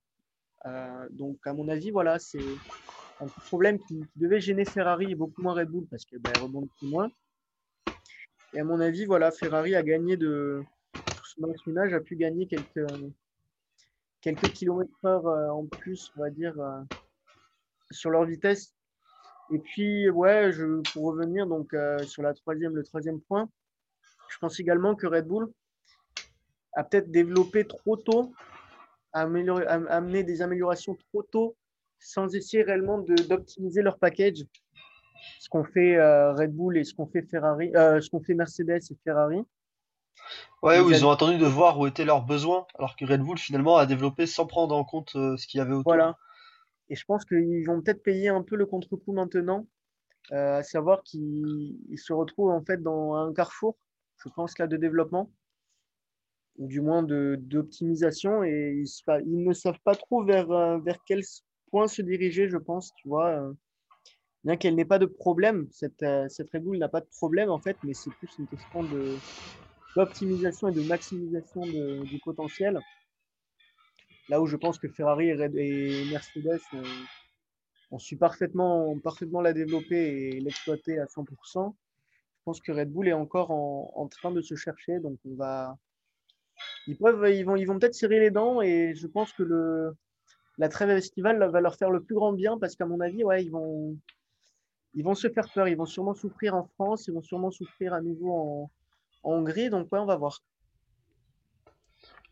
Euh, 0.66 1.08
donc, 1.10 1.38
à 1.46 1.52
mon 1.52 1.68
avis, 1.68 1.90
voilà, 1.90 2.18
c'est 2.18 2.58
un 3.20 3.28
problème 3.46 3.78
qui, 3.86 4.06
devait 4.16 4.40
gêner 4.40 4.64
Ferrari 4.64 5.10
et 5.10 5.14
beaucoup 5.14 5.42
moins 5.42 5.54
Red 5.54 5.68
Bull 5.68 5.86
parce 5.90 6.04
qu'elle 6.04 6.20
ben, 6.20 6.38
rebondit 6.38 6.70
moins. 6.82 7.10
Et 8.52 8.60
à 8.60 8.64
mon 8.64 8.80
avis, 8.80 9.04
voilà, 9.04 9.30
Ferrari 9.30 9.74
a 9.74 9.82
gagné 9.82 10.16
de, 10.16 10.62
Martinage 11.38 11.92
a 11.92 12.00
pu 12.00 12.16
gagner 12.16 12.46
quelques, 12.46 12.86
quelques 14.20 14.52
kilomètres 14.52 15.04
heure 15.04 15.26
euh, 15.26 15.48
en 15.48 15.66
plus, 15.66 16.12
on 16.16 16.20
va 16.20 16.30
dire, 16.30 16.54
sur 17.90 18.10
leur 18.10 18.24
vitesse. 18.24 18.73
Et 19.52 19.58
puis, 19.58 20.08
ouais, 20.10 20.52
je, 20.52 20.80
pour 20.92 21.04
revenir 21.04 21.46
donc 21.46 21.72
euh, 21.74 21.98
sur 22.04 22.22
la 22.22 22.34
troisième, 22.34 22.74
le 22.74 22.82
troisième 22.82 23.20
point, 23.20 23.48
je 24.28 24.38
pense 24.38 24.58
également 24.58 24.94
que 24.94 25.06
Red 25.06 25.26
Bull 25.26 25.52
a 26.74 26.84
peut-être 26.84 27.10
développé 27.10 27.66
trop 27.66 27.96
tôt, 27.96 28.32
a, 29.12 29.22
amené 29.22 30.24
des 30.24 30.42
améliorations 30.42 30.96
trop 31.10 31.22
tôt, 31.22 31.56
sans 31.98 32.34
essayer 32.34 32.62
réellement 32.62 32.98
d'optimiser 32.98 33.82
leur 33.82 33.98
package. 33.98 34.44
Ce 35.38 35.48
qu'on 35.48 35.64
fait 35.64 35.98
Red 36.32 36.52
Bull 36.54 36.76
et 36.76 36.84
ce 36.84 36.94
qu'on 36.94 37.06
fait 37.06 37.22
Ferrari, 37.22 37.70
ce 37.74 38.10
qu'on 38.10 38.22
fait 38.22 38.34
Mercedes 38.34 38.80
et 38.90 38.96
Ferrari. 39.04 39.44
Ouais, 40.62 40.80
où 40.80 40.90
ils 40.90 41.04
ont 41.04 41.10
attendu 41.10 41.36
de 41.36 41.46
voir 41.46 41.78
où 41.78 41.86
étaient 41.86 42.04
leurs 42.04 42.22
besoins, 42.22 42.66
alors 42.78 42.96
que 42.96 43.04
Red 43.04 43.20
Bull 43.20 43.38
finalement 43.38 43.76
a 43.76 43.86
développé 43.86 44.26
sans 44.26 44.46
prendre 44.46 44.74
en 44.74 44.84
compte 44.84 45.14
euh, 45.14 45.36
ce 45.36 45.46
qu'il 45.46 45.58
y 45.58 45.60
avait 45.60 45.72
autour. 45.72 45.92
Voilà. 45.92 46.16
Et 46.88 46.94
je 46.94 47.04
pense 47.04 47.24
qu'ils 47.24 47.64
vont 47.66 47.80
peut-être 47.80 48.02
payer 48.02 48.28
un 48.28 48.42
peu 48.42 48.56
le 48.56 48.66
contre-coup 48.66 49.12
maintenant, 49.12 49.66
euh, 50.32 50.58
à 50.58 50.62
savoir 50.62 51.02
qu'ils 51.02 51.76
se 51.96 52.12
retrouvent 52.12 52.50
en 52.50 52.64
fait 52.64 52.82
dans 52.82 53.14
un 53.14 53.32
carrefour, 53.32 53.76
je 54.22 54.28
pense 54.30 54.58
là, 54.58 54.66
de 54.66 54.76
développement, 54.76 55.30
ou 56.56 56.66
du 56.66 56.80
moins 56.80 57.02
d'optimisation, 57.02 58.44
et 58.44 58.84
ils, 58.84 59.44
ne 59.44 59.52
savent 59.52 59.80
pas 59.84 59.94
trop 59.94 60.24
vers, 60.24 60.50
euh, 60.50 60.78
vers 60.78 60.98
quel 61.06 61.22
point 61.70 61.88
se 61.88 62.02
diriger, 62.02 62.48
je 62.48 62.58
pense, 62.58 62.92
tu 62.94 63.08
vois. 63.08 63.52
bien 64.44 64.56
qu'elle 64.56 64.76
n'ait 64.76 64.84
pas 64.84 64.98
de 64.98 65.06
problème, 65.06 65.66
cette, 65.70 66.04
cette 66.28 66.52
n'a 66.54 66.88
pas 66.88 67.00
de 67.00 67.08
problème 67.16 67.50
en 67.50 67.58
fait, 67.58 67.76
mais 67.82 67.94
c'est 67.94 68.10
plus 68.10 68.38
une 68.38 68.46
question 68.46 68.88
d'optimisation 69.96 70.68
et 70.68 70.72
de 70.72 70.82
maximisation 70.82 71.62
du 72.04 72.18
potentiel. 72.24 72.78
Là 74.28 74.40
où 74.40 74.46
je 74.46 74.56
pense 74.56 74.78
que 74.78 74.88
Ferrari 74.88 75.28
et, 75.28 76.04
Mercedes 76.10 76.60
ont, 77.90 77.98
su 77.98 78.16
parfaitement, 78.16 78.94
la 79.42 79.52
développer 79.52 80.30
et 80.36 80.40
l'exploiter 80.40 80.98
à 80.98 81.04
100%. 81.06 81.74
Je 81.74 82.42
pense 82.44 82.60
que 82.60 82.72
Red 82.72 82.90
Bull 82.90 83.08
est 83.08 83.12
encore 83.12 83.50
en, 83.50 84.08
train 84.08 84.30
de 84.30 84.40
se 84.40 84.54
chercher. 84.54 84.98
Donc 85.00 85.18
ils 85.24 85.36
vont, 86.96 87.78
peut-être 87.78 87.94
serrer 87.94 88.20
les 88.20 88.30
dents 88.30 88.62
et 88.62 88.94
je 88.94 89.06
pense 89.06 89.32
que 89.32 89.92
la 90.56 90.68
trêve 90.68 90.90
estivale 90.90 91.42
va 91.50 91.60
leur 91.60 91.76
faire 91.76 91.90
le 91.90 92.02
plus 92.02 92.14
grand 92.14 92.32
bien 92.32 92.58
parce 92.58 92.76
qu'à 92.76 92.86
mon 92.86 93.00
avis, 93.00 93.24
ils 93.38 93.50
vont, 93.50 95.14
se 95.14 95.28
faire 95.28 95.50
peur. 95.52 95.68
Ils 95.68 95.76
vont 95.76 95.86
sûrement 95.86 96.14
souffrir 96.14 96.54
en 96.54 96.64
France, 96.64 97.08
ils 97.08 97.14
vont 97.14 97.22
sûrement 97.22 97.50
souffrir 97.50 97.92
à 97.92 98.00
nouveau 98.00 98.32
en, 98.32 98.70
Hongrie, 99.26 99.70
donc 99.70 99.88
on 99.90 100.04
va 100.04 100.16
voir. 100.16 100.42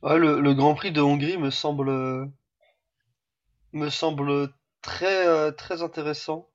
Le, 0.02 0.54
Grand 0.54 0.74
Prix 0.74 0.92
de 0.92 1.00
Hongrie 1.00 1.38
me 1.38 1.50
semble 1.50 2.30
me 3.72 3.88
semble 3.90 4.52
très 4.82 5.26
euh, 5.26 5.50
très 5.52 5.82
intéressant. 5.82 6.48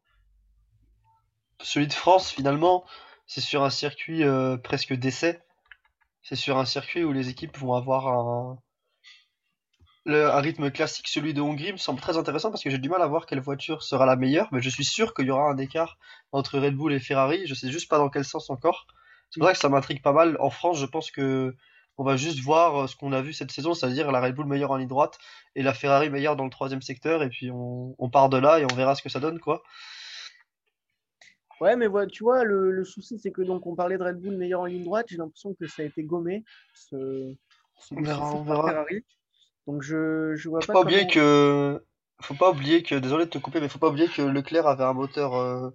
Celui 1.61 1.87
de 1.87 1.93
France, 1.93 2.31
finalement, 2.31 2.85
c'est 3.25 3.41
sur 3.41 3.63
un 3.63 3.69
circuit 3.69 4.23
euh, 4.23 4.57
presque 4.57 4.93
d'essai. 4.93 5.41
C'est 6.21 6.35
sur 6.35 6.57
un 6.57 6.65
circuit 6.65 7.03
où 7.03 7.13
les 7.13 7.29
équipes 7.29 7.57
vont 7.57 7.73
avoir 7.73 8.07
un 8.07 8.59
un 10.09 10.39
rythme 10.39 10.71
classique, 10.71 11.07
celui 11.07 11.33
de 11.33 11.41
Hongrie, 11.41 11.73
me 11.73 11.77
semble 11.77 11.99
très 11.99 12.17
intéressant 12.17 12.49
parce 12.49 12.63
que 12.63 12.69
j'ai 12.69 12.77
du 12.77 12.89
mal 12.89 13.01
à 13.01 13.07
voir 13.07 13.25
quelle 13.25 13.41
voiture 13.41 13.83
sera 13.83 14.05
la 14.05 14.15
meilleure, 14.15 14.47
mais 14.51 14.61
je 14.61 14.69
suis 14.69 14.85
sûr 14.85 15.13
qu'il 15.13 15.25
y 15.25 15.31
aura 15.31 15.49
un 15.49 15.57
écart 15.57 15.97
entre 16.31 16.59
Red 16.59 16.75
Bull 16.75 16.93
et 16.93 16.99
Ferrari. 16.99 17.45
Je 17.45 17.53
sais 17.53 17.69
juste 17.69 17.89
pas 17.89 17.97
dans 17.97 18.09
quel 18.09 18.23
sens 18.23 18.49
encore. 18.49 18.87
C'est 19.29 19.39
pour 19.39 19.47
ça 19.47 19.53
que 19.53 19.59
ça 19.59 19.69
m'intrigue 19.69 20.01
pas 20.01 20.13
mal. 20.13 20.37
En 20.39 20.49
France, 20.49 20.79
je 20.79 20.85
pense 20.85 21.11
que 21.11 21.55
on 21.97 22.03
va 22.03 22.15
juste 22.15 22.39
voir 22.39 22.83
euh, 22.83 22.87
ce 22.87 22.95
qu'on 22.95 23.11
a 23.11 23.21
vu 23.21 23.33
cette 23.33 23.51
saison, 23.51 23.73
c'est-à-dire 23.73 24.11
la 24.11 24.21
Red 24.21 24.35
Bull 24.35 24.45
meilleure 24.45 24.71
en 24.71 24.77
ligne 24.77 24.87
droite 24.87 25.17
et 25.55 25.63
la 25.63 25.73
Ferrari 25.73 26.09
meilleure 26.09 26.35
dans 26.35 26.43
le 26.45 26.49
troisième 26.49 26.81
secteur, 26.81 27.23
et 27.23 27.29
puis 27.29 27.51
on, 27.51 27.95
on 27.97 28.09
part 28.09 28.29
de 28.29 28.37
là 28.37 28.59
et 28.59 28.65
on 28.71 28.75
verra 28.75 28.95
ce 28.95 29.01
que 29.01 29.09
ça 29.09 29.19
donne, 29.19 29.39
quoi. 29.39 29.63
Ouais, 31.59 31.75
mais 31.75 31.87
voilà, 31.87 32.07
tu 32.07 32.23
vois, 32.23 32.43
le, 32.43 32.71
le 32.71 32.83
souci, 32.83 33.17
c'est 33.17 33.31
que 33.31 33.41
donc 33.41 33.65
on 33.65 33.75
parlait 33.75 33.97
de 33.97 34.03
Red 34.03 34.19
Bull 34.19 34.37
meilleur 34.37 34.61
en 34.61 34.65
ligne 34.65 34.83
droite. 34.83 35.07
J'ai 35.09 35.17
l'impression 35.17 35.55
que 35.59 35.65
ça 35.67 35.81
a 35.81 35.85
été 35.85 36.03
gommé. 36.03 36.43
Ce, 36.75 37.33
ce 37.79 37.95
On 37.95 38.01
verra, 38.01 38.31
on. 38.31 38.45
Ferrari. 38.45 39.03
Donc 39.65 39.81
je, 39.81 40.35
je 40.35 40.49
vois 40.49 40.61
Faut 40.61 40.67
pas 40.67 40.73
pas 40.73 40.81
oublier 40.81 41.07
que, 41.07 41.83
faut 42.21 42.35
pas 42.35 42.51
oublier 42.51 42.83
que, 42.83 42.95
désolé 42.95 43.25
de 43.25 43.29
te 43.31 43.39
couper, 43.39 43.59
mais 43.59 43.69
faut 43.69 43.79
pas 43.79 43.89
oublier 43.89 44.07
que 44.07 44.21
Leclerc 44.21 44.67
avait 44.67 44.83
un 44.83 44.93
moteur 44.93 45.33
euh, 45.33 45.71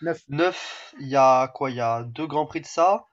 Neuf. 0.00 0.22
neuf 0.28 0.94
il 1.00 1.08
y 1.08 1.16
a 1.16 1.48
quoi, 1.48 1.70
il 1.70 1.76
y 1.76 1.80
a 1.80 2.02
deux 2.02 2.26
grands 2.26 2.46
prix 2.46 2.62
de 2.62 2.66
ça. 2.66 3.04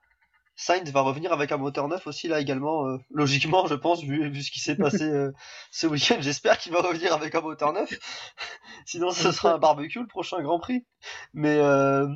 Sainz 0.55 0.91
va 0.91 1.01
revenir 1.01 1.33
avec 1.33 1.51
un 1.51 1.57
moteur 1.57 1.87
neuf 1.87 2.05
aussi 2.07 2.27
là 2.27 2.39
également, 2.39 2.85
euh, 2.87 2.97
logiquement 3.11 3.65
je 3.67 3.73
pense 3.75 4.03
vu, 4.03 4.29
vu 4.29 4.43
ce 4.43 4.51
qui 4.51 4.59
s'est 4.59 4.75
passé 4.77 5.03
euh, 5.03 5.31
ce 5.71 5.87
week-end. 5.87 6.17
J'espère 6.19 6.57
qu'il 6.59 6.71
va 6.73 6.81
revenir 6.81 7.13
avec 7.13 7.33
un 7.35 7.41
moteur 7.41 7.73
neuf. 7.73 7.89
Sinon 8.85 9.11
ce 9.11 9.31
sera 9.31 9.53
un 9.53 9.57
barbecue 9.57 9.99
le 9.99 10.07
prochain 10.07 10.41
Grand 10.41 10.59
Prix. 10.59 10.85
Mais 11.33 11.57
euh, 11.57 12.07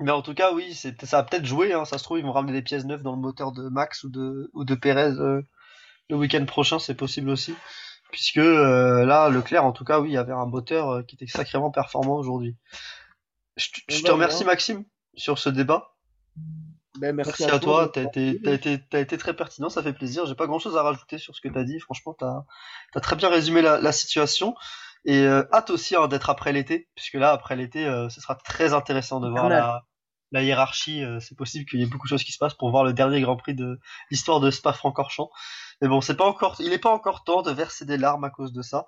mais 0.00 0.10
en 0.10 0.22
tout 0.22 0.34
cas 0.34 0.52
oui, 0.52 0.74
c'est 0.74 1.04
ça 1.04 1.18
a 1.18 1.22
peut-être 1.22 1.44
joué. 1.44 1.72
Hein, 1.72 1.84
ça 1.84 1.98
se 1.98 2.04
trouve 2.04 2.18
ils 2.18 2.24
vont 2.24 2.32
ramener 2.32 2.52
des 2.52 2.62
pièces 2.62 2.84
neuves 2.84 3.02
dans 3.02 3.12
le 3.14 3.20
moteur 3.20 3.52
de 3.52 3.68
Max 3.68 4.04
ou 4.04 4.08
de 4.10 4.50
ou 4.54 4.64
de 4.64 4.74
Perez 4.74 5.12
le 6.08 6.16
week-end 6.16 6.44
prochain, 6.44 6.78
c'est 6.80 6.94
possible 6.96 7.30
aussi. 7.30 7.54
Puisque 8.10 8.36
là 8.36 9.28
Leclerc 9.28 9.64
en 9.64 9.72
tout 9.72 9.84
cas 9.84 10.00
oui, 10.00 10.10
il 10.10 10.14
y 10.14 10.16
avait 10.18 10.32
un 10.32 10.46
moteur 10.46 11.06
qui 11.06 11.14
était 11.16 11.28
sacrément 11.28 11.70
performant 11.70 12.16
aujourd'hui. 12.16 12.56
Je, 13.56 13.68
te- 13.68 13.80
je 13.88 13.98
On 13.98 14.02
te 14.02 14.06
va 14.08 14.12
remercie 14.14 14.42
voir. 14.42 14.54
Maxime 14.54 14.84
sur 15.14 15.38
ce 15.38 15.50
débat. 15.50 15.94
Ben, 17.00 17.14
Merci 17.16 17.44
à 17.44 17.58
toi, 17.58 17.88
t'as 17.92 18.02
de- 18.02 18.06
été, 18.06 18.40
t'as 18.42 18.52
été, 18.52 18.78
t'as 18.90 19.00
été 19.00 19.16
très 19.18 19.34
pertinent, 19.34 19.70
ça 19.70 19.82
fait 19.82 19.92
plaisir. 19.92 20.26
J'ai 20.26 20.34
pas 20.34 20.46
grand 20.46 20.58
chose 20.58 20.76
à 20.76 20.82
rajouter 20.82 21.18
sur 21.18 21.34
ce 21.34 21.40
que 21.40 21.48
t'as 21.48 21.64
dit. 21.64 21.80
Franchement, 21.80 22.14
t'as, 22.18 22.44
t'as 22.92 23.00
très 23.00 23.16
bien 23.16 23.28
résumé 23.30 23.62
la, 23.62 23.80
la 23.80 23.92
situation. 23.92 24.54
Et 25.06 25.20
euh, 25.20 25.44
hâte 25.52 25.70
aussi 25.70 25.96
hein, 25.96 26.08
d'être 26.08 26.28
après 26.30 26.52
l'été, 26.52 26.88
puisque 26.94 27.14
là, 27.14 27.32
après 27.32 27.56
l'été, 27.56 27.86
euh, 27.86 28.08
ce 28.10 28.20
sera 28.20 28.34
très 28.34 28.74
intéressant 28.74 29.20
de 29.20 29.28
voir 29.30 29.48
la, 29.50 29.82
la 30.32 30.42
hiérarchie. 30.42 31.02
euh, 31.04 31.20
c'est 31.20 31.36
possible 31.36 31.64
qu'il 31.64 31.80
y 31.80 31.82
ait 31.82 31.86
beaucoup 31.86 32.06
de 32.06 32.10
choses 32.10 32.24
qui 32.24 32.32
se 32.32 32.38
passent 32.38 32.54
pour 32.54 32.70
voir 32.70 32.84
le 32.84 32.92
dernier 32.92 33.20
Grand 33.22 33.36
Prix 33.36 33.54
de 33.54 33.80
l'histoire 34.10 34.40
de 34.40 34.50
Spa-Francorchamps. 34.50 35.30
Mais 35.80 35.88
bon, 35.88 36.00
c'est 36.02 36.16
pas 36.16 36.26
encore, 36.26 36.56
il 36.60 36.72
est 36.72 36.78
pas 36.78 36.90
encore 36.92 37.24
temps 37.24 37.40
de 37.42 37.50
verser 37.50 37.86
des 37.86 37.96
larmes 37.96 38.24
à 38.24 38.30
cause 38.30 38.52
de 38.52 38.62
ça. 38.62 38.84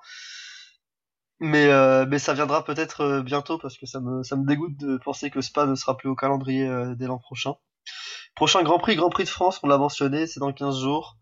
Mais, 1.41 1.67
euh, 1.69 2.07
mais 2.09 2.19
ça 2.19 2.33
viendra 2.35 2.65
peut-être 2.65 3.01
euh, 3.03 3.23
bientôt 3.23 3.59
parce 3.59 3.77
que 3.77 3.85
ça 3.87 4.01
me, 4.01 4.23
ça 4.23 4.37
me 4.37 4.47
dégoûte 4.47 4.77
de 4.79 4.97
penser 4.99 5.31
que 5.31 5.41
Spa 5.43 5.67
ne 5.67 5.75
sera 5.75 5.97
plus 5.97 6.09
au 6.09 6.15
calendrier 6.15 6.67
euh, 6.67 6.95
dès 6.95 7.07
l'an 7.07 7.19
prochain. 7.19 7.55
Prochain 8.35 8.63
Grand 8.63 8.79
Prix, 8.79 8.97
Grand 8.97 9.11
Prix 9.11 9.25
de 9.25 9.29
France, 9.29 9.61
on 9.63 9.69
l'a 9.69 9.79
mentionné, 9.79 10.27
c'est 10.27 10.41
dans 10.41 10.53
15 10.53 10.81
jours. 10.81 11.17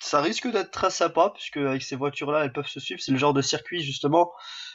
Ça 0.00 0.20
risque 0.20 0.50
d'être 0.50 0.70
très 0.70 0.90
sympa, 0.90 1.30
puisque 1.34 1.58
avec 1.58 1.82
ces 1.82 1.94
voitures-là, 1.94 2.44
elles 2.44 2.52
peuvent 2.52 2.66
se 2.66 2.80
suivre. 2.80 3.00
C'est 3.00 3.12
le 3.12 3.18
genre 3.18 3.34
de 3.34 3.42
circuit, 3.42 3.82
justement, 3.82 4.32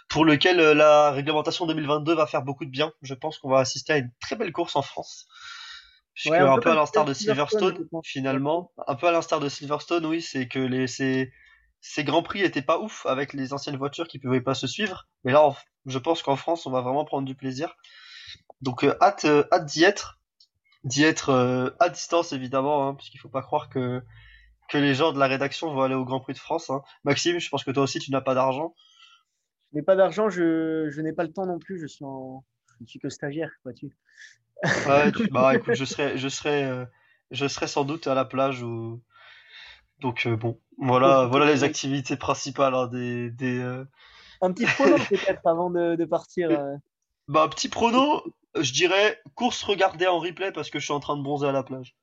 pour 0.10 0.24
lequel 0.24 0.60
euh, 0.60 0.74
la 0.74 1.12
réglementation 1.12 1.66
2022 1.66 2.16
va 2.16 2.28
faire 2.28 2.44
beaucoup 2.44 2.66
de 2.66 2.70
bien. 2.70 2.94
Je 3.02 3.14
pense 3.14 3.38
qu'on 3.40 3.50
va 3.50 3.60
assister 3.60 3.94
à 3.94 3.98
une 3.98 4.12
très 4.22 4.36
belle 4.36 4.54
course 4.54 4.76
en 4.76 4.82
France. 4.82 5.28
Puisque, 6.14 6.32
Ouais, 6.32 6.40
un 6.40 6.52
un, 6.52 6.56
peu 6.56 6.62
peu 6.62 6.72
à 6.72 6.76
l'instar 6.76 7.06
de 7.06 7.14
Silverstone, 7.14 7.88
finalement, 8.04 8.72
un 8.88 8.96
peu 8.96 9.08
à 9.08 9.12
l'instar 9.12 9.40
de 9.40 9.50
Silverstone, 9.50 10.06
oui, 10.06 10.22
c'est 10.22 10.48
que 10.48 10.60
les, 10.60 10.88
ces, 10.88 11.32
ces 11.82 12.04
Grands 12.04 12.24
Prix 12.24 12.42
étaient 12.42 12.62
pas 12.62 12.80
ouf 12.80 13.06
avec 13.06 13.34
les 13.34 13.54
anciennes 13.54 13.78
voitures 13.78 14.08
qui 14.08 14.20
pouvaient 14.20 14.42
pas 14.42 14.56
se 14.56 14.66
suivre. 14.66 15.08
Mais 15.24 15.32
là, 15.32 15.54
je 15.86 16.00
pense 16.00 16.24
qu'en 16.24 16.36
France, 16.36 16.66
on 16.66 16.72
va 16.72 16.82
vraiment 16.82 17.06
prendre 17.06 17.28
du 17.28 17.36
plaisir. 17.36 17.76
Donc, 18.62 18.84
euh, 18.84 18.96
hâte, 19.02 19.26
euh, 19.26 19.44
hâte 19.52 19.66
d'y 19.66 19.84
être 19.84 20.17
d'y 20.88 21.04
être 21.04 21.30
euh, 21.30 21.70
à 21.80 21.90
distance 21.90 22.34
évidemment, 22.34 22.88
hein, 22.88 22.96
puisqu'il 22.96 23.20
faut 23.20 23.30
pas 23.30 23.42
croire 23.44 23.70
que 23.70 24.02
que 24.70 24.78
les 24.78 24.96
gens 24.96 25.14
de 25.14 25.20
la 25.20 25.28
rédaction 25.28 25.74
vont 25.74 25.82
aller 25.84 25.96
au 25.96 26.06
Grand 26.06 26.20
Prix 26.20 26.34
de 26.34 26.40
France. 26.40 26.70
hein. 26.70 26.82
Maxime, 27.06 27.40
je 27.40 27.50
pense 27.50 27.64
que 27.64 27.72
toi 27.72 27.84
aussi 27.84 28.00
tu 28.00 28.12
n'as 28.12 28.22
pas 28.22 28.36
d'argent. 28.36 28.74
Je 29.72 29.78
n'ai 29.78 29.84
pas 29.84 29.96
d'argent, 29.96 30.30
je, 30.30 30.90
je 30.90 31.02
n'ai 31.02 31.14
pas 31.14 31.24
le 31.24 31.32
temps 31.32 31.46
non 31.46 31.60
plus. 31.60 31.80
Je 31.80 31.88
suis 31.88 32.06
en, 32.06 32.44
je 32.82 32.86
suis 32.86 33.00
que 33.00 33.10
stagiaire. 33.10 33.52
Ouais, 33.66 33.74
tu- 35.12 35.28
bah 35.32 35.56
écoute, 35.56 35.76
je 35.76 35.86
serai, 35.86 36.18
je 36.18 36.28
serai, 36.28 36.64
euh, 36.64 36.86
je 37.32 37.48
serai 37.48 37.68
sans 37.68 37.84
doute 37.84 38.08
à 38.08 38.14
la 38.16 38.26
plage 38.26 38.64
ou 38.64 39.02
donc 40.00 40.28
euh, 40.28 40.36
bon, 40.36 40.60
voilà, 40.78 41.26
voilà 41.26 41.46
les 41.46 41.64
activités 41.64 42.18
principales 42.18 42.76
hein, 42.76 42.88
des 42.88 43.32
des. 43.32 43.60
euh, 43.60 43.84
Un 44.42 44.52
petit 44.54 44.66
prono 44.66 44.98
peut-être 45.10 45.46
avant 45.46 45.70
de, 45.70 45.96
de 45.96 46.06
partir. 46.06 46.52
euh. 46.52 46.76
Bah 47.28 47.48
petit 47.50 47.68
prono, 47.68 48.24
je 48.62 48.74
dirais 48.74 49.20
course 49.36 49.64
regardée 49.64 50.08
en 50.08 50.20
replay 50.20 50.52
parce 50.52 50.70
que 50.70 50.80
je 50.80 50.86
suis 50.86 50.94
en 50.94 51.00
train 51.00 51.18
de 51.18 51.24
bronzer 51.24 51.50
à 51.50 51.52
la 51.52 51.64
plage. 51.64 51.96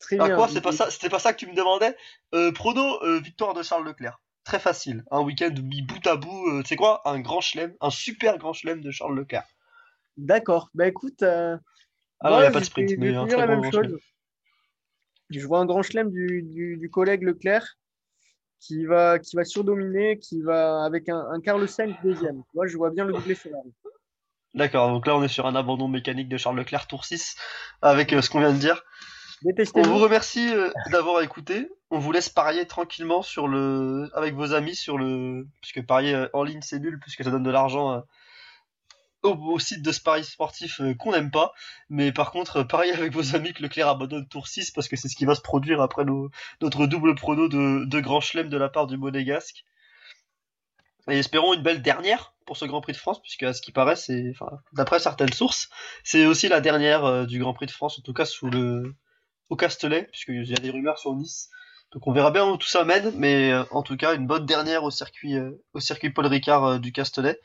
Très 0.00 0.16
Ah 0.18 0.26
bien. 0.26 0.36
quoi, 0.36 0.48
c'est 0.48 0.60
pas 0.60 0.72
ça, 0.72 0.90
c'était 0.90 1.08
pas 1.08 1.18
ça 1.20 1.32
que 1.32 1.38
tu 1.38 1.46
me 1.46 1.54
demandais? 1.54 1.96
Euh, 2.34 2.50
prono, 2.52 3.02
euh, 3.04 3.20
victoire 3.20 3.54
de 3.54 3.62
Charles 3.62 3.86
Leclerc. 3.86 4.20
Très 4.44 4.58
facile. 4.58 5.04
Un 5.12 5.20
week-end 5.20 5.54
mis 5.62 5.82
bout 5.82 6.04
à 6.06 6.16
bout. 6.16 6.48
euh, 6.48 6.62
tu 6.62 6.68
sais 6.68 6.76
quoi? 6.76 7.00
Un 7.08 7.20
grand 7.20 7.40
chelem, 7.40 7.74
un 7.80 7.90
super 7.90 8.38
grand 8.38 8.52
chelem 8.52 8.80
de 8.80 8.90
Charles 8.90 9.16
Leclerc. 9.16 9.46
D'accord. 10.16 10.70
Bah 10.74 10.88
écoute, 10.88 11.22
euh, 11.22 11.56
Ah 12.20 12.30
non, 12.30 12.36
moi, 12.36 12.44
y 12.44 12.46
a 12.46 12.50
pas 12.50 12.60
de 12.60 12.64
sprint, 12.64 12.90
mais 12.98 13.14
un 13.14 13.26
très 13.26 13.36
la 13.36 13.46
bon 13.46 13.52
même 13.52 13.60
grand 13.60 13.70
chose. 13.70 13.84
chelem. 13.84 13.98
Je 15.30 15.46
vois 15.46 15.60
un 15.60 15.66
grand 15.66 15.82
chelem 15.82 16.10
du, 16.10 16.42
du, 16.42 16.76
du 16.76 16.90
collègue 16.90 17.22
Leclerc 17.22 17.78
qui 18.58 18.84
va, 18.84 19.18
qui 19.18 19.36
va 19.36 19.44
surdominer, 19.44 20.18
qui 20.18 20.42
va 20.42 20.84
avec 20.84 21.08
un, 21.08 21.24
un 21.30 21.40
Carlos 21.40 21.66
Sainz 21.66 21.94
deuxième. 22.02 22.42
Moi, 22.54 22.66
je 22.66 22.76
vois 22.76 22.90
bien 22.90 23.04
le 23.04 23.12
doublé 23.12 23.34
Ferrari. 23.34 23.72
D'accord, 24.54 24.90
donc 24.90 25.06
là 25.06 25.16
on 25.16 25.22
est 25.22 25.28
sur 25.28 25.46
un 25.46 25.54
abandon 25.54 25.88
mécanique 25.88 26.28
de 26.28 26.36
Charles 26.36 26.58
Leclerc 26.58 26.86
Tour 26.86 27.04
6 27.06 27.36
avec 27.80 28.12
euh, 28.12 28.20
ce 28.20 28.28
qu'on 28.28 28.40
vient 28.40 28.52
de 28.52 28.58
dire. 28.58 28.82
On 29.74 29.82
vous 29.82 29.98
remercie 29.98 30.52
euh, 30.54 30.70
d'avoir 30.90 31.22
écouté. 31.22 31.68
On 31.90 31.98
vous 31.98 32.12
laisse 32.12 32.28
parier 32.28 32.66
tranquillement 32.66 33.22
sur 33.22 33.48
le 33.48 34.10
avec 34.14 34.34
vos 34.34 34.52
amis 34.52 34.76
sur 34.76 34.98
le 34.98 35.46
puisque 35.62 35.84
parier 35.86 36.14
euh, 36.14 36.28
en 36.34 36.44
ligne 36.44 36.60
c'est 36.62 36.78
nul 36.80 36.98
puisque 37.00 37.24
ça 37.24 37.30
donne 37.30 37.42
de 37.42 37.50
l'argent 37.50 38.02
au, 39.22 39.30
au 39.30 39.58
site 39.58 39.82
de 39.82 39.90
ce 39.90 40.00
pari 40.02 40.22
sportif 40.24 40.80
qu'on 40.98 41.12
n'aime 41.12 41.30
pas. 41.30 41.52
Mais 41.88 42.12
par 42.12 42.30
contre, 42.30 42.62
parier 42.62 42.92
avec 42.92 43.12
vos 43.12 43.34
amis 43.34 43.54
que 43.54 43.62
Leclerc 43.62 43.88
abandonne 43.88 44.28
Tour 44.28 44.48
6 44.48 44.70
parce 44.72 44.86
que 44.88 44.96
c'est 44.96 45.08
ce 45.08 45.16
qui 45.16 45.24
va 45.24 45.34
se 45.34 45.40
produire 45.40 45.80
après 45.80 46.04
nos- 46.04 46.30
notre 46.60 46.86
double 46.86 47.14
prono 47.14 47.48
de, 47.48 47.84
de 47.86 48.00
Grand 48.00 48.20
Chelem 48.20 48.48
de 48.50 48.56
la 48.58 48.68
part 48.68 48.86
du 48.86 48.98
Monégasque. 48.98 49.64
Et 51.08 51.18
espérons 51.18 51.54
une 51.54 51.62
belle 51.62 51.82
dernière 51.82 52.31
pour 52.46 52.56
ce 52.56 52.64
Grand 52.64 52.80
Prix 52.80 52.92
de 52.92 52.98
France, 52.98 53.20
puisque 53.22 53.42
à 53.42 53.52
ce 53.52 53.62
qui 53.62 53.72
paraît, 53.72 53.96
c'est, 53.96 54.30
enfin, 54.30 54.58
d'après 54.72 54.98
certaines 54.98 55.32
sources, 55.32 55.68
c'est 56.04 56.26
aussi 56.26 56.48
la 56.48 56.60
dernière 56.60 57.04
euh, 57.04 57.26
du 57.26 57.38
Grand 57.38 57.54
Prix 57.54 57.66
de 57.66 57.70
France, 57.70 57.98
en 57.98 58.02
tout 58.02 58.12
cas 58.12 58.24
sous 58.24 58.48
le, 58.50 58.94
au 59.48 59.56
Castellet, 59.56 60.08
puisqu'il 60.10 60.44
y 60.48 60.52
a 60.54 60.60
des 60.60 60.70
rumeurs 60.70 60.98
sur 60.98 61.14
Nice. 61.14 61.50
Donc 61.92 62.06
on 62.06 62.12
verra 62.12 62.30
bien 62.30 62.46
où 62.48 62.56
tout 62.56 62.68
ça 62.68 62.84
mène, 62.84 63.12
mais 63.16 63.52
euh, 63.52 63.64
en 63.70 63.82
tout 63.82 63.96
cas 63.96 64.14
une 64.14 64.26
bonne 64.26 64.46
dernière 64.46 64.82
au 64.84 64.90
circuit, 64.90 65.36
euh, 65.36 65.50
au 65.74 65.80
circuit 65.80 66.10
Paul 66.10 66.26
Ricard 66.26 66.80
du 66.80 66.90
Castellet. 66.92 67.38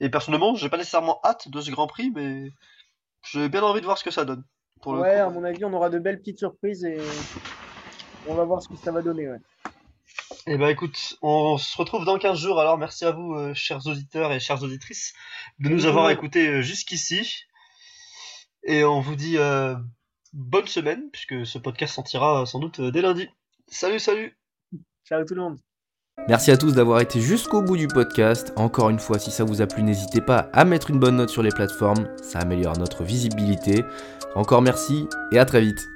Et 0.00 0.08
personnellement, 0.08 0.54
j'ai 0.54 0.68
pas 0.68 0.78
nécessairement 0.78 1.20
hâte 1.24 1.48
de 1.48 1.60
ce 1.60 1.70
Grand 1.70 1.86
Prix, 1.86 2.10
mais 2.14 2.52
j'ai 3.30 3.48
bien 3.48 3.62
envie 3.62 3.80
de 3.80 3.84
voir 3.86 3.98
ce 3.98 4.04
que 4.04 4.10
ça 4.10 4.24
donne. 4.24 4.44
Pour 4.80 4.94
le 4.94 5.02
Ouais, 5.02 5.14
coup. 5.14 5.20
à 5.20 5.30
mon 5.30 5.44
avis, 5.44 5.64
on 5.64 5.72
aura 5.74 5.90
de 5.90 5.98
belles 5.98 6.18
petites 6.18 6.38
surprises 6.38 6.84
et 6.84 6.98
on 8.26 8.34
va 8.34 8.44
voir 8.44 8.62
ce 8.62 8.68
que 8.68 8.76
ça 8.76 8.90
va 8.90 9.02
donner. 9.02 9.28
ouais. 9.28 9.38
Eh 10.46 10.56
ben 10.56 10.68
écoute, 10.68 11.16
on 11.22 11.56
se 11.56 11.76
retrouve 11.76 12.04
dans 12.04 12.18
15 12.18 12.36
jours, 12.36 12.60
alors 12.60 12.76
merci 12.76 13.04
à 13.04 13.12
vous, 13.12 13.34
euh, 13.34 13.54
chers 13.54 13.86
auditeurs 13.86 14.32
et 14.32 14.40
chères 14.40 14.62
auditrices, 14.62 15.12
de 15.60 15.68
nous 15.68 15.86
avoir 15.86 16.10
écoutés 16.10 16.48
euh, 16.48 16.62
jusqu'ici. 16.62 17.44
Et 18.64 18.82
on 18.82 19.00
vous 19.00 19.14
dit 19.14 19.38
euh, 19.38 19.76
bonne 20.32 20.66
semaine, 20.66 21.10
puisque 21.12 21.46
ce 21.46 21.58
podcast 21.58 21.94
sortira 21.94 22.44
sans 22.44 22.58
doute 22.58 22.80
dès 22.80 23.02
lundi. 23.02 23.28
Salut, 23.68 24.00
salut 24.00 24.36
Ciao 25.06 25.24
tout 25.24 25.34
le 25.34 25.42
monde. 25.42 25.58
Merci 26.28 26.50
à 26.50 26.56
tous 26.56 26.74
d'avoir 26.74 27.00
été 27.00 27.20
jusqu'au 27.20 27.62
bout 27.62 27.76
du 27.76 27.88
podcast. 27.88 28.52
Encore 28.56 28.90
une 28.90 28.98
fois, 28.98 29.18
si 29.18 29.30
ça 29.30 29.44
vous 29.44 29.62
a 29.62 29.66
plu, 29.66 29.82
n'hésitez 29.82 30.20
pas 30.20 30.50
à 30.52 30.64
mettre 30.64 30.90
une 30.90 30.98
bonne 30.98 31.16
note 31.16 31.30
sur 31.30 31.42
les 31.42 31.50
plateformes, 31.50 32.08
ça 32.20 32.40
améliore 32.40 32.76
notre 32.78 33.04
visibilité. 33.04 33.84
Encore 34.34 34.62
merci 34.62 35.06
et 35.30 35.38
à 35.38 35.44
très 35.44 35.60
vite. 35.60 35.88